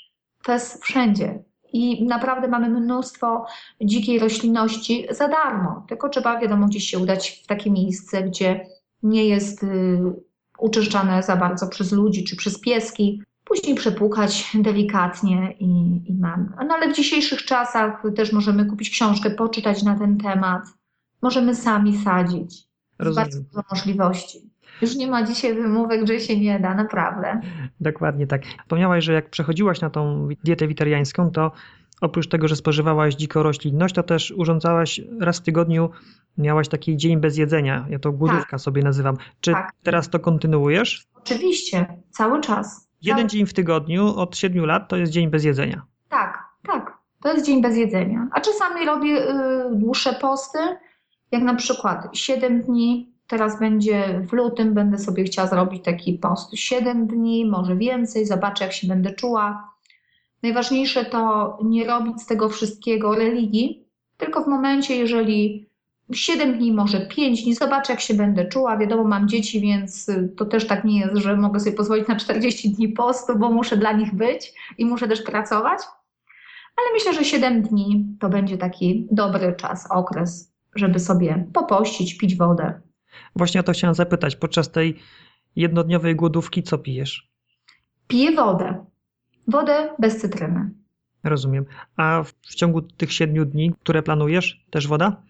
To 0.44 0.52
jest 0.52 0.84
wszędzie. 0.84 1.42
I 1.72 2.04
naprawdę 2.04 2.48
mamy 2.48 2.68
mnóstwo 2.68 3.46
dzikiej 3.80 4.18
roślinności 4.18 5.06
za 5.10 5.28
darmo. 5.28 5.84
Tylko 5.88 6.08
trzeba, 6.08 6.40
wiadomo, 6.40 6.66
gdzieś 6.66 6.90
się 6.90 6.98
udać 6.98 7.42
w 7.44 7.46
takie 7.46 7.70
miejsce, 7.70 8.22
gdzie 8.22 8.66
nie 9.02 9.24
jest 9.24 9.62
y, 9.62 10.00
uczyszczane 10.58 11.22
za 11.22 11.36
bardzo 11.36 11.68
przez 11.68 11.92
ludzi 11.92 12.24
czy 12.24 12.36
przez 12.36 12.60
pieski 12.60 13.22
później 13.44 13.74
przepłukać 13.74 14.52
delikatnie 14.54 15.54
i, 15.60 16.00
i 16.10 16.14
mamy. 16.14 16.48
No 16.68 16.74
ale 16.74 16.92
w 16.92 16.96
dzisiejszych 16.96 17.44
czasach 17.44 18.02
też 18.16 18.32
możemy 18.32 18.66
kupić 18.66 18.90
książkę, 18.90 19.30
poczytać 19.30 19.82
na 19.82 19.98
ten 19.98 20.18
temat. 20.18 20.62
Możemy 21.22 21.54
sami 21.54 21.98
sadzić. 21.98 22.64
Rozumiem. 22.98 23.24
Bardzo 23.24 23.40
dużo 23.40 23.62
możliwości. 23.70 24.51
Już 24.82 24.96
nie 24.96 25.06
ma 25.06 25.22
dzisiaj 25.22 25.54
wymówek, 25.54 26.06
że 26.06 26.20
się 26.20 26.40
nie 26.40 26.60
da, 26.60 26.74
naprawdę. 26.74 27.40
Dokładnie 27.80 28.26
tak. 28.26 28.42
Wspomniałaś, 28.60 29.04
że 29.04 29.12
jak 29.12 29.30
przechodziłaś 29.30 29.80
na 29.80 29.90
tą 29.90 30.28
dietę 30.44 30.68
witariańską, 30.68 31.30
to 31.30 31.52
oprócz 32.00 32.28
tego, 32.28 32.48
że 32.48 32.56
spożywałaś 32.56 33.14
dziką 33.14 33.42
roślinność, 33.42 33.94
to 33.94 34.02
też 34.02 34.30
urządzałaś 34.36 35.00
raz 35.20 35.38
w 35.38 35.42
tygodniu, 35.42 35.90
miałaś 36.38 36.68
taki 36.68 36.96
dzień 36.96 37.20
bez 37.20 37.36
jedzenia. 37.36 37.86
Ja 37.90 37.98
to 37.98 38.12
głodówka 38.12 38.50
tak. 38.50 38.60
sobie 38.60 38.82
nazywam. 38.82 39.16
Czy 39.40 39.52
tak. 39.52 39.72
teraz 39.82 40.10
to 40.10 40.20
kontynuujesz? 40.20 41.06
Oczywiście, 41.14 41.86
cały 42.10 42.40
czas. 42.40 42.88
Jeden 43.02 43.28
dzień 43.28 43.46
w 43.46 43.52
tygodniu 43.52 44.16
od 44.16 44.36
7 44.36 44.64
lat 44.64 44.88
to 44.88 44.96
jest 44.96 45.12
dzień 45.12 45.30
bez 45.30 45.44
jedzenia. 45.44 45.82
Tak, 46.08 46.44
tak. 46.66 46.98
To 47.22 47.32
jest 47.32 47.46
dzień 47.46 47.62
bez 47.62 47.76
jedzenia. 47.76 48.28
A 48.32 48.40
czasami 48.40 48.86
robię 48.86 49.30
y, 49.30 49.34
dłuższe 49.72 50.12
posty, 50.12 50.58
jak 51.32 51.42
na 51.42 51.54
przykład 51.54 52.08
7 52.12 52.62
dni. 52.62 53.11
Teraz 53.32 53.58
będzie 53.58 54.20
w 54.28 54.32
lutym, 54.32 54.74
będę 54.74 54.98
sobie 54.98 55.24
chciała 55.24 55.48
zrobić 55.48 55.84
taki 55.84 56.14
post 56.14 56.54
7 56.54 57.06
dni, 57.06 57.46
może 57.46 57.76
więcej, 57.76 58.26
zobaczę 58.26 58.64
jak 58.64 58.72
się 58.72 58.86
będę 58.86 59.14
czuła. 59.14 59.72
Najważniejsze 60.42 61.04
to 61.04 61.58
nie 61.64 61.86
robić 61.86 62.22
z 62.22 62.26
tego 62.26 62.48
wszystkiego 62.48 63.14
religii, 63.14 63.84
tylko 64.16 64.44
w 64.44 64.46
momencie, 64.46 64.96
jeżeli 64.96 65.66
7 66.12 66.58
dni, 66.58 66.72
może 66.72 67.06
5 67.06 67.42
dni, 67.42 67.54
zobaczę 67.54 67.92
jak 67.92 68.00
się 68.00 68.14
będę 68.14 68.48
czuła. 68.48 68.76
Wiadomo, 68.76 69.04
mam 69.04 69.28
dzieci, 69.28 69.60
więc 69.60 70.10
to 70.36 70.44
też 70.44 70.66
tak 70.66 70.84
nie 70.84 71.00
jest, 71.00 71.16
że 71.16 71.36
mogę 71.36 71.60
sobie 71.60 71.76
pozwolić 71.76 72.08
na 72.08 72.16
40 72.16 72.70
dni 72.70 72.88
postu, 72.88 73.38
bo 73.38 73.50
muszę 73.50 73.76
dla 73.76 73.92
nich 73.92 74.14
być 74.14 74.54
i 74.78 74.86
muszę 74.86 75.08
też 75.08 75.22
pracować. 75.22 75.78
Ale 76.76 76.86
myślę, 76.94 77.12
że 77.12 77.24
7 77.24 77.62
dni 77.62 78.16
to 78.20 78.28
będzie 78.28 78.58
taki 78.58 79.08
dobry 79.10 79.54
czas, 79.56 79.90
okres, 79.90 80.52
żeby 80.74 80.98
sobie 80.98 81.46
popościć, 81.52 82.18
pić 82.18 82.36
wodę. 82.36 82.80
Właśnie 83.36 83.60
o 83.60 83.64
to 83.64 83.72
chciałam 83.72 83.94
zapytać. 83.94 84.36
Podczas 84.36 84.70
tej 84.70 84.98
jednodniowej 85.56 86.16
głodówki 86.16 86.62
co 86.62 86.78
pijesz? 86.78 87.30
Piję 88.08 88.32
wodę. 88.32 88.84
Wodę 89.48 89.94
bez 89.98 90.20
cytryny. 90.20 90.70
Rozumiem. 91.24 91.64
A 91.96 92.22
w 92.42 92.54
ciągu 92.54 92.82
tych 92.82 93.12
siedmiu 93.12 93.44
dni, 93.44 93.74
które 93.80 94.02
planujesz, 94.02 94.64
też 94.70 94.88
woda? 94.88 95.22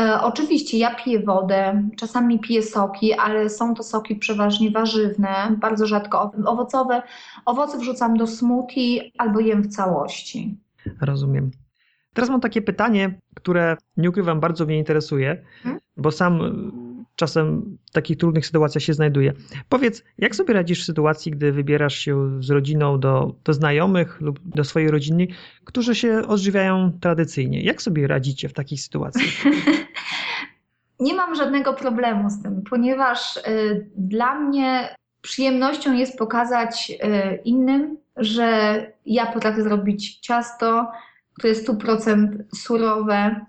E, 0.00 0.20
oczywiście 0.22 0.78
ja 0.78 0.94
piję 0.94 1.20
wodę, 1.20 1.88
czasami 1.96 2.40
piję 2.40 2.62
soki, 2.62 3.12
ale 3.12 3.50
są 3.50 3.74
to 3.74 3.82
soki 3.82 4.16
przeważnie 4.16 4.70
warzywne, 4.70 5.56
bardzo 5.60 5.86
rzadko 5.86 6.32
owocowe. 6.46 7.02
Owoce 7.44 7.78
wrzucam 7.78 8.16
do 8.16 8.26
smoothie 8.26 9.10
albo 9.18 9.40
jem 9.40 9.62
w 9.62 9.68
całości. 9.68 10.56
Rozumiem. 11.00 11.50
Teraz 12.14 12.30
mam 12.30 12.40
takie 12.40 12.62
pytanie, 12.62 13.18
które 13.34 13.76
nie 13.96 14.10
ukrywam, 14.10 14.40
bardzo 14.40 14.66
mnie 14.66 14.78
interesuje, 14.78 15.44
hmm? 15.62 15.80
bo 15.96 16.10
sam 16.10 16.40
czasem 17.16 17.78
w 17.86 17.90
takich 17.90 18.16
trudnych 18.16 18.46
sytuacjach 18.46 18.82
się 18.82 18.94
znajduje. 18.94 19.32
Powiedz, 19.68 20.04
jak 20.18 20.36
sobie 20.36 20.54
radzisz 20.54 20.82
w 20.82 20.86
sytuacji, 20.86 21.32
gdy 21.32 21.52
wybierasz 21.52 21.98
się 21.98 22.42
z 22.42 22.50
rodziną 22.50 23.00
do, 23.00 23.34
do 23.44 23.52
znajomych 23.52 24.20
lub 24.20 24.40
do 24.44 24.64
swojej 24.64 24.90
rodziny, 24.90 25.26
którzy 25.64 25.94
się 25.94 26.22
odżywiają 26.28 26.92
tradycyjnie? 27.00 27.62
Jak 27.62 27.82
sobie 27.82 28.06
radzicie 28.06 28.48
w 28.48 28.52
takich 28.52 28.80
sytuacjach? 28.80 29.44
Nie 31.00 31.14
mam 31.14 31.34
żadnego 31.34 31.74
problemu 31.74 32.30
z 32.30 32.42
tym, 32.42 32.62
ponieważ 32.70 33.36
y, 33.36 33.90
dla 33.96 34.34
mnie 34.34 34.94
przyjemnością 35.22 35.92
jest 35.92 36.18
pokazać 36.18 36.90
y, 36.90 37.38
innym, 37.44 37.96
że 38.16 38.76
ja 39.06 39.26
potrafię 39.26 39.62
zrobić 39.62 40.18
ciasto, 40.18 40.90
które 41.32 41.48
jest 41.48 41.68
100% 41.68 42.28
surowe, 42.54 43.46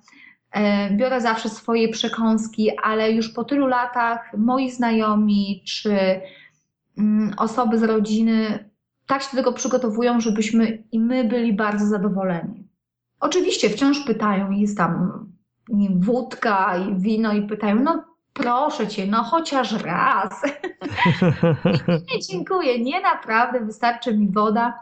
biorę 0.92 1.22
zawsze 1.22 1.50
swoje 1.50 1.90
przekąski, 1.90 2.70
ale 2.84 3.12
już 3.12 3.30
po 3.30 3.44
tylu 3.44 3.68
latach 3.68 4.32
moi 4.38 4.72
znajomi 4.72 5.64
czy 5.66 6.22
mm, 6.98 7.34
osoby 7.38 7.80
z 7.80 7.84
rodziny 7.84 8.70
tak 9.08 9.22
się 9.22 9.30
do 9.32 9.38
tego 9.38 9.54
przygotowują, 9.54 10.22
żebyśmy 10.22 10.84
i 10.92 11.00
my 11.00 11.24
byli 11.24 11.54
bardzo 11.54 11.86
zadowoleni. 11.86 12.68
Oczywiście 13.20 13.70
wciąż 13.70 14.00
pytają, 14.00 14.52
jest 14.52 14.78
tam 14.78 15.26
wódka 15.96 16.78
i 16.78 17.02
wino 17.02 17.34
i 17.34 17.48
pytają, 17.48 17.76
no 17.84 18.04
proszę 18.34 18.88
cię, 18.88 19.08
no 19.08 19.24
chociaż 19.24 19.84
raz. 19.84 20.42
nie, 22.14 22.20
dziękuję, 22.30 22.80
nie 22.80 23.02
naprawdę, 23.02 23.60
wystarczy 23.60 24.18
mi 24.18 24.32
woda. 24.32 24.80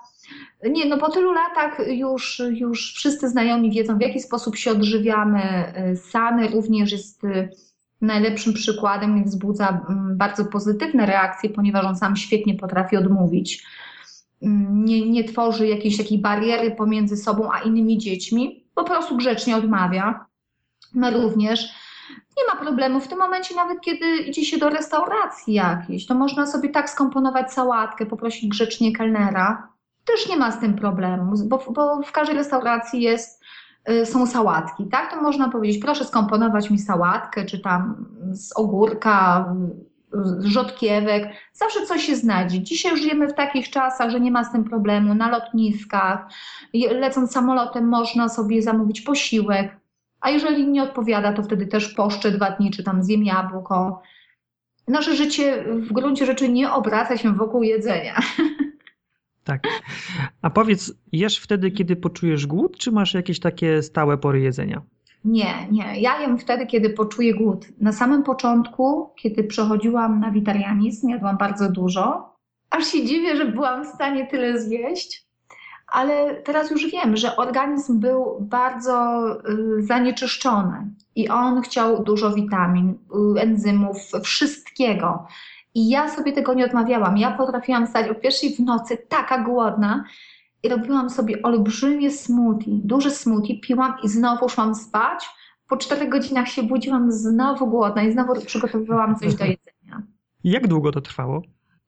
Nie, 0.70 0.86
no 0.86 0.98
po 0.98 1.12
tylu 1.12 1.34
latach 1.34 1.78
już, 1.88 2.42
już 2.50 2.94
wszyscy 2.94 3.30
znajomi 3.30 3.72
wiedzą, 3.72 3.98
w 3.98 4.02
jaki 4.02 4.20
sposób 4.20 4.56
się 4.56 4.72
odżywiamy. 4.72 5.74
Sany 5.96 6.48
również 6.48 6.92
jest 6.92 7.24
y, 7.24 7.50
najlepszym 8.02 8.54
przykładem 8.54 9.18
i 9.18 9.24
wzbudza 9.24 9.86
mm, 9.90 10.18
bardzo 10.18 10.46
pozytywne 10.46 11.06
reakcje, 11.06 11.50
ponieważ 11.50 11.86
on 11.86 11.96
sam 11.96 12.16
świetnie 12.16 12.56
potrafi 12.56 12.98
odmówić. 12.98 13.64
Mm, 14.42 14.86
nie, 14.86 15.10
nie 15.10 15.24
tworzy 15.24 15.68
jakiejś 15.68 15.98
takiej 15.98 16.20
bariery 16.20 16.72
pomiędzy 16.72 17.18
sobą 17.18 17.52
a 17.52 17.60
innymi 17.60 17.98
dziećmi, 17.98 18.66
po 18.76 18.84
prostu 18.84 19.18
grzecznie 19.18 19.58
odmawia. 19.58 20.26
My 20.94 21.12
również. 21.12 21.86
Nie 22.38 22.54
ma 22.54 22.62
problemu 22.62 23.00
w 23.00 23.08
tym 23.08 23.18
momencie, 23.18 23.56
nawet 23.56 23.82
kiedy 23.82 24.18
idzie 24.18 24.46
się 24.46 24.58
do 24.58 24.70
restauracji 24.70 25.54
jakiejś, 25.54 26.06
to 26.06 26.16
można 26.16 26.46
sobie 26.48 26.70
tak 26.70 26.90
skomponować 26.90 27.54
sałatkę, 27.54 28.06
poprosić 28.06 28.50
grzecznie 28.50 28.92
kelnera 28.92 29.75
też 30.06 30.30
nie 30.30 30.38
ma 30.38 30.52
z 30.52 30.60
tym 30.60 30.74
problemu, 30.74 31.34
bo, 31.46 31.64
bo 31.70 32.02
w 32.02 32.12
każdej 32.12 32.38
restauracji 32.38 33.02
jest, 33.02 33.44
y, 33.90 34.06
są 34.06 34.28
sałatki, 34.28 34.88
tak? 34.92 35.12
To 35.12 35.22
można 35.22 35.50
powiedzieć, 35.50 35.82
proszę 35.82 36.06
skomponować 36.06 36.70
mi 36.70 36.80
sałatkę, 36.80 37.46
czy 37.46 37.60
tam 37.60 38.06
z 38.32 38.58
ogórka, 38.58 39.46
z 40.24 40.46
rzodkiewek, 40.46 41.30
zawsze 41.54 41.86
coś 41.86 42.04
się 42.04 42.16
znajdzie. 42.16 42.64
Dzisiaj 42.64 42.98
żyjemy 42.98 43.28
w 43.28 43.34
takich 43.34 43.70
czasach, 43.70 44.10
że 44.10 44.20
nie 44.20 44.32
ma 44.32 44.44
z 44.44 44.52
tym 44.52 44.64
problemu. 44.64 45.16
Na 45.16 45.30
lotniskach, 45.30 46.28
lecąc 46.74 47.32
samolotem, 47.32 47.88
można 47.88 48.30
sobie 48.30 48.62
zamówić 48.62 49.02
posiłek, 49.02 49.78
a 50.22 50.30
jeżeli 50.30 50.68
nie 50.68 50.84
odpowiada, 50.84 51.34
to 51.34 51.44
wtedy 51.44 51.68
też 51.68 51.94
poszczę 51.94 52.32
dwa 52.32 52.52
dni, 52.52 52.72
czy 52.72 52.84
tam 52.84 53.04
zjem 53.04 53.24
jabłko. 53.24 54.02
Nasze 54.88 55.16
życie 55.16 55.64
w 55.68 55.94
gruncie 55.94 56.26
rzeczy 56.26 56.50
nie 56.50 56.72
obraca 56.72 57.18
się 57.18 57.34
wokół 57.34 57.64
jedzenia. 57.64 58.20
Tak. 59.46 59.68
A 60.42 60.50
powiedz, 60.50 60.94
jesz 61.12 61.40
wtedy, 61.40 61.72
kiedy 61.72 61.96
poczujesz 61.96 62.48
głód, 62.48 62.78
czy 62.78 62.92
masz 62.92 63.14
jakieś 63.14 63.40
takie 63.40 63.82
stałe 63.82 64.18
pory 64.18 64.40
jedzenia? 64.40 64.82
Nie, 65.26 65.68
nie. 65.72 66.02
Ja 66.02 66.22
jem 66.22 66.38
wtedy, 66.38 66.66
kiedy 66.66 66.90
poczuję 66.90 67.34
głód. 67.34 67.66
Na 67.82 67.92
samym 67.92 68.24
początku, 68.24 69.10
kiedy 69.16 69.44
przechodziłam 69.44 70.20
na 70.20 70.32
witarianizm, 70.32 71.10
jadłam 71.10 71.38
bardzo 71.38 71.72
dużo. 71.72 72.36
Aż 72.70 72.88
się 72.88 73.06
dziwię, 73.06 73.36
że 73.36 73.46
byłam 73.46 73.86
w 73.86 73.88
stanie 73.88 74.28
tyle 74.28 74.60
zjeść, 74.60 75.26
ale 75.88 76.36
teraz 76.36 76.72
już 76.72 76.92
wiem, 76.92 77.18
że 77.18 77.36
organizm 77.36 78.00
był 78.00 78.38
bardzo 78.42 79.28
y, 79.50 79.84
zanieczyszczony 79.84 80.94
i 81.16 81.30
on 81.30 81.62
chciał 81.62 82.04
dużo 82.04 82.32
witamin, 82.32 82.90
y, 83.38 83.42
enzymów, 83.42 83.98
wszystkiego. 84.24 85.28
I 85.76 85.90
ja 85.90 86.10
sobie 86.10 86.34
tego 86.34 86.54
nie 86.54 86.66
odmawiałam. 86.66 87.18
Ja 87.18 87.32
potrafiłam 87.32 87.88
stać 87.88 88.10
o 88.10 88.16
pierwszej 88.16 88.56
w 88.56 88.60
nocy 88.60 88.98
taka 89.10 89.44
głodna 89.44 90.04
i 90.64 90.70
robiłam 90.70 91.10
sobie 91.10 91.42
olbrzymie 91.42 92.12
smoothie, 92.12 92.72
duży 92.84 93.12
smoothie, 93.12 93.60
piłam 93.60 93.94
i 94.04 94.10
znowu 94.10 94.50
szłam 94.50 94.76
spać. 94.76 95.30
Po 95.68 95.78
czterech 95.78 96.10
godzinach 96.10 96.48
się 96.48 96.64
budziłam 96.64 97.12
znowu 97.12 97.68
głodna 97.68 98.04
i 98.04 98.12
znowu 98.12 98.42
przygotowywałam 98.42 99.16
coś 99.16 99.36
do 99.36 99.46
jedzenia. 99.46 100.04
Jak 100.44 100.68
długo 100.68 100.92
to 100.92 101.02
trwało? 101.02 101.42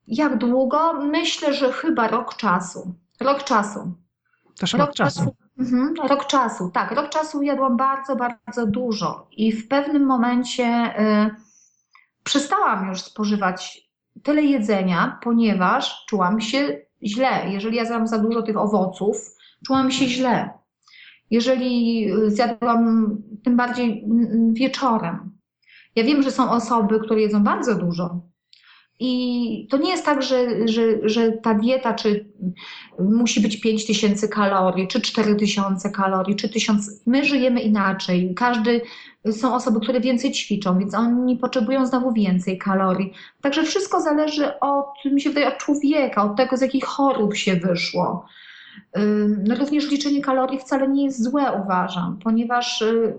Jak 0.06 0.38
długo? 0.38 0.92
Myślę, 0.92 1.54
że 1.54 1.72
chyba 1.72 2.08
rok 2.08 2.36
czasu. 2.36 2.94
Rok 3.20 3.44
czasu. 3.44 3.92
Też 4.58 4.72
rok, 4.72 4.80
rok 4.80 4.94
czasu. 4.94 5.18
czasu. 5.18 5.34
Mhm, 5.58 5.94
rok 6.08 6.26
czasu, 6.26 6.70
tak. 6.70 6.92
Rok 6.92 7.08
czasu 7.08 7.42
jadłam 7.42 7.76
bardzo, 7.76 8.16
bardzo 8.16 8.66
dużo 8.66 9.26
i 9.32 9.52
w 9.52 9.68
pewnym 9.68 10.06
momencie... 10.06 10.94
Y, 11.26 11.47
przestałam 12.28 12.88
już 12.88 13.00
spożywać 13.00 13.88
tyle 14.22 14.42
jedzenia, 14.42 15.18
ponieważ 15.22 16.04
czułam 16.08 16.40
się 16.40 16.78
źle. 17.02 17.50
Jeżeli 17.50 17.76
ja 17.76 17.84
zjadłam 17.84 18.06
za 18.06 18.18
dużo 18.18 18.42
tych 18.42 18.56
owoców, 18.56 19.16
czułam 19.66 19.90
się 19.90 20.06
źle. 20.06 20.50
Jeżeli 21.30 22.08
zjadłam 22.26 23.16
tym 23.44 23.56
bardziej 23.56 24.04
wieczorem. 24.52 25.38
Ja 25.96 26.04
wiem, 26.04 26.22
że 26.22 26.30
są 26.30 26.50
osoby, 26.50 27.00
które 27.00 27.20
jedzą 27.20 27.42
bardzo 27.42 27.74
dużo, 27.74 28.20
i 29.00 29.66
to 29.70 29.76
nie 29.76 29.90
jest 29.90 30.04
tak, 30.04 30.22
że, 30.22 30.68
że, 30.68 30.82
że 31.02 31.32
ta 31.32 31.54
dieta 31.54 31.94
czy 31.94 32.24
musi 32.98 33.40
być 33.40 33.60
5000 33.60 34.28
kalorii, 34.28 34.88
czy 34.88 35.00
4000 35.00 35.90
kalorii, 35.90 36.36
czy 36.36 36.48
1000. 36.48 37.02
My 37.06 37.24
żyjemy 37.24 37.60
inaczej. 37.60 38.34
Każdy, 38.34 38.80
są 39.32 39.54
osoby, 39.54 39.80
które 39.80 40.00
więcej 40.00 40.32
ćwiczą, 40.32 40.78
więc 40.78 40.94
oni 40.94 41.36
potrzebują 41.36 41.86
znowu 41.86 42.12
więcej 42.12 42.58
kalorii. 42.58 43.12
Także 43.40 43.62
wszystko 43.62 44.00
zależy 44.00 44.60
od, 44.60 45.04
mi 45.04 45.20
się 45.20 45.30
wydaje, 45.30 45.48
od 45.48 45.58
człowieka, 45.58 46.24
od 46.24 46.36
tego, 46.36 46.56
z 46.56 46.60
jakich 46.60 46.84
chorób 46.84 47.36
się 47.36 47.56
wyszło. 47.56 48.26
Również 49.58 49.90
liczenie 49.90 50.20
kalorii 50.20 50.58
wcale 50.58 50.88
nie 50.88 51.04
jest 51.04 51.22
złe, 51.22 51.62
uważam, 51.64 52.18
ponieważ 52.24 52.82
y, 52.82 53.14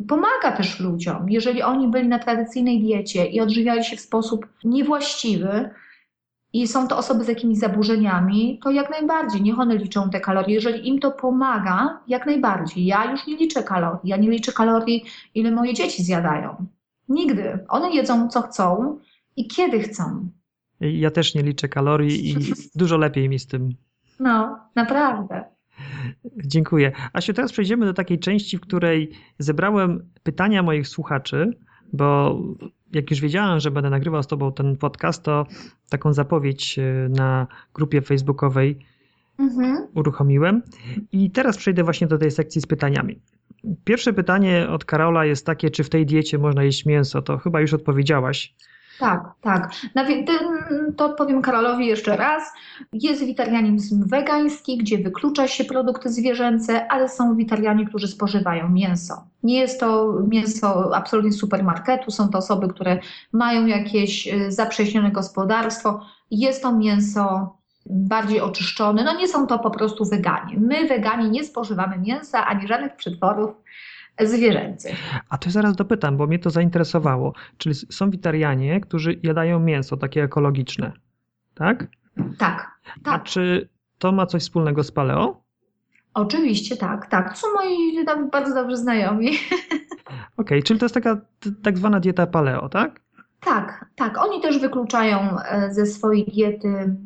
pomaga 0.00 0.52
też 0.56 0.80
ludziom. 0.80 1.30
Jeżeli 1.30 1.62
oni 1.62 1.88
byli 1.88 2.08
na 2.08 2.18
tradycyjnej 2.18 2.80
diecie 2.80 3.26
i 3.26 3.40
odżywiali 3.40 3.84
się 3.84 3.96
w 3.96 4.00
sposób 4.00 4.46
niewłaściwy, 4.64 5.70
i 6.54 6.68
są 6.68 6.88
to 6.88 6.96
osoby 6.98 7.24
z 7.24 7.28
jakimiś 7.28 7.58
zaburzeniami, 7.58 8.60
to 8.62 8.70
jak 8.70 8.90
najbardziej, 8.90 9.42
niech 9.42 9.58
one 9.58 9.76
liczą 9.76 10.10
te 10.10 10.20
kalorie. 10.20 10.54
Jeżeli 10.54 10.88
im 10.88 10.98
to 10.98 11.10
pomaga, 11.10 12.00
jak 12.08 12.26
najbardziej. 12.26 12.84
Ja 12.84 13.10
już 13.10 13.26
nie 13.26 13.36
liczę 13.36 13.62
kalorii. 13.62 14.00
Ja 14.04 14.16
nie 14.16 14.30
liczę 14.30 14.52
kalorii, 14.52 15.04
ile 15.34 15.50
moje 15.50 15.74
dzieci 15.74 16.02
zjadają. 16.02 16.66
Nigdy. 17.08 17.58
One 17.68 17.90
jedzą 17.90 18.28
co 18.28 18.42
chcą 18.42 18.98
i 19.36 19.48
kiedy 19.48 19.80
chcą. 19.80 20.28
Ja 20.80 21.10
też 21.10 21.34
nie 21.34 21.42
liczę 21.42 21.68
kalorii 21.68 22.30
i 22.30 22.36
dużo 22.74 22.96
lepiej 22.96 23.28
mi 23.28 23.38
z 23.38 23.46
tym. 23.46 23.70
No, 24.20 24.58
naprawdę. 24.74 25.44
Dziękuję. 26.44 26.92
Asiu, 27.12 27.32
teraz 27.32 27.52
przejdziemy 27.52 27.86
do 27.86 27.94
takiej 27.94 28.18
części, 28.18 28.58
w 28.58 28.60
której 28.60 29.10
zebrałem 29.38 30.10
pytania 30.22 30.62
moich 30.62 30.88
słuchaczy, 30.88 31.50
bo 31.92 32.38
jak 32.92 33.10
już 33.10 33.20
wiedziałem, 33.20 33.60
że 33.60 33.70
będę 33.70 33.90
nagrywał 33.90 34.22
z 34.22 34.26
Tobą 34.26 34.52
ten 34.52 34.76
podcast, 34.76 35.22
to 35.22 35.46
taką 35.88 36.12
zapowiedź 36.12 36.78
e, 36.78 37.08
na 37.08 37.46
grupie 37.74 38.00
facebookowej 38.00 38.78
mhm. 39.38 39.86
uruchomiłem. 39.94 40.62
I 41.12 41.30
teraz 41.30 41.56
przejdę 41.56 41.84
właśnie 41.84 42.06
do 42.06 42.18
tej 42.18 42.30
sekcji 42.30 42.60
z 42.60 42.66
pytaniami. 42.66 43.18
Pierwsze 43.84 44.12
pytanie 44.12 44.68
od 44.68 44.84
Karola 44.84 45.24
jest 45.24 45.46
takie, 45.46 45.70
czy 45.70 45.84
w 45.84 45.90
tej 45.90 46.06
diecie 46.06 46.38
można 46.38 46.64
jeść 46.64 46.86
mięso? 46.86 47.22
To 47.22 47.38
chyba 47.38 47.60
już 47.60 47.74
odpowiedziałaś. 47.74 48.54
Tak, 48.98 49.32
tak. 49.40 49.70
To 50.96 51.04
odpowiem 51.04 51.42
Karolowi 51.42 51.86
jeszcze 51.86 52.16
raz. 52.16 52.52
Jest 52.92 53.24
witarianizm 53.24 54.08
wegański, 54.08 54.78
gdzie 54.78 54.98
wyklucza 54.98 55.48
się 55.48 55.64
produkty 55.64 56.08
zwierzęce, 56.08 56.88
ale 56.88 57.08
są 57.08 57.36
witarianie, 57.36 57.86
którzy 57.86 58.08
spożywają 58.08 58.68
mięso. 58.68 59.24
Nie 59.42 59.60
jest 59.60 59.80
to 59.80 60.12
mięso 60.28 60.96
absolutnie 60.96 61.32
supermarketu, 61.32 62.10
są 62.10 62.28
to 62.28 62.38
osoby, 62.38 62.68
które 62.68 62.98
mają 63.32 63.66
jakieś 63.66 64.28
y, 64.28 64.52
zaprześnione 64.52 65.10
gospodarstwo. 65.10 66.00
Jest 66.30 66.62
to 66.62 66.72
mięso 66.72 67.56
bardziej 67.86 68.40
oczyszczone. 68.40 69.04
No 69.04 69.16
nie 69.16 69.28
są 69.28 69.46
to 69.46 69.58
po 69.58 69.70
prostu 69.70 70.04
weganie. 70.04 70.56
My, 70.58 70.88
wegani, 70.88 71.30
nie 71.30 71.44
spożywamy 71.44 71.98
mięsa 71.98 72.46
ani 72.46 72.68
żadnych 72.68 72.96
przetworów 72.96 73.50
zwierzęcych. 74.20 74.94
A 75.28 75.38
to 75.38 75.50
zaraz 75.50 75.76
dopytam, 75.76 76.16
bo 76.16 76.26
mnie 76.26 76.38
to 76.38 76.50
zainteresowało. 76.50 77.32
Czyli 77.58 77.74
są 77.74 78.10
witarianie, 78.10 78.80
którzy 78.80 79.20
jadają 79.22 79.60
mięso 79.60 79.96
takie 79.96 80.22
ekologiczne, 80.22 80.92
tak? 81.54 81.86
Tak. 82.38 82.70
tak. 83.04 83.14
A 83.14 83.18
czy 83.18 83.68
to 83.98 84.12
ma 84.12 84.26
coś 84.26 84.42
wspólnego 84.42 84.82
z 84.82 84.90
paleo? 84.90 85.44
Oczywiście 86.14 86.76
tak, 86.76 87.06
tak. 87.06 87.30
To 87.30 87.36
są 87.36 87.46
moi 87.54 88.04
bardzo 88.32 88.54
dobrzy 88.54 88.76
znajomi. 88.76 89.28
Okej, 89.32 90.24
okay, 90.36 90.62
czyli 90.62 90.80
to 90.80 90.84
jest 90.84 90.94
taka 90.94 91.20
tak 91.62 91.78
zwana 91.78 92.00
dieta 92.00 92.26
paleo, 92.26 92.68
tak? 92.68 93.00
Tak, 93.40 93.84
tak. 93.96 94.18
Oni 94.18 94.40
też 94.40 94.58
wykluczają 94.58 95.38
e, 95.40 95.74
ze 95.74 95.86
swojej 95.86 96.24
diety 96.24 96.96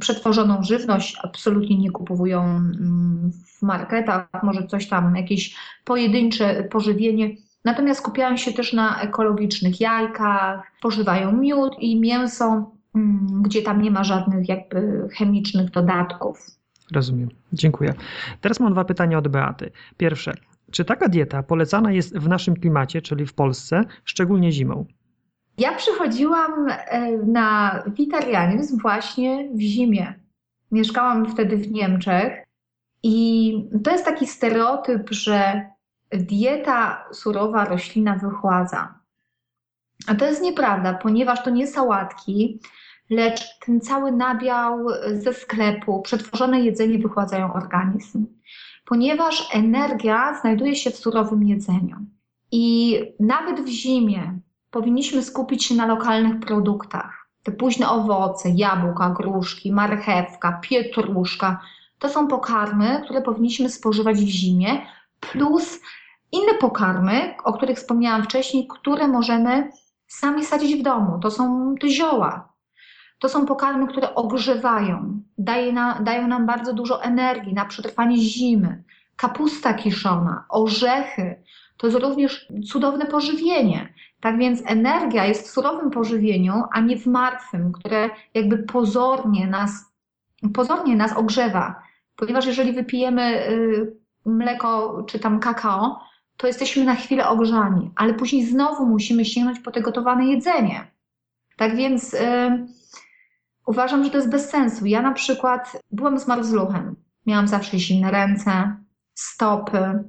przetworzoną 0.00 0.62
żywność 0.62 1.16
absolutnie 1.22 1.78
nie 1.78 1.90
kupują 1.90 2.42
mm, 2.42 3.32
w 3.46 3.62
marketach, 3.62 4.28
może 4.42 4.66
coś 4.66 4.88
tam, 4.88 5.16
jakieś 5.16 5.56
pojedyncze 5.84 6.64
pożywienie. 6.64 7.30
Natomiast 7.64 8.00
skupiają 8.00 8.36
się 8.36 8.52
też 8.52 8.72
na 8.72 9.00
ekologicznych 9.00 9.80
jajkach, 9.80 10.72
pożywają 10.82 11.32
miód 11.32 11.76
i 11.78 12.00
mięso, 12.00 12.72
mm, 12.94 13.42
gdzie 13.42 13.62
tam 13.62 13.82
nie 13.82 13.90
ma 13.90 14.04
żadnych 14.04 14.48
jakby 14.48 15.08
chemicznych 15.12 15.70
dodatków. 15.70 16.46
Rozumiem, 16.92 17.28
dziękuję. 17.52 17.94
Teraz 18.40 18.60
mam 18.60 18.72
dwa 18.72 18.84
pytania 18.84 19.18
od 19.18 19.28
Beaty. 19.28 19.70
Pierwsze, 19.96 20.34
czy 20.70 20.84
taka 20.84 21.08
dieta 21.08 21.42
polecana 21.42 21.92
jest 21.92 22.18
w 22.18 22.28
naszym 22.28 22.56
klimacie, 22.56 23.02
czyli 23.02 23.26
w 23.26 23.34
Polsce, 23.34 23.84
szczególnie 24.04 24.52
zimą? 24.52 24.86
Ja 25.58 25.74
przychodziłam 25.74 26.68
e, 26.68 27.10
na 27.16 27.82
witarianizm 27.86 28.78
właśnie 28.78 29.48
w 29.54 29.60
zimie. 29.60 30.14
Mieszkałam 30.70 31.30
wtedy 31.30 31.56
w 31.56 31.70
Niemczech 31.70 32.46
i 33.02 33.54
to 33.84 33.90
jest 33.90 34.04
taki 34.04 34.26
stereotyp, 34.26 35.10
że 35.10 35.70
dieta 36.10 37.04
surowa 37.12 37.64
roślina 37.64 38.14
wychładza. 38.16 38.94
A 40.06 40.14
to 40.14 40.26
jest 40.26 40.42
nieprawda, 40.42 40.94
ponieważ 40.94 41.44
to 41.44 41.50
nie 41.50 41.66
sałatki, 41.66 42.60
lecz 43.10 43.58
ten 43.58 43.80
cały 43.80 44.12
nabiał 44.12 44.86
ze 45.12 45.34
sklepu, 45.34 46.02
przetworzone 46.02 46.60
jedzenie 46.60 46.98
wychładzają 46.98 47.52
organizm. 47.52 48.26
Ponieważ 48.84 49.48
energia 49.54 50.40
znajduje 50.40 50.76
się 50.76 50.90
w 50.90 50.96
surowym 50.96 51.42
jedzeniu. 51.42 51.96
I 52.52 52.98
nawet 53.20 53.60
w 53.60 53.68
zimie, 53.68 54.38
powinniśmy 54.72 55.22
skupić 55.22 55.64
się 55.64 55.74
na 55.74 55.86
lokalnych 55.86 56.40
produktach. 56.40 57.28
Te 57.42 57.52
późne 57.52 57.90
owoce, 57.90 58.50
jabłka, 58.50 59.10
gruszki, 59.10 59.72
marchewka, 59.72 60.60
pietruszka 60.62 61.60
to 62.02 62.08
są 62.08 62.28
pokarmy, 62.28 63.02
które 63.04 63.22
powinniśmy 63.22 63.68
spożywać 63.68 64.16
w 64.16 64.28
zimie, 64.28 64.86
plus 65.20 65.80
inne 66.32 66.54
pokarmy, 66.54 67.34
o 67.44 67.52
których 67.52 67.78
wspomniałam 67.78 68.22
wcześniej, 68.22 68.66
które 68.66 69.08
możemy 69.08 69.70
sami 70.06 70.44
sadzić 70.44 70.80
w 70.80 70.82
domu. 70.82 71.18
To 71.18 71.30
są 71.30 71.74
te 71.80 71.88
zioła. 71.88 72.52
To 73.18 73.28
są 73.28 73.46
pokarmy, 73.46 73.86
które 73.86 74.14
ogrzewają, 74.14 75.22
daje 75.38 75.72
na, 75.72 76.00
dają 76.00 76.28
nam 76.28 76.46
bardzo 76.46 76.72
dużo 76.72 77.02
energii 77.02 77.54
na 77.54 77.64
przetrwanie 77.64 78.16
zimy. 78.18 78.84
Kapusta 79.16 79.74
kiszona, 79.74 80.44
orzechy, 80.48 81.42
to 81.82 81.86
jest 81.86 81.98
również 81.98 82.48
cudowne 82.66 83.06
pożywienie. 83.06 83.94
Tak 84.20 84.38
więc 84.38 84.62
energia 84.66 85.24
jest 85.24 85.48
w 85.48 85.50
surowym 85.50 85.90
pożywieniu, 85.90 86.62
a 86.72 86.80
nie 86.80 86.96
w 86.96 87.06
martwym, 87.06 87.72
które 87.72 88.10
jakby 88.34 88.58
pozornie 88.58 89.46
nas, 89.46 89.70
pozornie 90.54 90.96
nas 90.96 91.16
ogrzewa. 91.16 91.82
Ponieważ 92.16 92.46
jeżeli 92.46 92.72
wypijemy 92.72 93.48
y, 93.48 93.96
mleko 94.26 95.02
czy 95.08 95.18
tam 95.18 95.40
kakao, 95.40 96.00
to 96.36 96.46
jesteśmy 96.46 96.84
na 96.84 96.94
chwilę 96.94 97.28
ogrzani, 97.28 97.90
ale 97.96 98.14
później 98.14 98.46
znowu 98.46 98.86
musimy 98.86 99.24
sięgnąć 99.24 99.58
po 99.60 99.70
te 99.70 99.80
gotowane 99.80 100.26
jedzenie. 100.26 100.90
Tak 101.56 101.76
więc 101.76 102.12
yy, 102.12 102.66
uważam, 103.66 104.04
że 104.04 104.10
to 104.10 104.16
jest 104.16 104.30
bez 104.30 104.50
sensu. 104.50 104.86
Ja 104.86 105.02
na 105.02 105.12
przykład 105.12 105.82
byłam 105.90 106.18
z 106.18 106.28
marzluchem. 106.28 106.96
Miałam 107.26 107.48
zawsze 107.48 107.78
zimne 107.78 108.10
ręce, 108.10 108.76
stopy, 109.14 110.04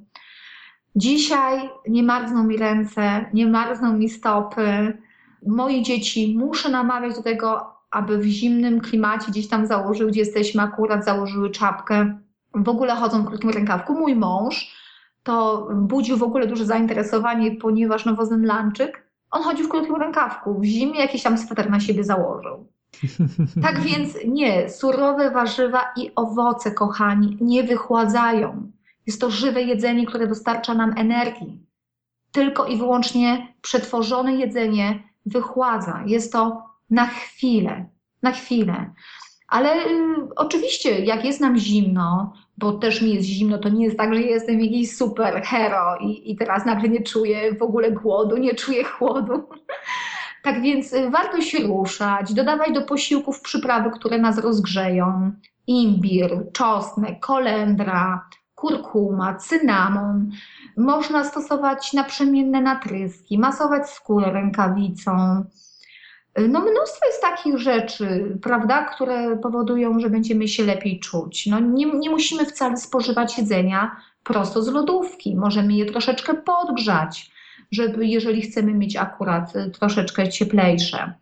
Dzisiaj 0.96 1.70
nie 1.88 2.04
marzną 2.04 2.44
mi 2.44 2.58
ręce, 2.58 3.26
nie 3.34 3.48
marzną 3.48 3.94
mi 3.94 4.10
stopy. 4.10 4.98
Moje 5.48 5.82
dzieci 5.82 6.38
muszę 6.38 6.70
namawiać 6.70 7.16
do 7.16 7.24
tego, 7.24 7.74
aby 7.92 8.18
w 8.18 8.24
zimnym 8.24 8.82
klimacie 8.82 9.32
gdzieś 9.32 9.48
tam 9.48 9.68
założyły, 9.68 10.12
gdzie 10.12 10.20
jesteśmy 10.20 10.62
akurat, 10.62 11.06
założyły 11.06 11.50
czapkę. 11.50 12.18
W 12.56 12.70
ogóle 12.70 12.96
chodzą 12.96 13.24
w 13.24 13.28
krótkim 13.28 13.50
rękawku. 13.50 13.94
Mój 13.94 14.16
mąż 14.16 14.72
to 15.24 15.68
budził 15.76 16.18
w 16.18 16.24
ogóle 16.24 16.48
duże 16.48 16.66
zainteresowanie, 16.66 17.52
ponieważ 17.52 18.06
nowozemlandczyk, 18.06 19.08
on 19.32 19.44
chodził 19.44 19.66
w 19.66 19.70
krótkim 19.70 19.96
rękawku. 19.96 20.60
W 20.60 20.64
zimie 20.64 21.00
jakiś 21.00 21.24
tam 21.24 21.38
sweter 21.38 21.70
na 21.70 21.80
siebie 21.80 22.04
założył. 22.04 22.68
Tak 23.62 23.82
więc 23.88 24.18
nie, 24.28 24.70
surowe 24.70 25.32
warzywa 25.32 25.82
i 25.98 26.12
owoce, 26.16 26.72
kochani, 26.72 27.38
nie 27.42 27.64
wychładzają. 27.64 28.72
Jest 29.08 29.22
to 29.22 29.32
żywe 29.32 29.62
jedzenie, 29.62 30.06
które 30.06 30.28
dostarcza 30.28 30.74
nam 30.74 30.94
energii. 30.98 31.66
Tylko 32.32 32.66
i 32.66 32.78
wyłącznie 32.78 33.54
przetworzone 33.62 34.36
jedzenie 34.36 35.04
wychładza. 35.26 36.04
Jest 36.06 36.34
to 36.34 36.64
na 36.90 37.06
chwilę, 37.06 37.86
na 38.22 38.32
chwilę. 38.32 38.94
Ale 39.48 39.86
y, 39.86 39.90
oczywiście, 40.36 41.00
jak 41.00 41.26
jest 41.26 41.42
nam 41.42 41.58
zimno, 41.58 42.34
bo 42.58 42.72
też 42.72 43.02
mi 43.02 43.14
jest 43.14 43.28
zimno, 43.28 43.58
to 43.58 43.70
nie 43.70 43.86
jest 43.86 43.98
tak, 43.98 44.14
że 44.14 44.22
jestem 44.22 44.62
jakiś 44.62 44.98
super 44.98 45.42
hero 45.42 45.98
i, 46.02 46.32
i 46.32 46.36
teraz 46.36 46.66
nagle 46.66 46.90
nie 46.90 47.04
czuję 47.04 47.56
w 47.56 47.62
ogóle 47.62 47.92
głodu, 47.92 48.38
nie 48.38 48.56
czuję 48.56 48.84
chłodu. 48.84 49.34
tak 50.44 50.62
więc 50.62 50.94
y, 50.94 51.10
warto 51.10 51.42
się 51.42 51.68
ruszać, 51.68 52.34
dodawać 52.34 52.72
do 52.74 52.82
posiłków 52.82 53.42
przyprawy, 53.42 53.92
które 53.92 54.18
nas 54.18 54.38
rozgrzeją. 54.38 55.32
Imbir, 55.68 56.52
czosnek, 56.54 57.20
kolendra, 57.20 58.30
kurkuma, 58.64 59.36
cynamon. 59.36 60.32
Można 60.78 61.24
stosować 61.24 61.94
naprzemienne 61.94 62.62
natryski, 62.62 63.40
masować 63.40 63.90
skórę 63.90 64.32
rękawicą. 64.32 65.12
No 66.50 66.62
mnóstwo 66.62 67.06
jest 67.06 67.22
takich 67.22 67.58
rzeczy, 67.58 68.38
prawda, 68.42 68.86
które 68.86 69.38
powodują, 69.38 70.00
że 70.00 70.10
będziemy 70.10 70.48
się 70.48 70.64
lepiej 70.64 71.00
czuć. 71.00 71.48
No 71.48 71.60
nie, 71.60 71.86
nie 71.86 72.10
musimy 72.10 72.46
wcale 72.46 72.78
spożywać 72.78 73.38
jedzenia 73.38 73.96
prosto 74.24 74.62
z 74.62 74.68
lodówki. 74.68 75.36
Możemy 75.36 75.74
je 75.74 75.86
troszeczkę 75.86 76.34
podgrzać, 76.34 77.32
żeby 77.72 78.06
jeżeli 78.06 78.42
chcemy 78.42 78.74
mieć 78.74 78.96
akurat 78.96 79.54
troszeczkę 79.80 80.30
cieplejsze. 80.30 81.14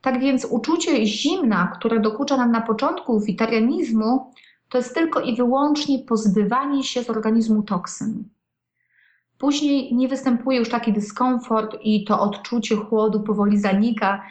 Tak 0.00 0.20
więc 0.20 0.44
uczucie 0.44 1.06
zimna, 1.06 1.72
które 1.78 2.00
dokucza 2.00 2.36
nam 2.36 2.52
na 2.52 2.60
początku 2.60 3.20
witarianizmu, 3.20 4.32
to 4.68 4.78
jest 4.78 4.94
tylko 4.94 5.20
i 5.20 5.36
wyłącznie 5.36 5.98
pozbywanie 5.98 6.84
się 6.84 7.04
z 7.04 7.10
organizmu 7.10 7.62
toksyn. 7.62 8.24
Później 9.38 9.94
nie 9.94 10.08
występuje 10.08 10.58
już 10.58 10.68
taki 10.68 10.92
dyskomfort 10.92 11.76
i 11.82 12.04
to 12.04 12.20
odczucie 12.20 12.76
chłodu 12.76 13.20
powoli 13.20 13.58
zanika. 13.58 14.22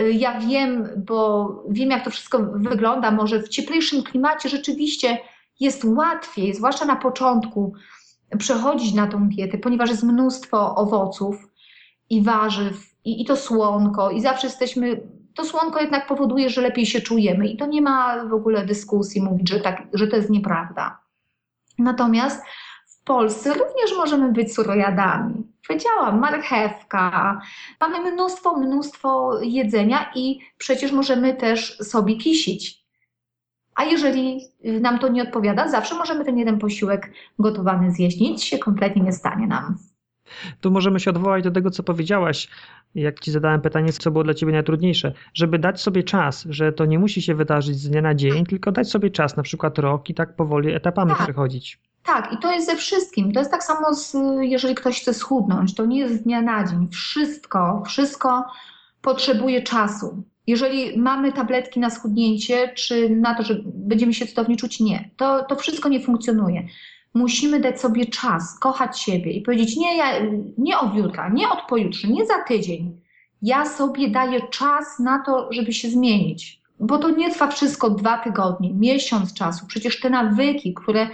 Y, 0.00 0.12
ja 0.12 0.40
wiem, 0.40 0.88
bo 1.06 1.48
wiem, 1.68 1.90
jak 1.90 2.04
to 2.04 2.10
wszystko 2.10 2.38
wygląda. 2.54 3.10
Może 3.10 3.42
w 3.42 3.48
cieplejszym 3.48 4.02
klimacie 4.02 4.48
rzeczywiście 4.48 5.18
jest 5.60 5.84
łatwiej, 5.84 6.54
zwłaszcza 6.54 6.84
na 6.84 6.96
początku, 6.96 7.72
przechodzić 8.38 8.94
na 8.94 9.06
tą 9.06 9.28
dietę, 9.28 9.58
ponieważ 9.58 9.90
jest 9.90 10.02
mnóstwo 10.02 10.76
owoców 10.76 11.36
i 12.10 12.22
warzyw, 12.22 12.94
i, 13.04 13.22
i 13.22 13.24
to 13.24 13.36
słonko, 13.36 14.10
i 14.10 14.20
zawsze 14.20 14.46
jesteśmy 14.46 15.00
to 15.40 15.46
słonko 15.46 15.80
jednak 15.80 16.06
powoduje, 16.06 16.50
że 16.50 16.60
lepiej 16.60 16.86
się 16.86 17.00
czujemy 17.00 17.48
i 17.48 17.56
to 17.56 17.66
nie 17.66 17.82
ma 17.82 18.24
w 18.24 18.34
ogóle 18.34 18.66
dyskusji 18.66 19.22
mówić, 19.22 19.48
że, 19.48 19.60
tak, 19.60 19.82
że 19.92 20.06
to 20.06 20.16
jest 20.16 20.30
nieprawda. 20.30 21.00
Natomiast 21.78 22.42
w 22.86 23.04
Polsce 23.04 23.54
również 23.54 23.96
możemy 23.96 24.32
być 24.32 24.54
surojadami. 24.54 25.34
Powiedziałam, 25.68 26.20
marchewka, 26.20 27.40
mamy 27.80 28.12
mnóstwo, 28.12 28.56
mnóstwo 28.56 29.40
jedzenia 29.42 30.12
i 30.14 30.40
przecież 30.58 30.92
możemy 30.92 31.34
też 31.34 31.78
sobie 31.78 32.16
kisić. 32.16 32.84
A 33.74 33.84
jeżeli 33.84 34.40
nam 34.80 34.98
to 34.98 35.08
nie 35.08 35.22
odpowiada, 35.22 35.68
zawsze 35.68 35.94
możemy 35.94 36.24
ten 36.24 36.38
jeden 36.38 36.58
posiłek 36.58 37.12
gotowany 37.38 37.90
zjeść. 37.92 38.20
Nic 38.20 38.42
się 38.42 38.58
kompletnie 38.58 39.02
nie 39.02 39.12
stanie 39.12 39.46
nam. 39.46 39.78
Tu 40.60 40.70
możemy 40.70 41.00
się 41.00 41.10
odwołać 41.10 41.44
do 41.44 41.50
tego, 41.50 41.70
co 41.70 41.82
powiedziałaś, 41.82 42.48
jak 42.94 43.20
ci 43.20 43.30
zadałem 43.30 43.60
pytanie, 43.60 43.92
co 43.92 44.10
było 44.10 44.24
dla 44.24 44.34
ciebie 44.34 44.52
najtrudniejsze, 44.52 45.12
żeby 45.34 45.58
dać 45.58 45.80
sobie 45.80 46.02
czas, 46.02 46.46
że 46.50 46.72
to 46.72 46.86
nie 46.86 46.98
musi 46.98 47.22
się 47.22 47.34
wydarzyć 47.34 47.76
z 47.76 47.90
dnia 47.90 48.02
na 48.02 48.14
dzień, 48.14 48.46
tylko 48.46 48.72
dać 48.72 48.90
sobie 48.90 49.10
czas, 49.10 49.36
na 49.36 49.42
przykład 49.42 49.78
rok 49.78 50.10
i 50.10 50.14
tak 50.14 50.36
powoli 50.36 50.74
etapami 50.74 51.10
tak. 51.10 51.22
przechodzić. 51.22 51.78
Tak, 52.04 52.32
i 52.32 52.38
to 52.38 52.52
jest 52.52 52.66
ze 52.66 52.76
wszystkim. 52.76 53.32
To 53.32 53.40
jest 53.40 53.50
tak 53.50 53.64
samo, 53.64 53.94
z, 53.94 54.16
jeżeli 54.40 54.74
ktoś 54.74 55.00
chce 55.00 55.14
schudnąć, 55.14 55.74
to 55.74 55.86
nie 55.86 55.98
jest 55.98 56.14
z 56.14 56.22
dnia 56.22 56.42
na 56.42 56.64
dzień. 56.64 56.88
Wszystko, 56.88 57.82
wszystko 57.86 58.44
potrzebuje 59.02 59.62
czasu. 59.62 60.22
Jeżeli 60.46 60.98
mamy 60.98 61.32
tabletki 61.32 61.80
na 61.80 61.90
schudnięcie, 61.90 62.72
czy 62.74 63.10
na 63.10 63.34
to, 63.34 63.42
że 63.42 63.54
będziemy 63.64 64.14
się 64.14 64.26
cudownie 64.26 64.56
czuć, 64.56 64.80
nie. 64.80 65.10
To, 65.16 65.44
to 65.44 65.56
wszystko 65.56 65.88
nie 65.88 66.00
funkcjonuje. 66.00 66.68
Musimy 67.14 67.60
dać 67.60 67.80
sobie 67.80 68.06
czas, 68.06 68.58
kochać 68.58 69.00
siebie 69.00 69.32
i 69.32 69.42
powiedzieć: 69.42 69.76
Nie, 69.76 69.96
ja, 69.96 70.06
nie 70.58 70.78
od 70.78 70.94
jutra, 70.94 71.28
nie 71.28 71.48
od 71.48 71.62
pojutrze, 71.68 72.08
nie 72.08 72.26
za 72.26 72.42
tydzień. 72.42 73.00
Ja 73.42 73.66
sobie 73.66 74.10
daję 74.10 74.40
czas 74.50 74.98
na 74.98 75.22
to, 75.26 75.48
żeby 75.52 75.72
się 75.72 75.90
zmienić. 75.90 76.60
Bo 76.80 76.98
to 76.98 77.10
nie 77.10 77.30
trwa 77.30 77.48
wszystko 77.48 77.90
dwa 77.90 78.18
tygodnie, 78.18 78.74
miesiąc 78.74 79.34
czasu. 79.34 79.66
Przecież 79.66 80.00
te 80.00 80.10
nawyki, 80.10 80.74
które 80.74 81.08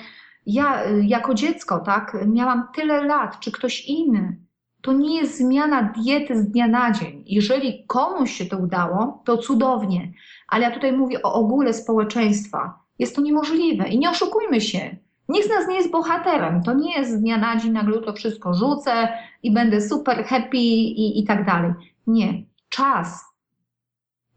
ja 0.47 0.83
jako 1.03 1.35
dziecko, 1.35 1.79
tak, 1.79 2.17
miałam 2.27 2.69
tyle 2.75 3.05
lat, 3.05 3.41
czy 3.41 3.53
ktoś 3.53 3.87
inny, 3.87 4.37
to 4.83 4.93
nie 4.93 5.17
jest 5.17 5.39
zmiana 5.39 5.83
diety 5.83 6.39
z 6.39 6.51
dnia 6.51 6.69
na 6.69 6.93
dzień. 6.93 7.23
Jeżeli 7.27 7.85
komuś 7.87 8.33
się 8.33 8.47
to 8.47 8.59
udało, 8.59 9.23
to 9.25 9.39
cudownie, 9.39 10.13
ale 10.49 10.63
ja 10.63 10.71
tutaj 10.71 10.93
mówię 10.93 11.23
o 11.23 11.35
ogóle 11.35 11.75
społeczeństwa. 11.75 12.79
Jest 12.99 13.17
to 13.17 13.23
niemożliwe 13.23 13.89
i 13.89 13.99
nie 13.99 14.11
oszukujmy 14.11 14.61
się. 14.61 14.97
Nikt 15.29 15.47
z 15.47 15.51
nas 15.51 15.69
nie 15.69 15.77
jest 15.77 15.91
bohaterem. 15.91 16.63
To 16.63 16.75
nie 16.75 16.99
jest 16.99 17.11
z 17.11 17.21
dnia 17.21 17.39
na 17.39 17.57
dzień 17.57 17.73
nagle 17.73 18.03
to 18.03 18.13
wszystko 18.13 18.55
rzucę 18.55 19.09
i 19.43 19.51
będę 19.51 19.81
super 19.81 20.25
happy 20.25 20.57
i, 20.57 21.21
i 21.21 21.25
tak 21.25 21.47
dalej. 21.47 21.73
Nie. 22.07 22.43
Czas 22.69 23.25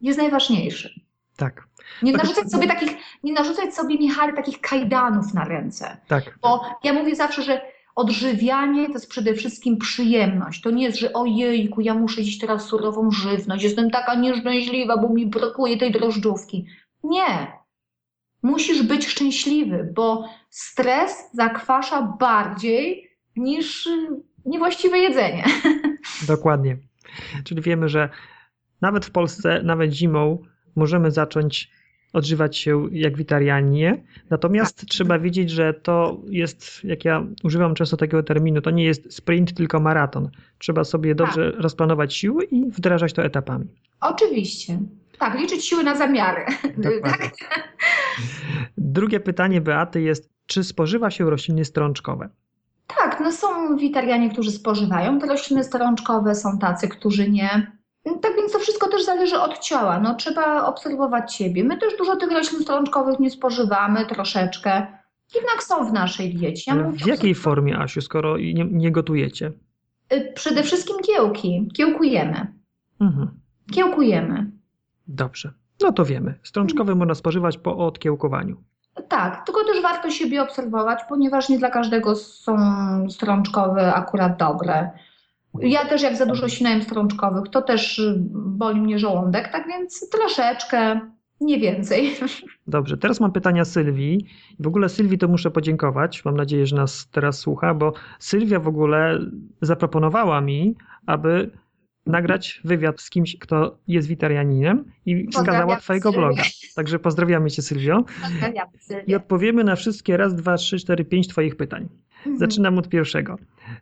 jest 0.00 0.18
najważniejszy. 0.18 1.00
Tak. 1.36 1.68
Nie 2.02 2.12
narzucać 2.12 2.50
sobie 2.50 2.66
takich, 2.66 2.96
nie 3.22 3.32
narzucać 3.32 3.74
sobie, 3.74 3.98
Michale, 3.98 4.32
takich 4.32 4.60
kajdanów 4.60 5.34
na 5.34 5.44
ręce. 5.44 5.96
Tak. 6.08 6.38
Bo 6.42 6.62
ja 6.84 6.92
mówię 6.92 7.16
zawsze, 7.16 7.42
że 7.42 7.60
odżywianie 7.96 8.86
to 8.86 8.92
jest 8.92 9.10
przede 9.10 9.34
wszystkim 9.34 9.78
przyjemność. 9.78 10.62
To 10.62 10.70
nie 10.70 10.84
jest, 10.84 10.98
że 10.98 11.12
ojejku, 11.12 11.80
ja 11.80 11.94
muszę 11.94 12.20
jeść 12.20 12.38
teraz 12.38 12.64
surową 12.64 13.10
żywność, 13.10 13.64
jestem 13.64 13.90
taka 13.90 14.14
nieszczęśliwa, 14.14 14.96
bo 14.96 15.08
mi 15.08 15.26
brakuje 15.26 15.76
tej 15.76 15.92
drożdżówki. 15.92 16.66
Nie. 17.04 17.52
Musisz 18.42 18.82
być 18.82 19.08
szczęśliwy, 19.08 19.92
bo 19.94 20.28
stres 20.50 21.30
zakwasza 21.32 22.02
bardziej 22.02 23.10
niż 23.36 23.88
niewłaściwe 24.46 24.98
jedzenie. 24.98 25.44
Dokładnie. 26.28 26.78
Czyli 27.44 27.62
wiemy, 27.62 27.88
że 27.88 28.08
nawet 28.80 29.06
w 29.06 29.10
Polsce, 29.10 29.62
nawet 29.62 29.92
zimą 29.92 30.38
możemy 30.76 31.10
zacząć 31.10 31.70
odżywać 32.12 32.56
się 32.56 32.88
jak 32.92 33.16
witarianie. 33.16 34.04
Natomiast 34.30 34.80
tak. 34.80 34.88
trzeba 34.88 35.18
wiedzieć, 35.18 35.50
że 35.50 35.74
to 35.74 36.20
jest, 36.26 36.84
jak 36.84 37.04
ja 37.04 37.26
używam 37.44 37.74
często 37.74 37.96
takiego 37.96 38.22
terminu, 38.22 38.60
to 38.60 38.70
nie 38.70 38.84
jest 38.84 39.14
sprint, 39.14 39.54
tylko 39.54 39.80
maraton. 39.80 40.30
Trzeba 40.58 40.84
sobie 40.84 41.14
dobrze 41.14 41.52
tak. 41.52 41.60
rozplanować 41.60 42.14
siły 42.14 42.44
i 42.44 42.70
wdrażać 42.70 43.12
to 43.12 43.24
etapami. 43.24 43.64
Oczywiście. 44.00 44.78
Tak, 45.18 45.38
liczyć 45.38 45.64
siły 45.64 45.84
na 45.84 45.96
zamiary. 45.96 46.44
Tak? 47.02 47.34
Drugie 48.78 49.20
pytanie 49.20 49.60
Beaty 49.60 50.00
jest, 50.00 50.30
czy 50.50 50.64
spożywa 50.64 51.10
się 51.10 51.30
rośliny 51.30 51.64
strączkowe? 51.64 52.28
Tak, 52.98 53.20
no 53.20 53.32
są 53.32 53.76
witarianie, 53.76 54.30
którzy 54.30 54.50
spożywają 54.50 55.18
te 55.18 55.26
rośliny 55.26 55.64
strączkowe, 55.64 56.34
są 56.34 56.58
tacy, 56.58 56.88
którzy 56.88 57.30
nie. 57.30 57.72
Tak 58.22 58.36
więc 58.36 58.52
to 58.52 58.58
wszystko 58.58 58.88
też 58.88 59.04
zależy 59.04 59.38
od 59.40 59.58
ciała. 59.58 60.00
No, 60.00 60.14
trzeba 60.14 60.64
obserwować 60.66 61.34
siebie. 61.34 61.64
My 61.64 61.76
też 61.76 61.96
dużo 61.98 62.16
tych 62.16 62.30
roślin 62.30 62.62
strączkowych 62.62 63.18
nie 63.18 63.30
spożywamy, 63.30 64.06
troszeczkę. 64.06 64.86
Jednak 65.34 65.62
są 65.62 65.90
w 65.90 65.92
naszej 65.92 66.34
diecie. 66.34 66.72
Ja 66.76 66.90
w 66.90 67.06
jakiej 67.06 67.34
formie, 67.34 67.78
Asiu, 67.78 68.00
skoro 68.00 68.38
nie, 68.38 68.64
nie, 68.64 68.90
gotujecie? 68.90 69.52
Y, 70.12 70.32
przede 70.34 70.62
wszystkim 70.62 70.96
kiełki. 71.02 71.68
Kiełkujemy. 71.74 72.46
Mhm. 73.00 73.30
Kiełkujemy. 73.72 74.50
Dobrze. 75.08 75.52
No 75.82 75.92
to 75.92 76.04
wiemy. 76.04 76.34
Strączkowe 76.42 76.94
można 76.94 77.14
spożywać 77.14 77.58
po 77.58 77.86
odkiełkowaniu. 77.86 78.56
Tak, 79.08 79.46
tylko 79.46 79.64
też 79.64 79.82
warto 79.82 80.10
siebie 80.10 80.42
obserwować, 80.42 81.00
ponieważ 81.08 81.48
nie 81.48 81.58
dla 81.58 81.70
każdego 81.70 82.16
są 82.16 82.56
strączkowe 83.10 83.94
akurat 83.94 84.36
dobre. 84.36 84.90
Ja 85.60 85.84
też 85.84 86.02
jak 86.02 86.16
za 86.16 86.26
dużo 86.26 86.48
śniałem 86.48 86.82
strączkowych, 86.82 87.48
to 87.50 87.62
też 87.62 88.02
boli 88.32 88.80
mnie 88.80 88.98
żołądek, 88.98 89.52
tak 89.52 89.66
więc 89.68 90.10
troszeczkę, 90.10 91.00
nie 91.40 91.58
więcej. 91.58 92.16
Dobrze, 92.66 92.96
teraz 92.96 93.20
mam 93.20 93.32
pytania 93.32 93.64
Sylwii. 93.64 94.26
W 94.60 94.66
ogóle 94.66 94.88
Sylwii 94.88 95.18
to 95.18 95.28
muszę 95.28 95.50
podziękować. 95.50 96.24
Mam 96.24 96.36
nadzieję, 96.36 96.66
że 96.66 96.76
nas 96.76 97.08
teraz 97.10 97.38
słucha, 97.38 97.74
bo 97.74 97.92
Sylwia 98.18 98.60
w 98.60 98.68
ogóle 98.68 99.18
zaproponowała 99.62 100.40
mi, 100.40 100.76
aby 101.06 101.50
nagrać 102.06 102.60
wywiad 102.64 103.00
z 103.00 103.10
kimś, 103.10 103.38
kto 103.38 103.78
jest 103.88 104.08
witarianinem 104.08 104.84
i 105.06 105.28
wskazała 105.28 105.76
twojego 105.76 106.12
bloga. 106.12 106.42
Także 106.74 106.98
pozdrawiamy 106.98 107.50
cię 107.50 107.62
Sylwio. 107.62 108.04
I 109.06 109.14
odpowiemy 109.14 109.64
na 109.64 109.76
wszystkie 109.76 110.16
raz, 110.16 110.34
dwa, 110.34 110.56
trzy, 110.56 110.78
cztery, 110.78 111.04
pięć 111.04 111.28
twoich 111.28 111.56
pytań. 111.56 111.88
Mhm. 112.16 112.38
Zaczynam 112.38 112.78
od 112.78 112.88
pierwszego. 112.88 113.36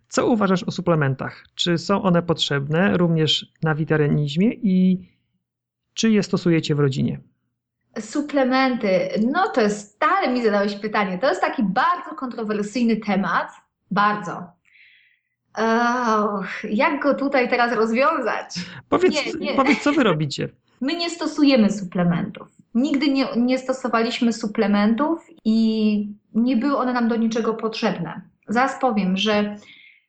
Co 0.08 0.26
uważasz 0.26 0.62
o 0.62 0.70
suplementach? 0.70 1.44
Czy 1.54 1.78
są 1.78 2.02
one 2.02 2.22
potrzebne 2.22 2.96
również 2.96 3.52
na 3.62 3.74
witarianizmie 3.74 4.52
i 4.52 5.08
czy 5.94 6.10
je 6.10 6.22
stosujecie 6.22 6.74
w 6.74 6.80
rodzinie? 6.80 7.20
Suplementy. 8.00 9.08
No 9.32 9.48
to 9.48 9.60
jest, 9.60 9.94
stale 9.94 10.32
mi 10.32 10.42
zadałeś 10.42 10.74
pytanie. 10.74 11.18
To 11.18 11.28
jest 11.28 11.40
taki 11.40 11.62
bardzo 11.62 12.14
kontrowersyjny 12.16 12.96
temat. 12.96 13.48
Bardzo. 13.90 14.57
Och, 15.56 16.64
jak 16.70 17.02
go 17.02 17.14
tutaj 17.14 17.48
teraz 17.48 17.72
rozwiązać? 17.72 18.54
Powiedz, 18.88 19.14
nie, 19.26 19.46
nie. 19.46 19.54
powiedz, 19.54 19.82
co 19.82 19.92
wy 19.92 20.02
robicie. 20.02 20.48
My 20.80 20.94
nie 20.94 21.10
stosujemy 21.10 21.72
suplementów. 21.72 22.48
Nigdy 22.74 23.08
nie, 23.08 23.26
nie 23.36 23.58
stosowaliśmy 23.58 24.32
suplementów 24.32 25.26
i 25.44 26.08
nie 26.34 26.56
były 26.56 26.76
one 26.76 26.92
nam 26.92 27.08
do 27.08 27.16
niczego 27.16 27.54
potrzebne. 27.54 28.20
Zaraz 28.48 28.80
powiem, 28.80 29.16
że 29.16 29.56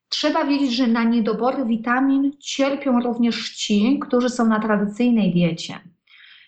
trzeba 0.10 0.46
wiedzieć, 0.46 0.76
że 0.76 0.88
na 0.88 1.04
niedobory 1.04 1.66
witamin 1.66 2.32
cierpią 2.40 3.00
również 3.00 3.56
ci, 3.56 4.00
którzy 4.00 4.30
są 4.30 4.48
na 4.48 4.60
tradycyjnej 4.60 5.34
diecie. 5.34 5.80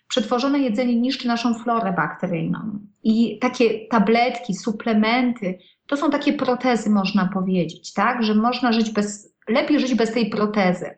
Przetworzone 0.07 0.59
jedzenie 0.59 0.95
niszczy 0.95 1.27
naszą 1.27 1.53
florę 1.53 1.93
bakteryjną. 1.93 2.79
I 3.03 3.39
takie 3.39 3.87
tabletki, 3.87 4.53
suplementy, 4.53 5.59
to 5.91 5.97
są 5.97 6.11
takie 6.11 6.33
protezy, 6.33 6.89
można 6.89 7.25
powiedzieć, 7.25 7.93
tak? 7.93 8.23
Że 8.23 8.35
można 8.35 8.73
żyć 8.73 8.91
bez, 8.91 9.35
lepiej 9.47 9.79
żyć 9.79 9.95
bez 9.95 10.11
tej 10.11 10.29
protezy. 10.29 10.97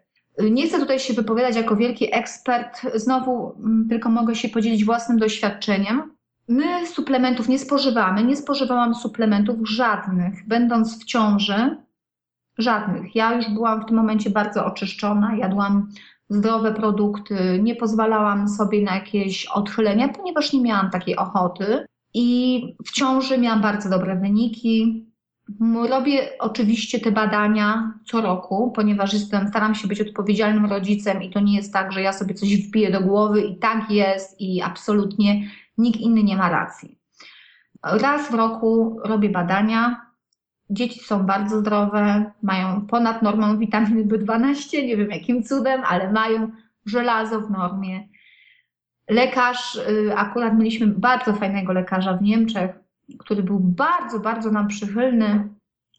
Nie 0.51 0.67
chcę 0.67 0.79
tutaj 0.79 0.99
się 0.99 1.13
wypowiadać 1.13 1.55
jako 1.55 1.75
wielki 1.75 2.15
ekspert, 2.15 2.81
znowu 2.95 3.55
mm, 3.59 3.87
tylko 3.89 4.09
mogę 4.09 4.35
się 4.35 4.49
podzielić 4.49 4.85
własnym 4.85 5.17
doświadczeniem. 5.17 6.15
My 6.47 6.87
suplementów 6.87 7.49
nie 7.49 7.59
spożywamy, 7.59 8.23
nie 8.23 8.35
spożywałam 8.35 8.95
suplementów 8.95 9.69
żadnych, 9.69 10.47
będąc 10.47 11.03
w 11.03 11.05
ciąży, 11.05 11.77
żadnych. 12.57 13.15
Ja 13.15 13.33
już 13.33 13.49
byłam 13.49 13.81
w 13.81 13.85
tym 13.85 13.95
momencie 13.95 14.29
bardzo 14.29 14.65
oczyszczona, 14.65 15.35
jadłam 15.35 15.87
zdrowe 16.29 16.73
produkty, 16.73 17.59
nie 17.63 17.75
pozwalałam 17.75 18.49
sobie 18.49 18.83
na 18.83 18.95
jakieś 18.95 19.45
odchylenia, 19.45 20.07
ponieważ 20.07 20.53
nie 20.53 20.61
miałam 20.61 20.89
takiej 20.89 21.15
ochoty. 21.15 21.85
I 22.13 22.61
w 22.85 22.91
ciąży 22.91 23.37
miałam 23.37 23.61
bardzo 23.61 23.89
dobre 23.89 24.15
wyniki. 24.15 25.05
Robię 25.89 26.29
oczywiście 26.39 26.99
te 26.99 27.11
badania 27.11 27.93
co 28.05 28.21
roku, 28.21 28.71
ponieważ 28.71 29.13
jestem, 29.13 29.47
staram 29.47 29.75
się 29.75 29.87
być 29.87 30.01
odpowiedzialnym 30.01 30.65
rodzicem 30.65 31.23
i 31.23 31.29
to 31.29 31.39
nie 31.39 31.55
jest 31.55 31.73
tak, 31.73 31.91
że 31.91 32.01
ja 32.01 32.13
sobie 32.13 32.33
coś 32.33 32.67
wbiję 32.67 32.91
do 32.91 33.01
głowy 33.01 33.41
i 33.41 33.59
tak 33.59 33.91
jest 33.91 34.41
i 34.41 34.61
absolutnie 34.61 35.51
nikt 35.77 35.99
inny 35.99 36.23
nie 36.23 36.37
ma 36.37 36.49
racji. 36.49 36.97
Raz 37.83 38.31
w 38.31 38.33
roku 38.33 38.99
robię 39.03 39.29
badania. 39.29 40.05
Dzieci 40.69 40.99
są 40.99 41.25
bardzo 41.25 41.59
zdrowe, 41.59 42.31
mają 42.41 42.87
ponad 42.87 43.21
normą 43.21 43.57
witaminy 43.57 44.05
B12, 44.05 44.73
nie 44.73 44.97
wiem 44.97 45.09
jakim 45.09 45.43
cudem, 45.43 45.81
ale 45.87 46.11
mają 46.11 46.51
żelazo 46.85 47.41
w 47.41 47.51
normie. 47.51 48.07
Lekarz, 49.09 49.75
y, 49.75 50.15
akurat 50.15 50.57
mieliśmy 50.57 50.87
bardzo 50.87 51.33
fajnego 51.33 51.73
lekarza 51.73 52.17
w 52.17 52.21
Niemczech, 52.21 52.71
który 53.19 53.43
był 53.43 53.59
bardzo, 53.59 54.19
bardzo 54.19 54.51
nam 54.51 54.67
przychylny 54.67 55.49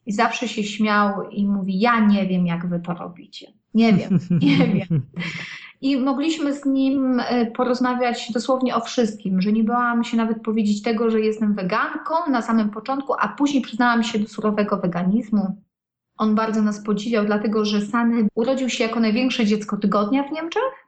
i 0.06 0.12
zawsze 0.12 0.48
się 0.48 0.64
śmiał 0.64 1.30
i 1.30 1.46
mówi: 1.46 1.80
Ja 1.80 2.00
nie 2.00 2.26
wiem, 2.26 2.46
jak 2.46 2.66
wy 2.66 2.80
to 2.80 2.94
robicie. 2.94 3.52
Nie 3.74 3.92
wiem, 3.92 4.18
nie 4.42 4.56
wiem. 4.66 5.02
i 5.80 5.96
mogliśmy 5.96 6.54
z 6.54 6.64
nim 6.64 7.20
e, 7.20 7.46
porozmawiać 7.46 8.32
dosłownie 8.32 8.76
o 8.76 8.80
wszystkim, 8.80 9.40
że 9.40 9.52
nie 9.52 9.64
bałam 9.64 10.04
się 10.04 10.16
nawet 10.16 10.42
powiedzieć 10.42 10.82
tego, 10.82 11.10
że 11.10 11.20
jestem 11.20 11.54
weganką 11.54 12.14
na 12.30 12.42
samym 12.42 12.70
początku, 12.70 13.14
a 13.18 13.28
później 13.28 13.62
przyznałam 13.62 14.02
się 14.02 14.18
do 14.18 14.28
surowego 14.28 14.76
weganizmu. 14.76 15.62
On 16.18 16.34
bardzo 16.34 16.62
nas 16.62 16.84
podziwiał, 16.84 17.24
dlatego 17.24 17.64
że 17.64 17.80
Sany 17.80 18.28
urodził 18.34 18.68
się 18.68 18.84
jako 18.84 19.00
największe 19.00 19.46
dziecko 19.46 19.76
tygodnia 19.76 20.22
w 20.22 20.32
Niemczech. 20.32 20.83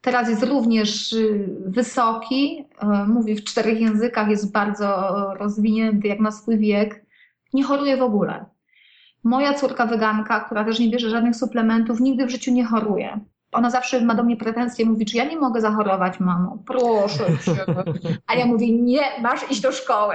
Teraz 0.00 0.28
jest 0.28 0.42
również 0.42 1.12
y, 1.12 1.48
wysoki, 1.66 2.64
e, 2.78 2.86
mówi 2.86 3.34
w 3.34 3.44
czterech 3.44 3.80
językach, 3.80 4.28
jest 4.28 4.52
bardzo 4.52 5.14
rozwinięty 5.34 6.08
jak 6.08 6.20
na 6.20 6.30
swój 6.30 6.58
wiek. 6.58 7.04
Nie 7.52 7.64
choruje 7.64 7.96
w 7.96 8.02
ogóle. 8.02 8.44
Moja 9.24 9.54
córka 9.54 9.86
weganka, 9.86 10.40
która 10.40 10.64
też 10.64 10.78
nie 10.78 10.90
bierze 10.90 11.10
żadnych 11.10 11.36
suplementów, 11.36 12.00
nigdy 12.00 12.26
w 12.26 12.30
życiu 12.30 12.52
nie 12.52 12.64
choruje. 12.64 13.20
Ona 13.52 13.70
zawsze 13.70 14.00
ma 14.00 14.14
do 14.14 14.22
mnie 14.22 14.36
pretensje, 14.36 14.86
mówi, 14.86 15.06
czy 15.06 15.16
ja 15.16 15.24
nie 15.24 15.36
mogę 15.36 15.60
zachorować, 15.60 16.20
mamo? 16.20 16.58
Proszę 16.66 17.24
cię. 17.44 17.64
A 18.26 18.34
ja 18.34 18.46
mówię, 18.46 18.72
nie, 18.72 19.02
masz 19.22 19.50
iść 19.50 19.60
do 19.60 19.72
szkoły. 19.72 20.14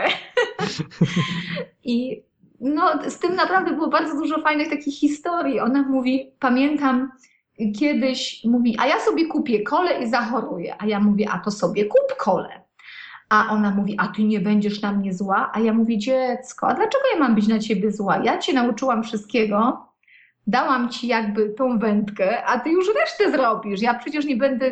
I 1.84 2.24
no, 2.60 3.10
z 3.10 3.20
tym 3.20 3.36
naprawdę 3.36 3.72
było 3.72 3.88
bardzo 3.88 4.18
dużo 4.18 4.42
fajnych 4.42 4.70
takich 4.70 5.00
historii. 5.00 5.60
Ona 5.60 5.84
mówi, 5.84 6.32
pamiętam 6.40 7.12
kiedyś, 7.80 8.44
mówi, 8.44 8.76
a 8.80 8.88
ja 8.88 9.00
sobie 9.00 9.28
kupię 9.28 9.64
kole 9.64 10.04
i 10.04 10.10
zachoruję. 10.10 10.76
A 10.80 10.86
ja 10.86 11.00
mówię, 11.00 11.30
a 11.32 11.40
to 11.40 11.52
sobie 11.52 11.86
kup 11.86 12.18
kole. 12.18 12.66
A 13.30 13.50
ona 13.52 13.72
mówi, 13.72 13.96
a 14.00 14.08
ty 14.08 14.24
nie 14.24 14.40
będziesz 14.40 14.82
na 14.82 14.92
mnie 14.92 15.14
zła? 15.14 15.52
A 15.54 15.60
ja 15.60 15.74
mówię, 15.74 15.98
dziecko, 15.98 16.68
a 16.68 16.74
dlaczego 16.74 17.04
ja 17.14 17.20
mam 17.20 17.36
być 17.36 17.48
na 17.48 17.60
ciebie 17.60 17.92
zła? 17.92 18.18
Ja 18.18 18.38
cię 18.38 18.54
nauczyłam 18.54 19.04
wszystkiego, 19.04 19.88
dałam 20.48 20.90
ci 20.90 21.08
jakby 21.08 21.50
tą 21.50 21.80
wędkę, 21.80 22.46
a 22.46 22.60
ty 22.60 22.70
już 22.70 22.88
resztę 22.96 23.32
zrobisz. 23.32 23.82
Ja 23.82 23.94
przecież 23.94 24.26
nie 24.26 24.36
będę, 24.36 24.72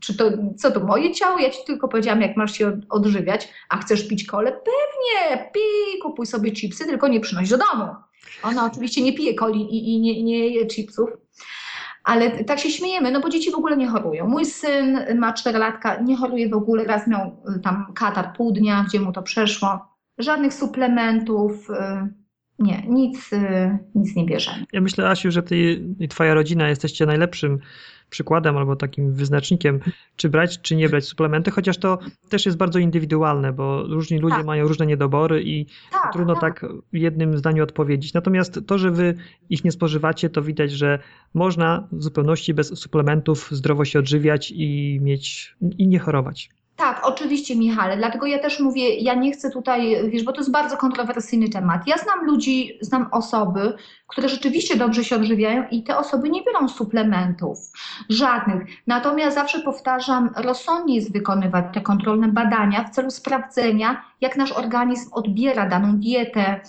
czy 0.00 0.16
to, 0.16 0.30
co 0.56 0.70
to 0.70 0.80
moje 0.80 1.12
ciało? 1.12 1.38
Ja 1.38 1.50
ci 1.50 1.58
tylko 1.66 1.88
powiedziałam, 1.88 2.20
jak 2.20 2.36
masz 2.36 2.52
się 2.52 2.80
odżywiać, 2.90 3.48
a 3.68 3.78
chcesz 3.78 4.08
pić 4.08 4.26
kole? 4.26 4.52
Pewnie, 4.52 5.50
pij, 5.52 5.98
kupuj 6.02 6.26
sobie 6.26 6.52
chipsy, 6.52 6.84
tylko 6.84 7.08
nie 7.08 7.20
przynoś 7.20 7.48
do 7.48 7.58
domu. 7.58 7.94
Ona 8.42 8.66
oczywiście 8.66 9.02
nie 9.02 9.12
pije 9.12 9.34
coli 9.34 9.60
i, 9.60 9.94
i 9.94 10.00
nie, 10.00 10.22
nie 10.22 10.48
je 10.48 10.66
chipsów, 10.66 11.10
ale 12.04 12.44
tak 12.44 12.58
się 12.58 12.70
śmiejemy, 12.70 13.10
no 13.10 13.20
bo 13.20 13.28
dzieci 13.28 13.50
w 13.50 13.54
ogóle 13.54 13.76
nie 13.76 13.88
chorują. 13.88 14.28
Mój 14.28 14.44
syn 14.44 14.98
ma 15.18 15.32
4 15.32 15.58
latka, 15.58 16.00
nie 16.00 16.16
choruje 16.16 16.48
w 16.48 16.54
ogóle, 16.54 16.84
raz 16.84 17.06
miał 17.06 17.36
y, 17.56 17.60
tam 17.60 17.92
katar 17.94 18.32
pół 18.36 18.52
dnia, 18.52 18.84
gdzie 18.88 19.00
mu 19.00 19.12
to 19.12 19.22
przeszło. 19.22 19.88
Żadnych 20.18 20.54
suplementów, 20.54 21.70
y, 21.70 21.74
nie, 22.58 22.82
nic, 22.88 23.32
y, 23.32 23.78
nic 23.94 24.16
nie 24.16 24.24
bierzemy. 24.24 24.64
Ja 24.72 24.80
myślę, 24.80 25.08
Asiu, 25.08 25.30
że 25.30 25.42
ty 25.42 25.84
i 26.00 26.08
twoja 26.08 26.34
rodzina 26.34 26.68
jesteście 26.68 27.06
najlepszym 27.06 27.58
przykładem 28.10 28.56
albo 28.56 28.76
takim 28.76 29.12
wyznacznikiem, 29.12 29.80
czy 30.16 30.28
brać, 30.28 30.60
czy 30.60 30.76
nie 30.76 30.88
brać 30.88 31.04
suplementy, 31.04 31.50
chociaż 31.50 31.78
to 31.78 31.98
też 32.28 32.46
jest 32.46 32.58
bardzo 32.58 32.78
indywidualne, 32.78 33.52
bo 33.52 33.82
różni 33.82 34.18
ludzie 34.18 34.36
tak. 34.36 34.46
mają 34.46 34.68
różne 34.68 34.86
niedobory 34.86 35.42
i 35.42 35.66
tak, 35.92 36.12
trudno 36.12 36.34
tak. 36.34 36.60
tak 36.60 36.72
w 36.92 36.96
jednym 36.96 37.38
zdaniu 37.38 37.62
odpowiedzieć. 37.62 38.14
Natomiast 38.14 38.60
to, 38.66 38.78
że 38.78 38.90
wy 38.90 39.14
ich 39.50 39.64
nie 39.64 39.72
spożywacie, 39.72 40.30
to 40.30 40.42
widać, 40.42 40.72
że 40.72 40.98
można 41.34 41.88
w 41.92 42.02
zupełności 42.02 42.54
bez 42.54 42.78
suplementów 42.78 43.48
zdrowo 43.50 43.84
się 43.84 43.98
odżywiać 43.98 44.52
i 44.56 44.98
mieć 45.02 45.54
i 45.78 45.88
nie 45.88 45.98
chorować. 45.98 46.50
Tak, 46.80 47.00
oczywiście, 47.04 47.56
Michale. 47.56 47.96
Dlatego 47.96 48.26
ja 48.26 48.38
też 48.38 48.60
mówię, 48.60 48.96
ja 48.96 49.14
nie 49.14 49.32
chcę 49.32 49.50
tutaj, 49.50 50.10
wiesz, 50.10 50.24
bo 50.24 50.32
to 50.32 50.38
jest 50.38 50.50
bardzo 50.50 50.76
kontrowersyjny 50.76 51.48
temat. 51.48 51.86
Ja 51.86 51.96
znam 51.98 52.26
ludzi, 52.26 52.78
znam 52.80 53.08
osoby, 53.10 53.76
które 54.06 54.28
rzeczywiście 54.28 54.76
dobrze 54.76 55.04
się 55.04 55.16
odżywiają 55.16 55.64
i 55.70 55.82
te 55.82 55.98
osoby 55.98 56.30
nie 56.30 56.42
biorą 56.44 56.68
suplementów, 56.68 57.58
żadnych. 58.08 58.62
Natomiast 58.86 59.36
zawsze 59.36 59.60
powtarzam, 59.60 60.30
rozsądnie 60.36 60.94
jest 60.94 61.12
wykonywać 61.12 61.64
te 61.74 61.80
kontrolne 61.80 62.28
badania 62.28 62.84
w 62.84 62.90
celu 62.90 63.10
sprawdzenia, 63.10 64.04
jak 64.20 64.36
nasz 64.36 64.52
organizm 64.52 65.10
odbiera 65.12 65.68
daną 65.68 65.96
dietę. 65.96 66.60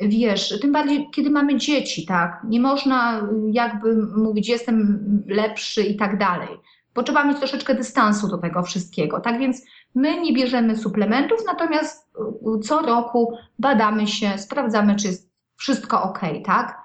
Wiesz, 0.00 0.60
tym 0.60 0.72
bardziej, 0.72 1.08
kiedy 1.14 1.30
mamy 1.30 1.56
dzieci, 1.56 2.06
tak? 2.06 2.40
Nie 2.48 2.60
można 2.60 3.28
jakby 3.52 3.96
mówić, 4.16 4.48
jestem 4.48 4.98
lepszy 5.28 5.82
i 5.82 5.96
tak 5.96 6.18
dalej 6.18 6.48
bo 6.96 7.02
trzeba 7.02 7.24
mieć 7.24 7.38
troszeczkę 7.38 7.74
dystansu 7.74 8.28
do 8.28 8.38
tego 8.38 8.62
wszystkiego. 8.62 9.20
Tak 9.20 9.38
więc 9.38 9.62
my 9.94 10.20
nie 10.20 10.34
bierzemy 10.34 10.76
suplementów, 10.76 11.38
natomiast 11.46 12.10
y, 12.56 12.60
co 12.60 12.82
roku 12.82 13.36
badamy 13.58 14.06
się, 14.06 14.38
sprawdzamy, 14.38 14.96
czy 14.96 15.06
jest 15.06 15.30
wszystko 15.56 16.02
ok, 16.02 16.20
tak? 16.44 16.78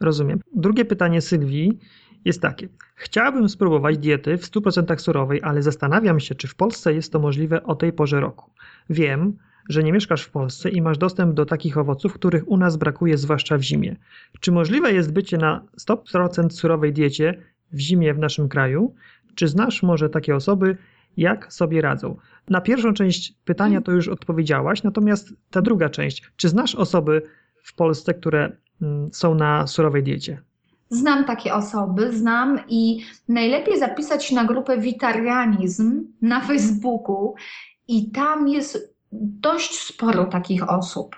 Rozumiem. 0.00 0.40
Drugie 0.54 0.84
pytanie 0.84 1.20
Sylwii 1.20 1.78
jest 2.24 2.42
takie. 2.42 2.68
Chciałabym 2.94 3.48
spróbować 3.48 3.98
diety 3.98 4.38
w 4.38 4.42
100% 4.42 4.98
surowej, 4.98 5.40
ale 5.42 5.62
zastanawiam 5.62 6.20
się, 6.20 6.34
czy 6.34 6.48
w 6.48 6.54
Polsce 6.54 6.94
jest 6.94 7.12
to 7.12 7.18
możliwe 7.18 7.62
o 7.62 7.74
tej 7.74 7.92
porze 7.92 8.20
roku. 8.20 8.50
Wiem, 8.90 9.38
że 9.68 9.82
nie 9.82 9.92
mieszkasz 9.92 10.22
w 10.22 10.30
Polsce 10.30 10.70
i 10.70 10.82
masz 10.82 10.98
dostęp 10.98 11.34
do 11.34 11.46
takich 11.46 11.78
owoców, 11.78 12.12
których 12.12 12.48
u 12.48 12.56
nas 12.56 12.76
brakuje, 12.76 13.18
zwłaszcza 13.18 13.58
w 13.58 13.62
zimie. 13.62 13.96
Czy 14.40 14.52
możliwe 14.52 14.92
jest 14.92 15.12
bycie 15.12 15.38
na 15.38 15.64
100% 15.88 16.50
surowej 16.50 16.92
diecie 16.92 17.42
w 17.72 17.78
zimie 17.78 18.14
w 18.14 18.18
naszym 18.18 18.48
kraju? 18.48 18.94
Czy 19.38 19.48
znasz 19.48 19.82
może 19.82 20.10
takie 20.10 20.36
osoby, 20.36 20.76
jak 21.16 21.52
sobie 21.52 21.80
radzą? 21.80 22.16
Na 22.48 22.60
pierwszą 22.60 22.92
część 22.92 23.34
pytania 23.44 23.80
to 23.80 23.92
już 23.92 24.08
odpowiedziałaś, 24.08 24.82
natomiast 24.82 25.28
ta 25.50 25.62
druga 25.62 25.88
część, 25.88 26.32
czy 26.36 26.48
znasz 26.48 26.74
osoby 26.74 27.22
w 27.62 27.74
Polsce, 27.74 28.14
które 28.14 28.52
mm, 28.82 29.10
są 29.12 29.34
na 29.34 29.66
surowej 29.66 30.02
diecie? 30.02 30.42
Znam 30.90 31.24
takie 31.24 31.54
osoby, 31.54 32.12
znam 32.12 32.60
i 32.68 33.00
najlepiej 33.28 33.78
zapisać 33.78 34.24
się 34.24 34.34
na 34.34 34.44
grupę 34.44 34.78
Witarianizm 34.78 36.04
na 36.22 36.40
Facebooku 36.40 37.34
i 37.88 38.10
tam 38.10 38.48
jest 38.48 38.96
dość 39.12 39.78
sporo 39.78 40.24
takich 40.24 40.70
osób. 40.70 41.16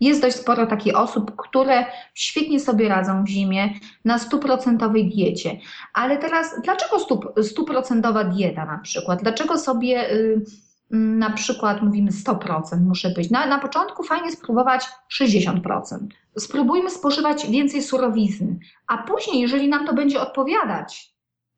Jest 0.00 0.22
dość 0.22 0.36
sporo 0.36 0.66
takich 0.66 0.96
osób, 0.96 1.36
które 1.36 1.86
świetnie 2.14 2.60
sobie 2.60 2.88
radzą 2.88 3.24
w 3.24 3.28
zimie 3.28 3.74
na 4.04 4.18
stuprocentowej 4.18 5.08
diecie. 5.08 5.58
Ale 5.94 6.18
teraz, 6.18 6.60
dlaczego 6.64 6.96
stuprocentowa 7.42 8.24
dieta 8.24 8.64
na 8.64 8.78
przykład? 8.78 9.22
Dlaczego 9.22 9.58
sobie 9.58 10.12
y, 10.12 10.44
na 10.90 11.30
przykład 11.30 11.82
mówimy 11.82 12.10
100% 12.10 12.80
muszę 12.80 13.10
być? 13.10 13.30
Na, 13.30 13.46
na 13.46 13.58
początku 13.58 14.02
fajnie 14.02 14.32
spróbować 14.32 14.88
60%. 15.20 15.98
Spróbujmy 16.38 16.90
spożywać 16.90 17.46
więcej 17.46 17.82
surowizny, 17.82 18.58
a 18.86 18.98
później, 18.98 19.40
jeżeli 19.40 19.68
nam 19.68 19.86
to 19.86 19.94
będzie 19.94 20.20
odpowiadać, 20.20 21.14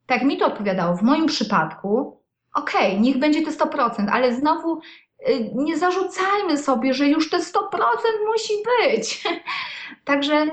tak 0.07 0.23
mi 0.23 0.39
to 0.39 0.47
odpowiadało 0.47 0.97
w 0.97 1.03
moim 1.03 1.27
przypadku, 1.27 2.21
okej, 2.55 2.91
okay, 2.91 3.01
niech 3.01 3.19
będzie 3.19 3.43
te 3.43 3.51
100%, 3.51 4.09
ale 4.13 4.35
znowu 4.35 4.81
nie 5.55 5.79
zarzucajmy 5.79 6.59
sobie, 6.59 6.95
że 6.95 7.09
już 7.09 7.31
te 7.31 7.39
100% 7.39 7.43
musi 8.27 8.53
być. 8.81 9.25
Także 10.05 10.47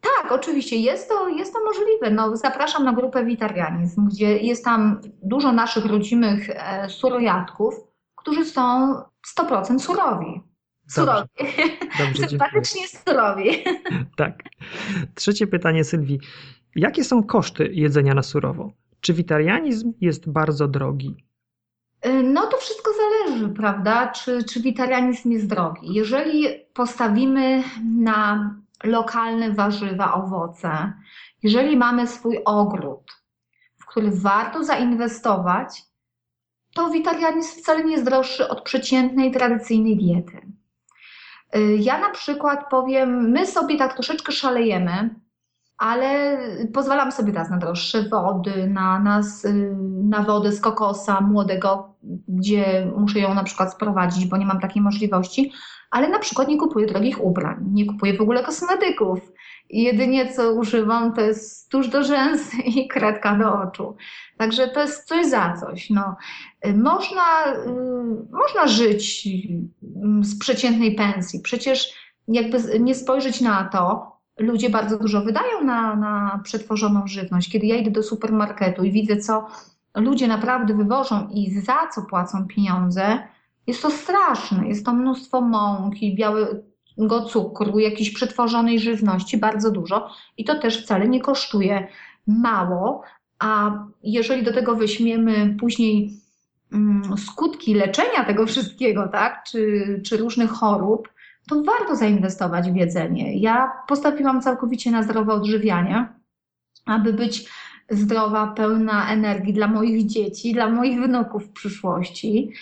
tak, 0.00 0.32
oczywiście 0.32 0.76
jest 0.76 1.08
to, 1.08 1.28
jest 1.28 1.52
to 1.52 1.64
możliwe. 1.64 2.10
No, 2.10 2.36
zapraszam 2.36 2.84
na 2.84 2.92
grupę 2.92 3.24
Witarianizm, 3.24 4.08
gdzie 4.08 4.38
jest 4.38 4.64
tam 4.64 5.00
dużo 5.22 5.52
naszych 5.52 5.86
rodzimych 5.86 6.50
e, 6.50 6.88
surojatków, 6.88 7.74
którzy 8.16 8.44
są 8.44 8.94
100% 9.38 9.78
surowi. 9.78 10.42
Surowi. 10.88 11.28
Dobrze, 11.98 12.28
Sympatycznie 12.28 12.88
surowi. 12.88 13.64
tak. 14.16 14.42
Trzecie 15.14 15.46
pytanie 15.46 15.84
Sylwii. 15.84 16.20
Jakie 16.76 17.04
są 17.04 17.22
koszty 17.22 17.70
jedzenia 17.72 18.14
na 18.14 18.22
surowo? 18.22 18.72
Czy 19.00 19.14
witarianizm 19.14 19.92
jest 20.00 20.30
bardzo 20.30 20.68
drogi? 20.68 21.23
Y, 22.06 22.22
no 22.22 22.46
to 22.46 22.56
wszystko 22.56 22.90
zależy, 22.92 23.48
prawda, 23.48 24.08
czy, 24.08 24.44
czy 24.44 24.60
witarianizm 24.60 25.30
jest 25.30 25.46
drogi. 25.46 25.94
Jeżeli 25.94 26.48
postawimy 26.74 27.62
na 27.98 28.50
lokalne 28.84 29.50
warzywa, 29.52 30.14
owoce, 30.14 30.92
jeżeli 31.42 31.76
mamy 31.76 32.06
swój 32.06 32.38
ogród, 32.44 33.12
w 33.76 33.86
który 33.86 34.10
warto 34.10 34.64
zainwestować, 34.64 35.82
to 36.74 36.90
witarianizm 36.90 37.60
wcale 37.60 37.84
nie 37.84 37.92
jest 37.92 38.04
droższy 38.04 38.48
od 38.48 38.62
przeciętnej, 38.62 39.32
tradycyjnej 39.32 39.96
diety. 39.96 40.40
Y, 41.56 41.76
ja 41.80 41.98
na 41.98 42.10
przykład 42.10 42.70
powiem, 42.70 43.30
my 43.30 43.46
sobie 43.46 43.76
tak 43.76 43.94
troszeczkę 43.94 44.32
szalejemy, 44.32 45.14
ale 45.78 46.38
pozwalam 46.72 47.12
sobie 47.12 47.32
teraz 47.32 47.50
na 47.50 47.56
droższe 47.56 48.08
wody, 48.08 48.66
na, 48.66 48.98
na, 48.98 49.20
na 50.02 50.22
wodę 50.22 50.52
z 50.52 50.60
kokosa 50.60 51.20
młodego, 51.20 51.94
gdzie 52.28 52.92
muszę 52.96 53.18
ją 53.18 53.34
na 53.34 53.44
przykład 53.44 53.72
sprowadzić, 53.72 54.26
bo 54.26 54.36
nie 54.36 54.46
mam 54.46 54.60
takiej 54.60 54.82
możliwości, 54.82 55.52
ale 55.90 56.08
na 56.08 56.18
przykład 56.18 56.48
nie 56.48 56.58
kupuję 56.58 56.86
drogich 56.86 57.24
ubrań, 57.24 57.56
nie 57.72 57.86
kupuję 57.86 58.16
w 58.16 58.20
ogóle 58.20 58.42
kosmetyków. 58.42 59.18
Jedynie 59.70 60.32
co 60.32 60.52
używam 60.52 61.12
to 61.12 61.20
jest 61.20 61.70
tuż 61.70 61.88
do 61.88 62.02
rzęs 62.02 62.54
i 62.76 62.88
kredka 62.88 63.36
do 63.36 63.62
oczu. 63.62 63.96
Także 64.36 64.68
to 64.68 64.80
jest 64.80 65.08
coś 65.08 65.26
za 65.26 65.56
coś. 65.60 65.90
No, 65.90 66.16
można, 66.74 67.22
można 68.30 68.66
żyć 68.66 69.28
z 70.20 70.38
przeciętnej 70.38 70.94
pensji. 70.94 71.40
Przecież 71.40 71.94
jakby 72.28 72.80
nie 72.80 72.94
spojrzeć 72.94 73.40
na 73.40 73.64
to, 73.64 74.13
ludzie 74.38 74.70
bardzo 74.70 74.98
dużo 74.98 75.22
wydają 75.22 75.64
na, 75.64 75.96
na 75.96 76.40
przetworzoną 76.44 77.06
żywność. 77.06 77.50
Kiedy 77.50 77.66
ja 77.66 77.76
idę 77.76 77.90
do 77.90 78.02
supermarketu 78.02 78.84
i 78.84 78.92
widzę, 78.92 79.16
co 79.16 79.46
ludzie 79.94 80.28
naprawdę 80.28 80.74
wywożą 80.74 81.28
i 81.28 81.60
za 81.60 81.88
co 81.94 82.02
płacą 82.02 82.46
pieniądze, 82.46 83.18
jest 83.66 83.82
to 83.82 83.90
straszne. 83.90 84.68
Jest 84.68 84.86
to 84.86 84.92
mnóstwo 84.92 85.40
mąki, 85.40 86.14
białego 86.14 87.24
cukru, 87.28 87.78
jakiejś 87.78 88.10
przetworzonej 88.10 88.80
żywności, 88.80 89.36
bardzo 89.36 89.70
dużo. 89.70 90.10
I 90.36 90.44
to 90.44 90.58
też 90.58 90.82
wcale 90.82 91.08
nie 91.08 91.20
kosztuje 91.20 91.88
mało. 92.26 93.02
A 93.38 93.70
jeżeli 94.02 94.42
do 94.42 94.52
tego 94.52 94.76
weźmiemy 94.76 95.56
później 95.60 96.10
mm, 96.72 97.18
skutki 97.18 97.74
leczenia 97.74 98.24
tego 98.24 98.46
wszystkiego, 98.46 99.08
tak, 99.08 99.44
czy, 99.46 100.00
czy 100.04 100.16
różnych 100.16 100.50
chorób, 100.50 101.08
to 101.48 101.62
warto 101.62 101.96
zainwestować 101.96 102.70
w 102.70 102.76
jedzenie. 102.76 103.38
Ja 103.38 103.72
postawiłam 103.88 104.42
całkowicie 104.42 104.90
na 104.90 105.02
zdrowe 105.02 105.32
odżywianie, 105.32 106.08
aby 106.86 107.12
być 107.12 107.50
zdrowa, 107.90 108.46
pełna 108.46 109.10
energii 109.10 109.52
dla 109.52 109.68
moich 109.68 110.06
dzieci, 110.06 110.52
dla 110.52 110.68
moich 110.68 111.02
wnuków 111.02 111.44
w 111.44 111.52
przyszłości 111.52 112.52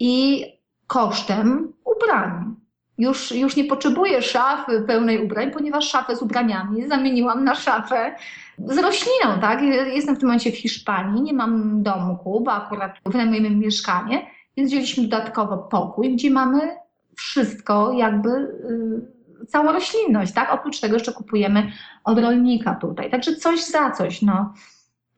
i 0.00 0.44
kosztem 0.86 1.72
ubrań. 1.84 2.54
Już, 2.98 3.32
już 3.32 3.56
nie 3.56 3.64
potrzebuję 3.64 4.22
szafy 4.22 4.84
pełnej 4.86 5.24
ubrań, 5.24 5.50
ponieważ 5.50 5.88
szafę 5.88 6.16
z 6.16 6.22
ubraniami 6.22 6.88
zamieniłam 6.88 7.44
na 7.44 7.54
szafę 7.54 8.16
z 8.58 8.78
rośliną, 8.78 9.40
tak? 9.40 9.62
Jestem 9.62 10.16
w 10.16 10.18
tym 10.18 10.28
momencie 10.28 10.52
w 10.52 10.56
Hiszpanii, 10.56 11.22
nie 11.22 11.32
mam 11.32 11.82
domku, 11.82 12.40
bo 12.40 12.52
akurat 12.52 12.92
wynajmujemy 13.06 13.50
mieszkanie, 13.50 14.26
więc 14.56 14.70
wzięliśmy 14.70 15.02
dodatkowo 15.02 15.58
pokój, 15.58 16.12
gdzie 16.14 16.30
mamy 16.30 16.79
wszystko, 17.16 17.92
jakby 17.92 18.30
y, 18.30 19.46
całą 19.46 19.72
roślinność, 19.72 20.32
tak? 20.32 20.52
Oprócz 20.52 20.80
tego 20.80 20.94
jeszcze 20.94 21.12
kupujemy 21.12 21.72
od 22.04 22.18
rolnika 22.18 22.74
tutaj. 22.74 23.10
Także 23.10 23.36
coś 23.36 23.64
za 23.64 23.90
coś, 23.90 24.22
no. 24.22 24.54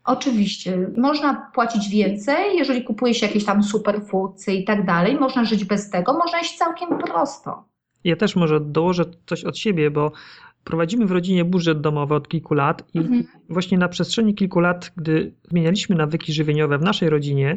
Oczywiście, 0.05 0.90
można 0.97 1.51
płacić 1.55 1.88
więcej, 1.88 2.57
jeżeli 2.57 2.84
kupuje 2.84 3.14
się 3.14 3.26
jakieś 3.26 3.45
tam 3.45 3.62
superfoodsy 3.62 4.53
i 4.53 4.64
tak 4.64 4.86
dalej. 4.86 5.18
Można 5.20 5.45
żyć 5.45 5.64
bez 5.64 5.90
tego, 5.90 6.12
można 6.12 6.40
iść 6.40 6.59
całkiem 6.59 6.99
prosto. 6.99 7.64
Ja 8.05 8.16
też 8.16 8.36
może 8.36 8.61
dołożę 8.61 9.05
coś 9.26 9.45
od 9.45 9.59
siebie, 9.59 9.90
bo 9.90 10.12
prowadzimy 10.64 11.07
w 11.07 11.11
rodzinie 11.11 11.45
budżet 11.45 11.80
domowy 11.80 12.14
od 12.14 12.28
kilku 12.28 12.55
lat 12.55 12.84
i 12.95 12.99
mhm. 12.99 13.24
właśnie 13.49 13.78
na 13.78 13.88
przestrzeni 13.88 14.34
kilku 14.34 14.61
lat, 14.61 14.93
gdy 14.97 15.32
zmienialiśmy 15.51 15.97
nawyki 15.97 16.32
żywieniowe 16.32 16.78
w 16.78 16.82
naszej 16.82 17.11
rodzinie, 17.11 17.55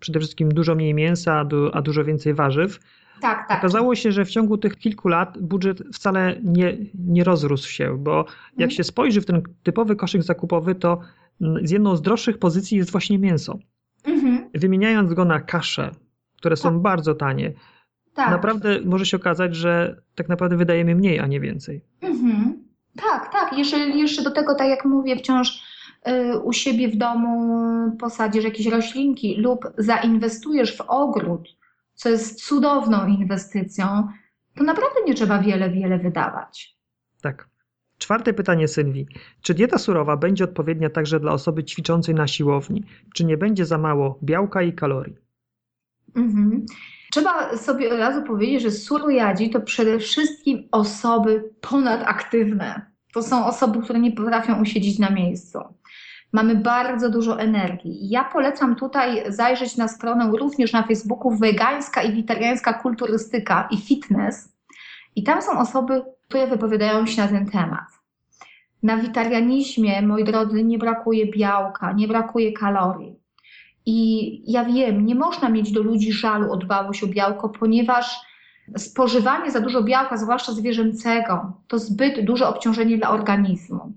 przede 0.00 0.18
wszystkim 0.18 0.48
dużo 0.48 0.74
mniej 0.74 0.94
mięsa, 0.94 1.46
a 1.72 1.82
dużo 1.82 2.04
więcej 2.04 2.34
warzyw, 2.34 2.80
tak, 3.20 3.48
tak. 3.48 3.58
Okazało 3.58 3.94
się, 3.94 4.12
że 4.12 4.24
w 4.24 4.30
ciągu 4.30 4.58
tych 4.58 4.76
kilku 4.76 5.08
lat 5.08 5.38
budżet 5.38 5.82
wcale 5.92 6.36
nie, 6.42 6.76
nie 6.94 7.24
rozrósł 7.24 7.68
się, 7.68 7.98
bo 7.98 8.16
jak 8.16 8.52
mhm. 8.52 8.70
się 8.70 8.84
spojrzy 8.84 9.20
w 9.20 9.26
ten 9.26 9.42
typowy 9.62 9.96
koszyk 9.96 10.22
zakupowy, 10.22 10.74
to 10.74 11.00
z 11.62 11.70
jedną 11.70 11.96
z 11.96 12.02
droższych 12.02 12.38
pozycji 12.38 12.78
jest 12.78 12.90
właśnie 12.90 13.18
mięso. 13.18 13.58
Mhm. 14.04 14.50
Wymieniając 14.54 15.14
go 15.14 15.24
na 15.24 15.40
kasze, 15.40 15.90
które 16.36 16.56
są 16.56 16.68
tak. 16.68 16.78
bardzo 16.78 17.14
tanie, 17.14 17.52
tak. 18.14 18.30
naprawdę 18.30 18.80
może 18.84 19.06
się 19.06 19.16
okazać, 19.16 19.56
że 19.56 20.02
tak 20.14 20.28
naprawdę 20.28 20.56
wydajemy 20.56 20.94
mniej, 20.94 21.20
a 21.20 21.26
nie 21.26 21.40
więcej. 21.40 21.80
Mhm. 22.00 22.64
Tak, 22.96 23.32
tak. 23.32 23.58
Jeżeli 23.58 24.00
jeszcze 24.00 24.22
do 24.22 24.30
tego, 24.30 24.54
tak 24.54 24.68
jak 24.68 24.84
mówię, 24.84 25.16
wciąż 25.16 25.62
y, 26.08 26.38
u 26.38 26.52
siebie 26.52 26.88
w 26.88 26.96
domu 26.96 27.50
posadzisz 27.98 28.44
jakieś 28.44 28.66
roślinki 28.66 29.36
lub 29.36 29.64
zainwestujesz 29.78 30.76
w 30.76 30.80
ogród, 30.80 31.48
co 31.94 32.08
jest 32.08 32.44
cudowną 32.44 33.06
inwestycją, 33.06 34.08
to 34.54 34.64
naprawdę 34.64 34.96
nie 35.06 35.14
trzeba 35.14 35.38
wiele, 35.38 35.70
wiele 35.70 35.98
wydawać. 35.98 36.76
Tak. 37.22 37.48
Czwarte 37.98 38.32
pytanie 38.32 38.68
Sylwii. 38.68 39.06
Czy 39.42 39.54
dieta 39.54 39.78
surowa 39.78 40.16
będzie 40.16 40.44
odpowiednia 40.44 40.90
także 40.90 41.20
dla 41.20 41.32
osoby 41.32 41.64
ćwiczącej 41.64 42.14
na 42.14 42.26
siłowni? 42.26 42.84
Czy 43.14 43.24
nie 43.24 43.36
będzie 43.36 43.66
za 43.66 43.78
mało 43.78 44.18
białka 44.22 44.62
i 44.62 44.72
kalorii? 44.72 45.16
Mhm. 46.16 46.66
Trzeba 47.12 47.56
sobie 47.56 47.92
od 47.92 47.98
razu 47.98 48.22
powiedzieć, 48.22 48.62
że 48.62 48.70
surojadzi 48.70 49.50
to 49.50 49.60
przede 49.60 49.98
wszystkim 49.98 50.68
osoby 50.72 51.50
ponadaktywne. 51.60 52.86
To 53.12 53.22
są 53.22 53.46
osoby, 53.46 53.82
które 53.82 54.00
nie 54.00 54.12
potrafią 54.12 54.62
usiedzieć 54.62 54.98
na 54.98 55.10
miejscu. 55.10 55.58
Mamy 56.34 56.54
bardzo 56.54 57.10
dużo 57.10 57.40
energii. 57.40 58.08
Ja 58.08 58.24
polecam 58.24 58.76
tutaj 58.76 59.32
zajrzeć 59.32 59.76
na 59.76 59.88
stronę 59.88 60.30
również 60.38 60.72
na 60.72 60.82
Facebooku 60.82 61.30
wegańska 61.30 62.02
i 62.02 62.12
witariańska 62.12 62.72
kulturystyka 62.72 63.68
i 63.70 63.76
fitness. 63.76 64.52
I 65.16 65.22
tam 65.22 65.42
są 65.42 65.58
osoby, 65.58 66.02
które 66.28 66.46
wypowiadają 66.46 67.06
się 67.06 67.22
na 67.22 67.28
ten 67.28 67.46
temat. 67.46 67.84
Na 68.82 68.96
witarianizmie, 68.96 70.02
moi 70.02 70.24
drodzy, 70.24 70.64
nie 70.64 70.78
brakuje 70.78 71.26
białka, 71.26 71.92
nie 71.92 72.08
brakuje 72.08 72.52
kalorii. 72.52 73.16
I 73.86 74.52
ja 74.52 74.64
wiem, 74.64 75.06
nie 75.06 75.14
można 75.14 75.48
mieć 75.48 75.72
do 75.72 75.82
ludzi 75.82 76.12
żalu 76.12 76.52
o 76.52 76.56
dbałość 76.56 77.04
o 77.04 77.06
białko, 77.06 77.48
ponieważ 77.48 78.20
spożywanie 78.76 79.50
za 79.50 79.60
dużo 79.60 79.82
białka, 79.82 80.16
zwłaszcza 80.16 80.52
zwierzęcego, 80.52 81.52
to 81.68 81.78
zbyt 81.78 82.24
duże 82.24 82.48
obciążenie 82.48 82.96
dla 82.96 83.10
organizmu. 83.10 83.92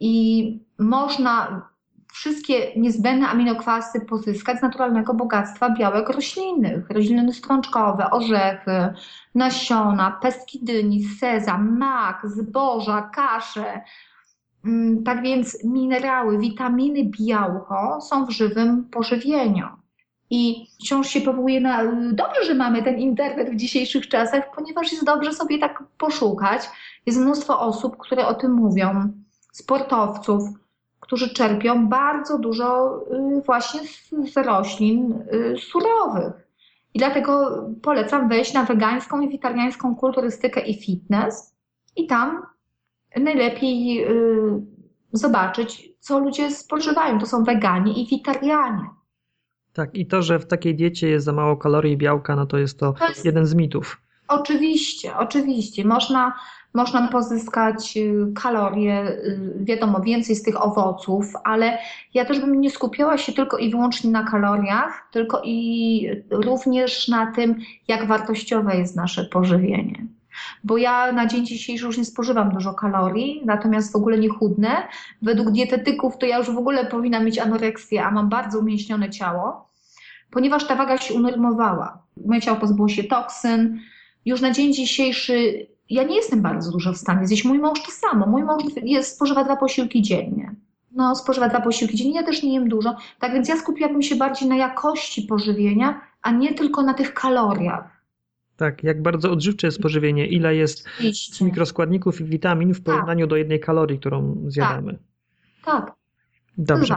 I 0.00 0.58
można 0.78 1.62
wszystkie 2.12 2.80
niezbędne 2.80 3.28
aminokwasy 3.28 4.00
pozyskać 4.00 4.58
z 4.58 4.62
naturalnego 4.62 5.14
bogactwa 5.14 5.70
białek 5.70 6.08
roślinnych. 6.08 6.90
Rośliny 6.90 7.32
strączkowe, 7.32 8.10
orzechy, 8.10 8.94
nasiona, 9.34 10.18
pestki 10.22 10.64
dyni, 10.64 11.04
sezam, 11.04 11.78
mak, 11.78 12.22
zboża, 12.24 13.10
kasze. 13.14 13.80
Mm, 14.64 15.04
tak 15.04 15.22
więc 15.22 15.64
minerały, 15.64 16.38
witaminy, 16.38 17.04
białko 17.04 18.00
są 18.00 18.26
w 18.26 18.30
żywym 18.30 18.84
pożywieniu. 18.84 19.66
I 20.30 20.66
wciąż 20.80 21.08
się 21.08 21.20
powołuje 21.20 21.60
na. 21.60 21.84
Dobrze, 22.12 22.44
że 22.44 22.54
mamy 22.54 22.82
ten 22.82 22.98
internet 22.98 23.50
w 23.50 23.56
dzisiejszych 23.56 24.08
czasach, 24.08 24.50
ponieważ 24.54 24.92
jest 24.92 25.04
dobrze 25.04 25.32
sobie 25.32 25.58
tak 25.58 25.82
poszukać. 25.98 26.62
Jest 27.06 27.18
mnóstwo 27.18 27.60
osób, 27.60 27.96
które 27.96 28.26
o 28.26 28.34
tym 28.34 28.52
mówią, 28.52 29.12
sportowców, 29.56 30.42
którzy 31.00 31.34
czerpią 31.34 31.88
bardzo 31.88 32.38
dużo 32.38 33.00
y, 33.38 33.42
właśnie 33.42 33.80
z, 34.32 34.36
roślin 34.36 35.12
y, 35.12 35.56
surowych. 35.58 36.32
I 36.94 36.98
dlatego 36.98 37.64
polecam 37.82 38.28
wejść 38.28 38.54
na 38.54 38.64
wegańską 38.64 39.20
i 39.20 39.28
witariańską 39.28 39.96
kulturystykę 39.96 40.60
i 40.60 40.80
fitness 40.80 41.54
i 41.96 42.06
tam 42.06 42.42
najlepiej 43.16 44.04
y, 44.04 44.62
zobaczyć, 45.12 45.88
co 46.00 46.18
ludzie 46.18 46.50
spożywają. 46.50 47.18
To 47.18 47.26
są 47.26 47.44
weganie 47.44 47.92
i 48.02 48.06
witarianie. 48.06 48.84
Tak, 49.72 49.94
i 49.94 50.06
to, 50.06 50.22
że 50.22 50.38
w 50.38 50.46
takiej 50.46 50.74
diecie 50.74 51.08
jest 51.08 51.24
za 51.26 51.32
mało 51.32 51.56
kalorii 51.56 51.92
i 51.92 51.96
białka, 51.96 52.36
no 52.36 52.46
to 52.46 52.58
jest 52.58 52.80
to, 52.80 52.92
to 52.92 53.08
jest... 53.08 53.24
jeden 53.24 53.46
z 53.46 53.54
mitów. 53.54 54.00
Oczywiście, 54.28 55.16
oczywiście. 55.16 55.84
Można 55.84 56.32
można 56.74 57.08
pozyskać 57.08 57.96
y, 57.96 58.32
kalorie, 58.42 59.08
y, 59.08 59.54
wiadomo, 59.60 60.00
więcej 60.00 60.36
z 60.36 60.42
tych 60.42 60.62
owoców, 60.62 61.32
ale 61.44 61.78
ja 62.14 62.24
też 62.24 62.40
bym 62.40 62.60
nie 62.60 62.70
skupiała 62.70 63.18
się 63.18 63.32
tylko 63.32 63.58
i 63.58 63.70
wyłącznie 63.70 64.10
na 64.10 64.24
kaloriach, 64.24 65.08
tylko 65.12 65.42
i 65.44 66.08
również 66.30 67.08
na 67.08 67.32
tym, 67.32 67.58
jak 67.88 68.06
wartościowe 68.06 68.76
jest 68.76 68.96
nasze 68.96 69.24
pożywienie. 69.24 70.06
Bo 70.64 70.76
ja 70.76 71.12
na 71.12 71.26
dzień 71.26 71.46
dzisiejszy 71.46 71.86
już 71.86 71.98
nie 71.98 72.04
spożywam 72.04 72.50
dużo 72.50 72.74
kalorii, 72.74 73.42
natomiast 73.44 73.92
w 73.92 73.96
ogóle 73.96 74.18
nie 74.18 74.28
chudnę. 74.28 74.88
Według 75.22 75.50
dietetyków 75.50 76.18
to 76.18 76.26
ja 76.26 76.38
już 76.38 76.50
w 76.50 76.58
ogóle 76.58 76.86
powinna 76.86 77.20
mieć 77.20 77.38
anoreksję, 77.38 78.04
a 78.04 78.10
mam 78.10 78.28
bardzo 78.28 78.58
umięśnione 78.58 79.10
ciało, 79.10 79.68
ponieważ 80.30 80.66
ta 80.66 80.76
waga 80.76 80.98
się 80.98 81.14
unormowała. 81.14 82.02
Moje 82.26 82.40
ciało 82.40 82.56
pozbyło 82.56 82.88
się 82.88 83.04
toksyn. 83.04 83.80
Już 84.26 84.40
na 84.40 84.50
dzień 84.50 84.74
dzisiejszy 84.74 85.66
ja 85.90 86.02
nie 86.02 86.16
jestem 86.16 86.42
bardzo 86.42 86.72
dużo 86.72 86.92
w 86.92 86.96
stanie 86.96 87.26
zjeść. 87.26 87.44
Mój 87.44 87.58
mąż 87.58 87.82
to 87.82 87.90
samo. 87.90 88.26
Mój 88.26 88.42
mąż 88.44 88.62
jest, 88.82 89.14
spożywa 89.16 89.44
dwa 89.44 89.56
posiłki 89.56 90.02
dziennie. 90.02 90.54
No, 90.92 91.16
spożywa 91.16 91.48
dwa 91.48 91.60
posiłki 91.60 91.96
dziennie. 91.96 92.14
Ja 92.14 92.22
też 92.22 92.42
nie 92.42 92.54
jem 92.54 92.68
dużo. 92.68 92.96
Tak 93.20 93.32
więc 93.32 93.48
ja 93.48 93.56
skupiłabym 93.56 94.02
się 94.02 94.16
bardziej 94.16 94.48
na 94.48 94.56
jakości 94.56 95.22
pożywienia, 95.22 96.00
a 96.22 96.30
nie 96.30 96.54
tylko 96.54 96.82
na 96.82 96.94
tych 96.94 97.14
kaloriach. 97.14 97.96
Tak, 98.56 98.84
jak 98.84 99.02
bardzo 99.02 99.30
odżywcze 99.30 99.66
jest 99.66 99.80
pożywienie, 99.80 100.26
ile 100.26 100.56
jest 100.56 100.88
Oczywiście. 100.94 101.44
mikroskładników 101.44 102.20
i 102.20 102.24
witamin 102.24 102.74
w 102.74 102.82
porównaniu 102.82 103.24
tak. 103.24 103.30
do 103.30 103.36
jednej 103.36 103.60
kalorii, 103.60 103.98
którą 103.98 104.36
zjadamy. 104.46 104.98
Tak. 105.64 105.86
tak. 105.86 105.94
Dobrze. 106.58 106.96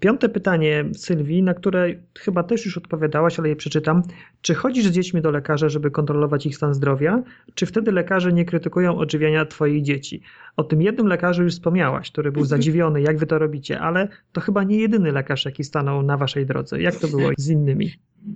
Piąte 0.00 0.28
pytanie 0.28 0.84
Sylwii, 0.94 1.42
na 1.42 1.54
które 1.54 1.88
chyba 2.18 2.42
też 2.42 2.64
już 2.64 2.78
odpowiadałaś, 2.78 3.38
ale 3.38 3.48
je 3.48 3.56
przeczytam. 3.56 4.02
Czy 4.40 4.54
chodzisz 4.54 4.86
z 4.86 4.90
dziećmi 4.90 5.22
do 5.22 5.30
lekarza, 5.30 5.68
żeby 5.68 5.90
kontrolować 5.90 6.46
ich 6.46 6.56
stan 6.56 6.74
zdrowia? 6.74 7.22
Czy 7.54 7.66
wtedy 7.66 7.92
lekarze 7.92 8.32
nie 8.32 8.44
krytykują 8.44 8.98
odżywiania 8.98 9.46
twoich 9.46 9.82
dzieci? 9.82 10.22
O 10.56 10.64
tym 10.64 10.82
jednym 10.82 11.06
lekarzu 11.06 11.42
już 11.42 11.52
wspomniałaś, 11.52 12.10
który 12.10 12.32
był 12.32 12.44
zadziwiony, 12.44 13.02
jak 13.02 13.18
wy 13.18 13.26
to 13.26 13.38
robicie, 13.38 13.80
ale 13.80 14.08
to 14.32 14.40
chyba 14.40 14.64
nie 14.64 14.78
jedyny 14.78 15.12
lekarz, 15.12 15.44
jaki 15.44 15.64
stanął 15.64 16.02
na 16.02 16.16
waszej 16.16 16.46
drodze. 16.46 16.82
Jak 16.82 16.96
to 16.96 17.08
było 17.08 17.30
z 17.38 17.48
innymi? 17.48 17.90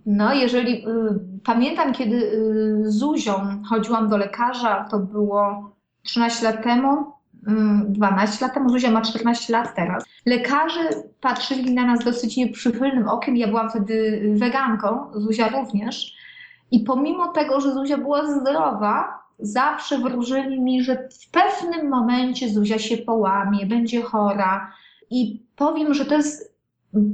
No, 0.07 0.35
jeżeli 0.35 0.73
y, 0.75 0.91
pamiętam, 1.45 1.93
kiedy 1.93 2.17
y, 2.17 2.91
Zuzią 2.91 3.63
chodziłam 3.69 4.09
do 4.09 4.17
lekarza, 4.17 4.89
to 4.91 4.99
było 4.99 5.73
13 6.03 6.45
lat 6.45 6.65
temu, 6.65 7.13
12 7.43 8.45
lat 8.45 8.55
temu, 8.55 8.69
Zuzia 8.69 8.91
ma 8.91 9.03
14 9.03 9.53
lat 9.53 9.75
teraz. 9.75 10.05
Lekarze 10.27 10.81
patrzyli 11.21 11.75
na 11.75 11.87
nas 11.87 12.05
dosyć 12.05 12.37
nieprzychylnym 12.37 13.09
okiem. 13.09 13.37
Ja 13.37 13.49
byłam 13.49 13.71
wtedy 13.71 14.23
weganką, 14.37 15.11
Zuzia 15.15 15.49
również. 15.49 16.15
I 16.71 16.81
pomimo 16.81 17.29
tego, 17.29 17.61
że 17.61 17.73
Zuzia 17.73 17.99
była 17.99 18.27
zdrowa, 18.27 19.19
zawsze 19.39 19.99
wróżyli 19.99 20.61
mi, 20.61 20.83
że 20.83 21.09
w 21.27 21.31
pewnym 21.31 21.89
momencie 21.89 22.49
Zuzia 22.49 22.79
się 22.79 22.97
połamie, 22.97 23.67
będzie 23.67 24.03
chora. 24.03 24.73
I 25.11 25.43
powiem, 25.57 25.95
że 25.95 26.05
to 26.05 26.15
jest 26.15 26.55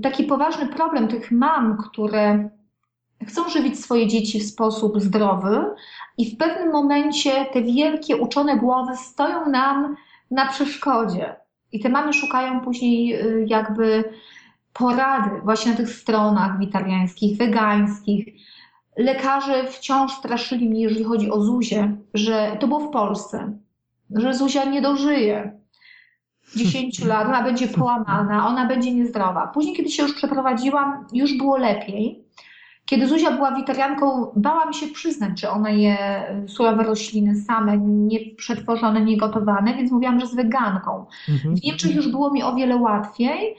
taki 0.02 0.24
poważny 0.24 0.66
problem 0.66 1.08
tych 1.08 1.30
mam, 1.30 1.76
które 1.76 2.48
chcą 3.26 3.48
żywić 3.48 3.80
swoje 3.80 4.06
dzieci 4.06 4.40
w 4.40 4.46
sposób 4.46 5.00
zdrowy 5.00 5.64
i 6.18 6.30
w 6.30 6.36
pewnym 6.36 6.72
momencie 6.72 7.46
te 7.52 7.62
wielkie 7.62 8.16
uczone 8.16 8.56
głowy 8.56 8.96
stoją 8.96 9.50
nam 9.50 9.96
na 10.30 10.46
przeszkodzie. 10.46 11.36
I 11.72 11.80
te 11.80 11.88
mamy 11.88 12.12
szukają 12.12 12.60
później 12.60 13.14
y, 13.14 13.46
jakby 13.48 14.04
porady 14.72 15.30
właśnie 15.44 15.70
na 15.70 15.76
tych 15.76 15.90
stronach 15.90 16.58
witariańskich, 16.58 17.38
wegańskich. 17.38 18.26
Lekarze 18.96 19.66
wciąż 19.66 20.12
straszyli 20.12 20.68
mnie, 20.68 20.80
jeżeli 20.80 21.04
chodzi 21.04 21.30
o 21.30 21.40
Zuzię, 21.40 21.96
że 22.14 22.56
to 22.60 22.68
było 22.68 22.80
w 22.80 22.90
Polsce, 22.90 23.58
że 24.10 24.34
Zuzia 24.34 24.64
nie 24.64 24.82
dożyje 24.82 25.58
10 26.56 27.04
lat, 27.04 27.26
ona 27.26 27.42
będzie 27.42 27.68
połamana, 27.68 28.46
ona 28.46 28.66
będzie 28.66 28.94
niezdrowa. 28.94 29.46
Później, 29.46 29.76
kiedy 29.76 29.90
się 29.90 30.02
już 30.02 30.14
przeprowadziłam, 30.14 31.06
już 31.12 31.38
było 31.38 31.56
lepiej. 31.56 32.27
Kiedy 32.88 33.06
Zuzia 33.06 33.30
była 33.30 33.54
witarianką, 33.54 34.32
bałam 34.36 34.72
się 34.72 34.86
przyznać, 34.86 35.40
że 35.40 35.50
ona 35.50 35.70
je 35.70 35.96
surowe 36.46 36.82
rośliny 36.82 37.36
same, 37.36 37.78
nie 37.78 38.20
przetworzone, 38.36 39.00
nie 39.00 39.16
gotowane, 39.16 39.74
więc 39.74 39.92
mówiłam, 39.92 40.20
że 40.20 40.26
z 40.26 40.34
weganką. 40.34 41.06
Mhm. 41.28 41.56
W 41.56 41.62
Niemczech 41.62 41.94
już 41.94 42.08
było 42.08 42.30
mi 42.30 42.42
o 42.42 42.54
wiele 42.54 42.76
łatwiej, 42.76 43.56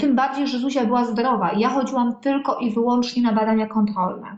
tym 0.00 0.16
bardziej, 0.16 0.46
że 0.46 0.58
Zuzia 0.58 0.84
była 0.84 1.04
zdrowa. 1.04 1.52
Ja 1.52 1.68
chodziłam 1.68 2.14
tylko 2.20 2.58
i 2.58 2.70
wyłącznie 2.70 3.22
na 3.22 3.32
badania 3.32 3.66
kontrolne. 3.66 4.36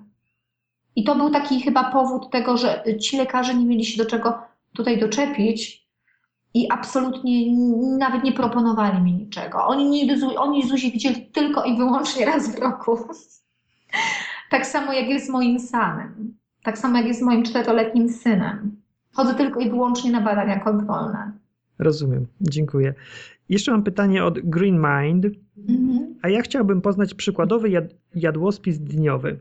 I 0.96 1.04
to 1.04 1.14
był 1.14 1.30
taki 1.30 1.60
chyba 1.60 1.84
powód 1.84 2.30
tego, 2.30 2.56
że 2.56 2.84
ci 3.02 3.16
lekarze 3.16 3.54
nie 3.54 3.66
mieli 3.66 3.84
się 3.84 4.02
do 4.04 4.10
czego 4.10 4.38
tutaj 4.72 5.00
doczepić 5.00 5.86
i 6.54 6.70
absolutnie 6.70 7.56
nawet 7.98 8.24
nie 8.24 8.32
proponowali 8.32 9.02
mi 9.02 9.12
niczego. 9.12 9.66
Oni, 9.66 9.84
nigdy, 9.84 10.38
oni 10.38 10.68
Zuzi 10.68 10.92
widzieli 10.92 11.26
tylko 11.26 11.64
i 11.64 11.76
wyłącznie 11.76 12.26
raz 12.26 12.56
w 12.56 12.58
roku. 12.58 12.98
Tak 14.50 14.66
samo 14.66 14.92
jak 14.92 15.08
jest 15.08 15.30
moim 15.30 15.60
sanem. 15.60 16.34
Tak 16.62 16.78
samo 16.78 16.98
jak 16.98 17.06
jest 17.06 17.22
moim 17.22 17.42
czteroletnim 17.42 18.08
synem. 18.08 18.76
Chodzę 19.12 19.34
tylko 19.34 19.60
i 19.60 19.70
wyłącznie 19.70 20.10
na 20.10 20.20
badania 20.20 20.60
kontrolne. 20.60 21.32
Rozumiem, 21.78 22.26
dziękuję. 22.40 22.94
Jeszcze 23.48 23.70
mam 23.72 23.82
pytanie 23.82 24.24
od 24.24 24.40
Green 24.40 24.74
Mind. 24.74 25.26
Mhm. 25.68 26.14
A 26.22 26.28
ja 26.28 26.42
chciałbym 26.42 26.80
poznać 26.80 27.14
przykładowy 27.14 27.68
jad 27.70 27.84
jadłospis 28.14 28.78
dniowy. 28.78 29.40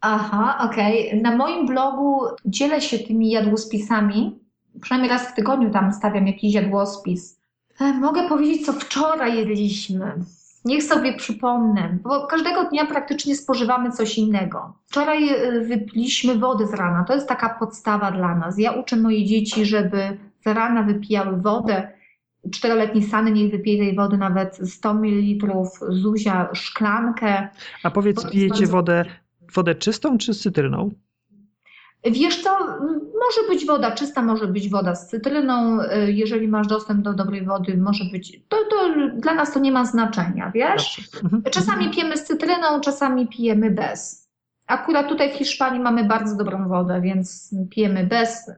Aha, 0.00 0.58
okej. 0.70 1.08
Okay. 1.08 1.20
Na 1.20 1.36
moim 1.36 1.66
blogu 1.66 2.20
dzielę 2.44 2.80
się 2.80 2.98
tymi 2.98 3.30
jadłospisami. 3.30 4.38
Przynajmniej 4.80 5.10
raz 5.10 5.28
w 5.28 5.34
tygodniu 5.34 5.70
tam 5.70 5.92
stawiam 5.92 6.26
jakiś 6.26 6.54
jadłospis. 6.54 7.40
E, 7.80 7.92
mogę 7.92 8.28
powiedzieć, 8.28 8.66
co 8.66 8.72
wczoraj 8.72 9.38
jedliśmy. 9.38 10.12
Niech 10.64 10.82
sobie 10.82 11.16
przypomnę, 11.16 11.98
bo 12.02 12.26
każdego 12.26 12.64
dnia 12.64 12.86
praktycznie 12.86 13.36
spożywamy 13.36 13.90
coś 13.90 14.18
innego. 14.18 14.74
Wczoraj 14.86 15.28
y, 15.28 15.60
wypiliśmy 15.60 16.38
wodę 16.38 16.66
z 16.66 16.74
rana, 16.74 17.04
to 17.04 17.14
jest 17.14 17.28
taka 17.28 17.48
podstawa 17.48 18.10
dla 18.10 18.34
nas. 18.34 18.58
Ja 18.58 18.72
uczę 18.72 18.96
moje 18.96 19.24
dzieci, 19.24 19.64
żeby 19.64 20.18
z 20.44 20.46
rana 20.46 20.82
wypijały 20.82 21.36
wodę. 21.36 21.92
Czteroletni 22.50 23.02
Sany 23.02 23.32
niech 23.32 23.50
wypije 23.50 23.78
tej 23.78 23.96
wody 23.96 24.16
nawet 24.16 24.60
100 24.70 24.94
ml, 24.94 25.46
Zuzia 25.88 26.48
szklankę. 26.52 27.48
A 27.82 27.90
powiedz, 27.90 28.30
pijecie 28.30 28.54
bardzo... 28.54 28.72
wodę, 28.72 29.04
wodę 29.54 29.74
czystą 29.74 30.18
czy 30.18 30.34
z 30.34 30.40
cytryną? 30.40 30.90
Wiesz 32.04 32.42
co, 32.42 32.58
może 32.90 33.48
być 33.48 33.66
woda 33.66 33.90
czysta, 33.90 34.22
może 34.22 34.46
być 34.46 34.70
woda 34.70 34.94
z 34.94 35.08
cytryną. 35.08 35.80
Y, 35.80 36.12
jeżeli 36.12 36.48
masz 36.48 36.66
dostęp 36.66 37.02
do 37.02 37.14
dobrej 37.14 37.44
wody, 37.44 37.76
może 37.76 38.04
być. 38.12 38.40
To, 38.48 38.56
to 38.70 38.94
dla 39.16 39.34
nas 39.34 39.52
to 39.52 39.60
nie 39.60 39.72
ma 39.72 39.84
znaczenia, 39.84 40.50
wiesz? 40.54 41.10
Mhm. 41.24 41.42
Czasami 41.42 41.90
pijemy 41.90 42.16
z 42.16 42.24
cytryną, 42.24 42.80
czasami 42.80 43.28
pijemy 43.28 43.70
bez. 43.70 44.28
Akurat 44.66 45.08
tutaj 45.08 45.32
w 45.32 45.36
Hiszpanii 45.36 45.80
mamy 45.80 46.04
bardzo 46.04 46.36
dobrą 46.36 46.68
wodę, 46.68 47.00
więc 47.00 47.54
pijemy 47.70 48.06
bez 48.06 48.50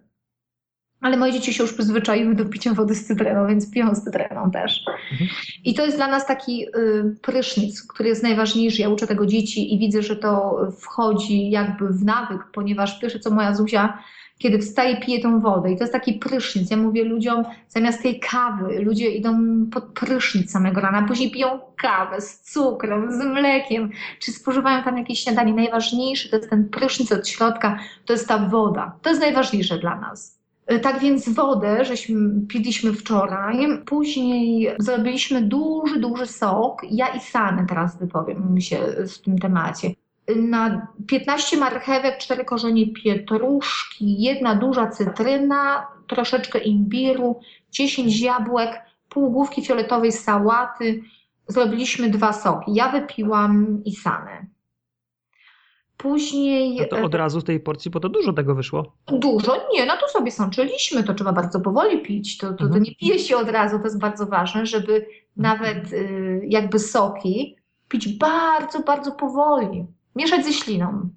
ale 1.02 1.16
moje 1.16 1.32
dzieci 1.32 1.54
się 1.54 1.62
już 1.62 1.72
przyzwyczaiły 1.72 2.34
do 2.34 2.44
picia 2.44 2.74
wody 2.74 2.94
z 2.94 3.06
cytryną, 3.06 3.46
więc 3.46 3.70
piją 3.70 3.94
z 3.94 4.04
cytryną 4.04 4.50
też. 4.50 4.84
Mhm. 5.12 5.30
I 5.64 5.74
to 5.74 5.84
jest 5.84 5.96
dla 5.96 6.08
nas 6.08 6.26
taki 6.26 6.66
y, 6.66 7.16
prysznic, 7.22 7.82
który 7.82 8.08
jest 8.08 8.22
najważniejszy. 8.22 8.82
Ja 8.82 8.88
uczę 8.88 9.06
tego 9.06 9.26
dzieci 9.26 9.74
i 9.74 9.78
widzę, 9.78 10.02
że 10.02 10.16
to 10.16 10.60
wchodzi 10.80 11.50
jakby 11.50 11.88
w 11.88 12.04
nawyk, 12.04 12.40
ponieważ 12.52 13.00
pierwsze 13.00 13.18
co 13.18 13.30
moja 13.30 13.54
Zuzia, 13.54 13.98
kiedy 14.38 14.58
wstaje, 14.58 14.96
pije 14.96 15.20
tą 15.20 15.40
wodę 15.40 15.72
i 15.72 15.76
to 15.76 15.84
jest 15.84 15.92
taki 15.92 16.12
prysznic. 16.12 16.70
Ja 16.70 16.76
mówię 16.76 17.04
ludziom, 17.04 17.44
zamiast 17.68 18.02
tej 18.02 18.20
kawy, 18.20 18.80
ludzie 18.80 19.10
idą 19.10 19.66
pod 19.72 19.84
prysznic 19.84 20.50
samego 20.50 20.80
rana, 20.80 21.08
później 21.08 21.30
piją 21.30 21.60
kawę 21.76 22.20
z 22.20 22.40
cukrem, 22.40 23.12
z 23.12 23.24
mlekiem, 23.24 23.90
czy 24.18 24.32
spożywają 24.32 24.82
tam 24.82 24.98
jakieś 24.98 25.20
śniadanie. 25.20 25.54
Najważniejszy 25.54 26.30
to 26.30 26.36
jest 26.36 26.50
ten 26.50 26.68
prysznic 26.68 27.12
od 27.12 27.28
środka, 27.28 27.78
to 28.06 28.12
jest 28.12 28.28
ta 28.28 28.38
woda. 28.38 28.96
To 29.02 29.10
jest 29.10 29.22
najważniejsze 29.22 29.78
dla 29.78 30.00
nas. 30.00 30.41
E, 30.66 30.78
tak 30.78 31.00
więc 31.00 31.28
wodę, 31.28 31.84
żeśmy 31.84 32.30
piliśmy 32.48 32.92
wczoraj, 32.92 33.56
później 33.86 34.70
zrobiliśmy 34.78 35.42
duży, 35.42 36.00
duży 36.00 36.26
sok. 36.26 36.82
Ja 36.90 37.08
i 37.08 37.20
Sany 37.20 37.66
teraz 37.68 37.98
wypowiem 37.98 38.60
się 38.60 38.78
w 39.08 39.18
tym 39.18 39.38
temacie. 39.38 39.90
Na 40.36 40.86
15 41.06 41.56
marchewek, 41.56 42.18
4 42.18 42.44
korzenie 42.44 42.92
pietruszki, 42.92 44.22
jedna 44.22 44.54
duża 44.54 44.86
cytryna, 44.86 45.86
troszeczkę 46.06 46.58
imbiru, 46.58 47.40
10 47.70 48.20
jabłek, 48.20 48.82
pół 49.08 49.30
główki 49.30 49.64
fioletowej 49.64 50.12
sałaty. 50.12 51.02
Zrobiliśmy 51.48 52.10
dwa 52.10 52.32
soki. 52.32 52.74
Ja 52.74 52.88
wypiłam 52.88 53.82
i 53.84 53.96
Sany. 53.96 54.46
Później. 56.02 56.76
No 56.80 56.86
to 56.86 56.98
e, 56.98 57.04
od 57.04 57.14
razu 57.14 57.40
z 57.40 57.44
tej 57.44 57.60
porcji, 57.60 57.90
bo 57.90 58.00
to 58.00 58.08
dużo 58.08 58.32
tego 58.32 58.54
wyszło. 58.54 58.92
Dużo? 59.06 59.56
Nie, 59.74 59.86
no 59.86 59.96
to 59.96 60.08
sobie 60.08 60.30
sączyliśmy, 60.30 61.02
to 61.02 61.14
trzeba 61.14 61.32
bardzo 61.32 61.60
powoli 61.60 62.02
pić. 62.02 62.38
To, 62.38 62.50
to, 62.50 62.56
to 62.56 62.64
mhm. 62.64 62.82
nie 62.82 62.94
pije 62.94 63.18
się 63.18 63.36
od 63.36 63.48
razu, 63.48 63.78
to 63.78 63.84
jest 63.84 64.00
bardzo 64.00 64.26
ważne, 64.26 64.66
żeby 64.66 65.06
nawet 65.36 65.92
y, 65.92 66.42
jakby 66.48 66.78
soki 66.78 67.56
pić 67.88 68.08
bardzo, 68.08 68.80
bardzo 68.80 69.12
powoli. 69.12 69.86
Mieszać 70.16 70.44
ze 70.44 70.52
śliną. 70.52 71.08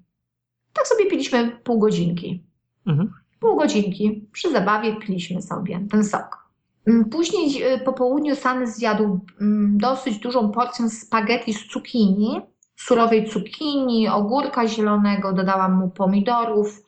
Tak 0.72 0.86
sobie 0.86 1.06
piliśmy 1.06 1.60
pół 1.64 1.78
godzinki. 1.78 2.42
Mhm. 2.86 3.12
Pół 3.40 3.56
godzinki 3.56 4.28
przy 4.32 4.52
zabawie 4.52 4.96
piliśmy 4.96 5.42
sobie 5.42 5.86
ten 5.90 6.04
sok. 6.04 6.46
Mm, 6.86 7.04
później 7.04 7.74
y, 7.74 7.78
po 7.78 7.92
południu 7.92 8.36
Sany 8.36 8.66
zjadł 8.66 9.20
mm, 9.40 9.78
dosyć 9.78 10.18
dużą 10.18 10.50
porcję 10.50 10.90
spaghetti 10.90 11.54
z 11.54 11.66
cukinii 11.66 12.40
surowej 12.76 13.28
cukinii, 13.28 14.08
ogórka 14.08 14.66
zielonego, 14.66 15.32
dodałam 15.32 15.74
mu 15.74 15.90
pomidorów, 15.90 16.82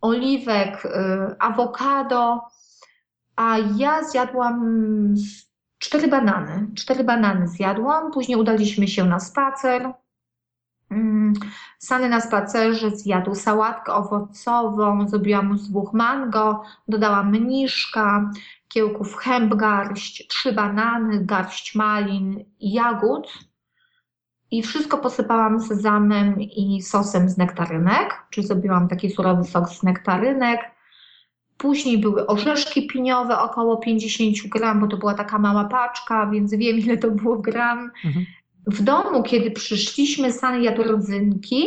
oliwek, 0.00 0.84
y, 0.84 0.88
awokado, 1.38 2.42
a 3.36 3.58
ja 3.76 4.04
zjadłam 4.04 4.64
cztery 5.78 6.08
banany. 6.08 6.68
Cztery 6.76 7.04
banany 7.04 7.48
zjadłam, 7.48 8.12
później 8.12 8.38
udaliśmy 8.38 8.88
się 8.88 9.04
na 9.04 9.20
spacer. 9.20 9.92
Mm, 10.90 11.32
Sany 11.78 12.08
na 12.08 12.20
spacerze 12.20 12.90
zjadł 12.90 13.34
sałatkę 13.34 13.92
owocową, 13.92 15.08
zrobiłam 15.08 15.46
mu 15.46 15.56
z 15.56 15.70
dwóch 15.70 15.92
mango, 15.92 16.62
dodałam 16.88 17.30
mniszka, 17.30 18.30
kiełków 18.68 19.16
hemp 19.16 19.54
garść, 19.54 20.28
trzy 20.28 20.52
banany, 20.52 21.24
garść 21.24 21.74
malin 21.74 22.44
jagód 22.60 23.47
i 24.50 24.62
wszystko 24.62 24.98
posypałam 24.98 25.60
sezamem 25.60 26.40
i 26.40 26.82
sosem 26.82 27.28
z 27.28 27.36
nektarynek, 27.38 28.22
czyli 28.30 28.46
zrobiłam 28.46 28.88
taki 28.88 29.10
surowy 29.10 29.44
sok 29.44 29.68
z 29.68 29.82
nektarynek. 29.82 30.60
Później 31.58 31.98
były 31.98 32.26
orzeszki 32.26 32.86
piniowe, 32.86 33.38
około 33.38 33.76
50 33.76 34.36
gram, 34.48 34.80
bo 34.80 34.86
to 34.86 34.96
była 34.96 35.14
taka 35.14 35.38
mała 35.38 35.64
paczka, 35.64 36.26
więc 36.26 36.54
wiem 36.54 36.78
ile 36.78 36.96
to 36.96 37.10
było 37.10 37.38
gram. 37.38 37.90
Mhm. 38.04 38.26
W 38.66 38.82
domu, 38.82 39.22
kiedy 39.22 39.50
przyszliśmy, 39.50 40.32
San 40.32 40.62
jadł 40.62 40.82
rodzynki, 40.82 41.66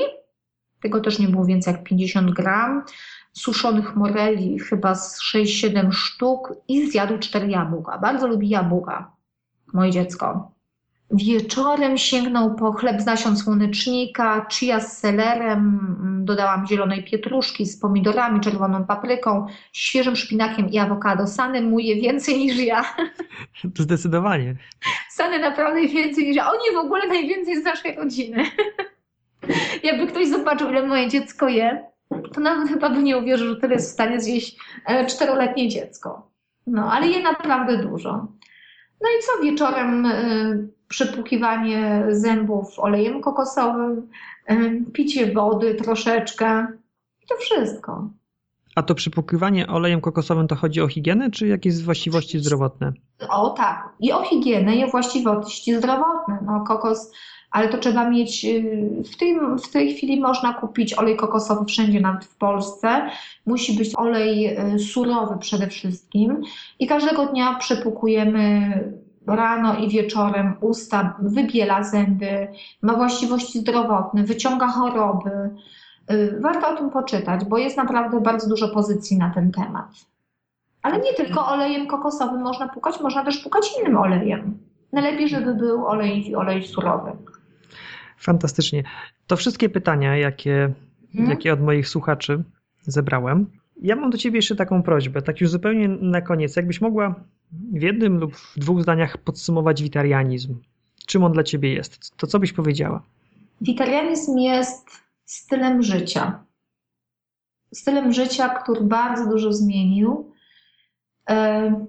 tego 0.82 1.00
też 1.02 1.20
nie 1.20 1.28
było 1.28 1.46
więcej 1.46 1.74
jak 1.74 1.84
50 1.84 2.32
gram, 2.32 2.84
suszonych 3.34 3.96
moreli 3.96 4.60
chyba 4.60 4.96
z 4.96 5.22
6-7 5.34 5.92
sztuk 5.92 6.54
i 6.68 6.92
zjadł 6.92 7.20
4 7.20 7.48
jabłka. 7.48 7.98
Bardzo 7.98 8.28
lubi 8.28 8.50
jabłka, 8.50 9.12
moje 9.74 9.92
dziecko. 9.92 10.52
Wieczorem 11.14 11.97
sięgnął 11.97 12.55
po 12.55 12.72
chleb 12.72 13.01
z 13.01 13.05
nasion 13.05 13.38
słonecznika, 13.38 14.45
chia 14.51 14.80
z 14.80 14.97
selerem, 14.97 15.80
dodałam 16.26 16.68
zielonej 16.68 17.03
pietruszki 17.03 17.66
z 17.66 17.80
pomidorami, 17.80 18.39
czerwoną 18.39 18.86
papryką, 18.86 19.47
świeżym 19.74 20.16
szpinakiem 20.16 20.70
i 20.70 20.78
awokado. 20.78 21.28
Sany 21.28 21.62
mu 21.62 21.80
je 21.80 21.95
więcej 21.95 22.38
niż 22.38 22.57
ja. 22.57 22.95
To 23.76 23.84
zdecydowanie. 23.88 24.55
Sany 25.09 25.39
naprawdę 25.39 25.88
więcej 25.88 26.28
niż 26.28 26.36
ja. 26.36 26.51
Oni 26.51 26.76
w 26.76 26.86
ogóle 26.86 27.07
najwięcej 27.07 27.62
z 27.62 27.64
naszej 27.64 27.95
rodziny. 27.95 28.45
Jakby 29.84 30.07
ktoś 30.07 30.28
zobaczył, 30.28 30.70
ile 30.70 30.88
moje 30.88 31.09
dziecko 31.09 31.49
je, 31.49 31.86
to 32.34 32.41
nawet 32.41 32.70
chyba 32.70 32.89
by 32.89 33.03
nie 33.03 33.18
uwierzył, 33.18 33.47
że 33.47 33.62
tyle 33.62 33.74
jest 33.74 33.89
w 33.89 33.93
stanie 33.93 34.20
zjeść 34.20 34.57
e, 34.86 35.05
czteroletnie 35.05 35.70
dziecko. 35.70 36.32
No, 36.68 36.91
ale 36.91 37.07
je 37.07 37.24
naprawdę 37.24 37.78
dużo. 37.78 38.28
No 39.01 39.09
i 39.09 39.24
co 39.24 39.43
wieczorem 39.43 40.05
przypłukiwanie 40.92 42.06
zębów 42.10 42.80
olejem 42.80 43.22
kokosowym, 43.22 44.10
picie 44.94 45.34
wody 45.34 45.76
troszeczkę 45.76 46.68
i 47.24 47.28
to 47.28 47.36
wszystko. 47.36 48.10
A 48.76 48.84
to 48.84 48.96
przypłukiwanie 48.96 49.68
olejem 49.68 50.02
kokosowym 50.02 50.48
to 50.48 50.56
chodzi 50.56 50.82
o 50.82 50.88
higienę, 50.88 51.32
czy 51.32 51.48
jakieś 51.48 51.84
właściwości 51.84 52.39
zdrowotne? 52.39 52.94
O 53.30 53.50
tak, 53.50 53.89
i 54.00 54.12
o 54.12 54.24
higienę, 54.24 54.76
i 54.76 54.84
o 54.84 54.88
właściwości 54.88 55.76
zdrowotne. 55.76 56.38
No, 56.46 56.64
kokos 56.68 57.12
ale 57.52 57.70
to 57.70 57.78
trzeba 57.78 58.10
mieć, 58.10 58.46
y, 58.46 59.04
w, 59.12 59.18
tym, 59.18 59.60
w 59.60 59.72
tej 59.72 59.96
chwili 59.96 60.20
można 60.20 60.54
kupić 60.54 60.94
olej 60.94 61.18
kokosowy 61.18 61.66
wszędzie, 61.66 62.02
nawet 62.02 62.26
w 62.26 62.36
Polsce. 62.36 63.10
Musi 63.46 63.78
być 63.78 63.96
olej 63.96 64.58
y, 64.76 64.80
surowy 64.80 65.39
przede 65.39 65.68
wszystkim 65.68 66.42
i 66.80 66.88
każdego 66.88 67.26
dnia 67.26 67.56
przepukujemy 67.56 68.84
rano 69.28 69.76
i 69.76 69.89
wieczorem 69.89 70.53
usta, 70.61 71.17
wybiela 71.19 71.84
zęby, 71.84 72.47
ma 72.82 72.93
właściwości 72.93 73.59
zdrowotne, 73.59 74.24
wyciąga 74.24 74.67
choroby. 74.67 75.30
Y, 76.11 76.39
warto 76.41 76.69
o 76.69 76.78
tym 76.78 76.89
poczytać, 76.89 77.45
bo 77.45 77.57
jest 77.57 77.78
naprawdę 77.78 78.22
bardzo 78.22 78.49
dużo 78.49 78.69
pozycji 78.69 79.17
na 79.17 79.30
ten 79.30 79.51
temat. 79.51 79.88
Ale 80.82 80.99
nie 80.99 81.13
tylko 81.13 81.47
olejem 81.47 81.88
kokosowym 81.88 82.41
można 82.41 82.69
pukać, 82.69 82.99
można 82.99 83.26
też 83.26 83.38
pukać 83.38 83.65
innym 83.80 83.97
olejem. 83.97 84.57
Najlepiej, 84.93 85.30
żeby 85.30 85.55
był 85.55 85.88
olej, 85.88 86.36
olej 86.36 86.63
surowy. 86.63 87.11
Fantastycznie. 88.17 88.84
To 89.28 89.38
wszystkie 89.38 89.69
pytania, 89.69 90.17
jakie, 90.17 90.74
hmm? 91.13 91.30
jakie 91.30 91.53
od 91.53 91.61
moich 91.61 91.88
słuchaczy 91.88 92.43
zebrałem. 92.82 93.51
Ja 93.82 93.95
mam 93.95 94.09
do 94.09 94.17
Ciebie 94.17 94.38
jeszcze 94.38 94.55
taką 94.55 94.84
prośbę, 94.84 95.22
tak 95.22 95.41
już 95.41 95.49
zupełnie 95.49 95.88
na 95.88 96.22
koniec. 96.22 96.55
Jakbyś 96.55 96.82
mogła 96.82 97.15
w 97.52 97.82
jednym 97.82 98.18
lub 98.18 98.36
w 98.36 98.60
dwóch 98.60 98.82
zdaniach 98.82 99.18
podsumować 99.18 99.84
witarianizm. 99.84 100.60
Czym 101.06 101.24
on 101.24 101.32
dla 101.32 101.43
Ciebie 101.43 101.74
jest? 101.74 102.18
To 102.18 102.28
co 102.28 102.39
byś 102.39 102.54
powiedziała? 102.54 103.04
Witarianizm 103.62 104.38
jest 104.38 104.89
stylem 105.26 105.84
życia. 105.84 106.43
Stylem 107.74 108.14
życia, 108.14 108.49
który 108.49 108.82
bardzo 108.82 109.30
dużo 109.30 109.54
zmienił. 109.54 110.32
E, 111.30 111.86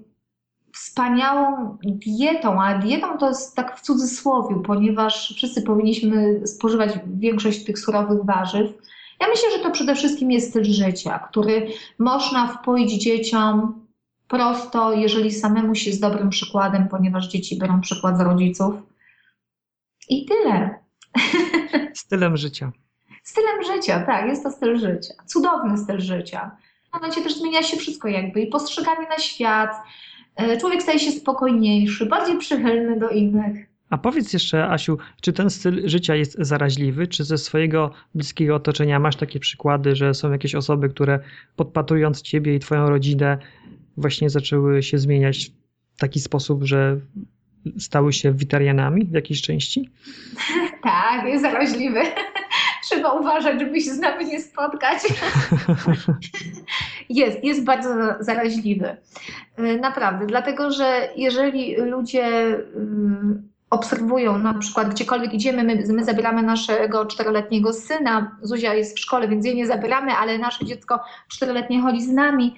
wspaniałą 0.74 1.76
dietą, 1.82 2.62
a 2.62 2.78
dietą 2.78 3.18
to 3.18 3.28
jest 3.28 3.56
tak 3.56 3.78
w 3.78 3.80
cudzysłowie, 3.80 4.62
ponieważ 4.64 5.34
wszyscy 5.36 5.62
powinniśmy 5.62 6.46
spożywać 6.46 6.90
większość 7.06 7.64
tych 7.64 7.78
surowych 7.78 8.24
warzyw. 8.24 8.70
Ja 9.20 9.28
myślę, 9.28 9.50
że 9.56 9.58
to 9.62 9.70
przede 9.70 9.94
wszystkim 9.94 10.30
jest 10.30 10.50
styl 10.50 10.64
życia, 10.64 11.18
który 11.18 11.68
można 11.98 12.48
wpoić 12.48 12.92
dzieciom 12.92 13.81
prosto, 14.32 14.92
jeżeli 14.92 15.32
samemu 15.32 15.74
się 15.74 15.92
z 15.92 16.00
dobrym 16.00 16.30
przykładem, 16.30 16.88
ponieważ 16.88 17.28
dzieci 17.28 17.58
biorą 17.58 17.80
przykład 17.80 18.18
z 18.18 18.20
rodziców. 18.20 18.74
I 20.08 20.26
tyle. 20.26 20.78
Stylem 21.94 22.36
życia. 22.36 22.72
Stylem 23.22 23.62
życia, 23.62 24.00
tak, 24.06 24.26
jest 24.26 24.42
to 24.42 24.50
styl 24.50 24.78
życia. 24.78 25.14
Cudowny 25.26 25.78
styl 25.78 26.00
życia. 26.00 26.50
W 26.90 26.94
momencie 26.94 27.22
też 27.22 27.34
zmienia 27.34 27.62
się 27.62 27.76
wszystko 27.76 28.08
jakby 28.08 28.40
i 28.40 28.46
postrzeganie 28.46 29.08
na 29.08 29.18
świat, 29.18 29.70
E, 30.36 30.56
człowiek 30.56 30.82
staje 30.82 30.98
się 30.98 31.10
spokojniejszy, 31.10 32.06
bardziej 32.06 32.38
przychylny 32.38 32.98
do 32.98 33.08
innych. 33.08 33.66
A 33.90 33.98
powiedz 33.98 34.32
jeszcze, 34.32 34.68
Asiu, 34.68 34.98
czy 35.20 35.32
ten 35.32 35.50
styl 35.50 35.88
życia 35.88 36.14
jest 36.14 36.36
zaraźliwy? 36.38 37.06
Czy 37.06 37.24
ze 37.24 37.38
swojego 37.38 37.90
bliskiego 38.14 38.54
otoczenia 38.54 38.98
masz 38.98 39.16
takie 39.16 39.40
przykłady, 39.40 39.96
że 39.96 40.14
są 40.14 40.32
jakieś 40.32 40.54
osoby, 40.54 40.88
które 40.88 41.20
podpatrując 41.56 42.22
ciebie 42.22 42.54
i 42.54 42.58
twoją 42.58 42.88
rodzinę, 42.88 43.38
właśnie 43.96 44.30
zaczęły 44.30 44.82
się 44.82 44.98
zmieniać 44.98 45.52
w 45.96 46.00
taki 46.00 46.20
sposób, 46.20 46.64
że 46.64 47.00
stały 47.78 48.12
się 48.12 48.32
witarianami 48.32 49.04
w 49.04 49.12
jakiejś 49.12 49.42
części? 49.42 49.90
tak, 50.82 51.26
jest 51.26 51.42
zaraźliwy. 51.42 52.00
Trzeba 52.84 53.12
uważać, 53.12 53.60
żeby 53.60 53.80
się 53.80 53.90
z 53.90 53.98
nami 53.98 54.24
nie 54.24 54.40
spotkać. 54.40 54.98
jest, 57.08 57.44
jest 57.44 57.64
bardzo 57.64 57.88
zaraźliwy. 58.20 58.96
Y, 59.58 59.80
naprawdę, 59.80 60.26
dlatego 60.26 60.70
że 60.70 61.08
jeżeli 61.16 61.76
ludzie 61.76 62.54
y, 62.54 62.62
obserwują, 63.70 64.38
na 64.38 64.54
przykład 64.54 64.90
gdziekolwiek 64.90 65.34
idziemy, 65.34 65.62
my, 65.62 65.84
my 65.92 66.04
zabieramy 66.04 66.42
naszego 66.42 67.06
czteroletniego 67.06 67.72
syna, 67.72 68.36
Zuzia 68.42 68.74
jest 68.74 68.96
w 68.96 69.00
szkole, 69.00 69.28
więc 69.28 69.46
jej 69.46 69.56
nie 69.56 69.66
zabieramy, 69.66 70.12
ale 70.12 70.38
nasze 70.38 70.64
dziecko 70.64 71.00
czteroletnie 71.28 71.80
chodzi 71.80 72.02
z 72.02 72.12
nami 72.12 72.54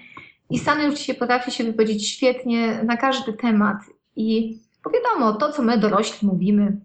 i 0.55 0.85
już 0.87 0.99
się 0.99 1.15
potrafi 1.15 1.51
się 1.51 1.65
wypowiedzieć 1.65 2.09
świetnie 2.09 2.83
na 2.85 2.97
każdy 2.97 3.33
temat 3.33 3.79
i 4.17 4.59
bo 4.85 4.91
wiadomo, 4.91 5.33
to 5.33 5.53
co 5.53 5.63
my 5.63 5.79
dorośli 5.79 6.29
mówimy, 6.29 6.81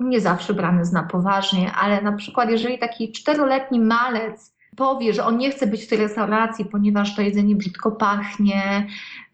nie 0.00 0.20
zawsze 0.20 0.54
brane 0.54 0.78
jest 0.78 0.92
na 0.92 1.02
poważnie, 1.02 1.72
ale 1.72 2.02
na 2.02 2.12
przykład 2.12 2.50
jeżeli 2.50 2.78
taki 2.78 3.12
czteroletni 3.12 3.80
malec 3.80 4.54
powie, 4.76 5.12
że 5.12 5.24
on 5.24 5.38
nie 5.38 5.50
chce 5.50 5.66
być 5.66 5.84
w 5.84 5.88
tej 5.88 5.98
restauracji, 5.98 6.64
ponieważ 6.64 7.16
to 7.16 7.22
jedzenie 7.22 7.56
brzydko 7.56 7.90
pachnie 7.90 8.86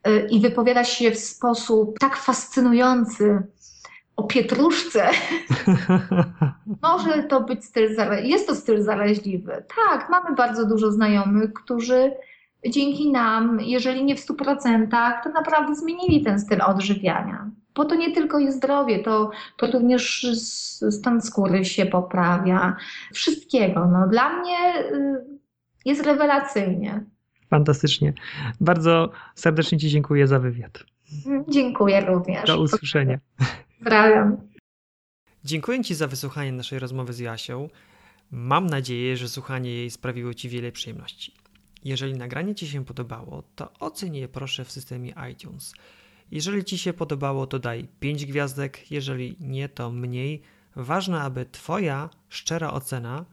y, 0.09 0.29
i 0.31 0.41
wypowiada 0.41 0.85
się 0.85 1.11
w 1.11 1.19
sposób 1.19 1.99
tak 1.99 2.17
fascynujący 2.17 3.43
o 4.17 4.23
pietruszce, 4.23 5.11
może 6.83 7.23
to 7.23 7.41
być 7.41 7.65
styl, 7.65 7.97
jest 8.23 8.47
to 8.47 8.55
styl 8.55 8.83
zaraźliwy. 8.83 9.65
Tak, 9.89 10.11
mamy 10.11 10.37
bardzo 10.37 10.67
dużo 10.67 10.93
znajomych, 10.93 11.53
którzy 11.53 12.13
dzięki 12.67 13.11
nam, 13.11 13.61
jeżeli 13.61 14.05
nie 14.05 14.17
w 14.17 14.21
stu 14.21 14.35
procentach, 14.35 15.25
to 15.25 15.31
naprawdę 15.31 15.75
zmienili 15.75 16.25
ten 16.25 16.41
styl 16.41 16.63
odżywiania 16.63 17.51
bo 17.79 17.85
to 17.85 17.95
nie 17.95 18.15
tylko 18.15 18.39
jest 18.39 18.57
zdrowie, 18.57 18.99
to, 18.99 19.31
to 19.57 19.71
również 19.71 20.27
stan 20.91 21.23
skóry 21.23 21.65
się 21.65 21.87
poprawia, 21.87 22.77
wszystkiego. 23.13 23.87
No, 23.87 24.09
dla 24.09 24.41
mnie 24.41 24.79
y, 24.93 25.25
jest 25.85 26.07
rewelacyjnie. 26.07 27.05
Fantastycznie. 27.51 28.13
Bardzo 28.61 29.11
serdecznie 29.35 29.79
Ci 29.79 29.89
dziękuję 29.89 30.27
za 30.27 30.39
wywiad. 30.39 30.85
Dziękuję 31.49 32.01
również. 32.01 32.45
Do 32.45 32.61
usłyszenia. 32.61 33.19
Pozdrawiam. 33.79 34.37
Dziękuję 35.45 35.85
Ci 35.85 35.95
za 35.95 36.07
wysłuchanie 36.07 36.53
naszej 36.53 36.79
rozmowy 36.79 37.13
z 37.13 37.19
Jasią. 37.19 37.69
Mam 38.31 38.67
nadzieję, 38.67 39.17
że 39.17 39.29
słuchanie 39.29 39.71
jej 39.71 39.91
sprawiło 39.91 40.35
Ci 40.35 40.49
wiele 40.49 40.73
przyjemności. 40.73 41.33
Jeżeli 41.85 42.15
nagranie 42.15 42.55
Ci 42.55 42.69
się 42.69 42.85
podobało, 42.85 43.43
to 43.57 43.73
oceń 43.73 44.17
je 44.17 44.29
proszę 44.29 44.65
w 44.65 44.71
systemie 44.71 45.15
iTunes. 45.33 45.73
Jeżeli 46.31 46.65
Ci 46.65 46.79
się 46.79 46.93
podobało, 46.93 47.47
to 47.47 47.59
daj 47.59 47.89
5 48.01 48.27
gwiazdek, 48.27 48.91
jeżeli 48.91 49.37
nie, 49.41 49.69
to 49.69 49.91
mniej. 49.91 50.43
Ważne, 50.77 51.21
aby 51.21 51.47
Twoja 51.47 52.11
szczera 52.29 52.73
ocena 52.73 53.25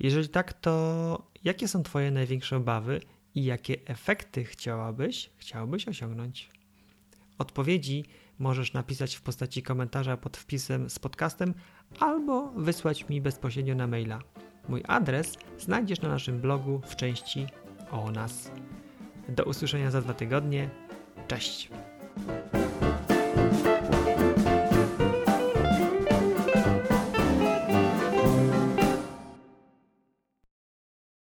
Jeżeli 0.00 0.28
tak, 0.28 0.52
to 0.52 1.22
jakie 1.44 1.68
są 1.68 1.82
Twoje 1.82 2.10
największe 2.10 2.56
obawy 2.56 3.00
i 3.34 3.44
jakie 3.44 3.76
efekty 3.86 4.44
chciałabyś, 4.44 5.30
chciałbyś 5.36 5.88
osiągnąć? 5.88 6.50
Odpowiedzi 7.38 8.04
możesz 8.38 8.72
napisać 8.72 9.16
w 9.16 9.22
postaci 9.22 9.62
komentarza 9.62 10.16
pod 10.16 10.36
wpisem 10.36 10.90
z 10.90 10.98
podcastem 10.98 11.54
albo 11.98 12.52
wysłać 12.56 13.08
mi 13.08 13.20
bezpośrednio 13.20 13.74
na 13.74 13.86
maila. 13.86 14.18
Mój 14.68 14.82
adres 14.88 15.36
znajdziesz 15.58 16.00
na 16.00 16.08
naszym 16.08 16.40
blogu 16.40 16.80
w 16.86 16.96
części 16.96 17.46
o 17.90 18.10
nas. 18.10 18.50
Do 19.28 19.44
usłyszenia 19.44 19.90
za 19.90 20.00
dwa 20.00 20.14
tygodnie. 20.14 20.70
Cześć! 21.28 21.70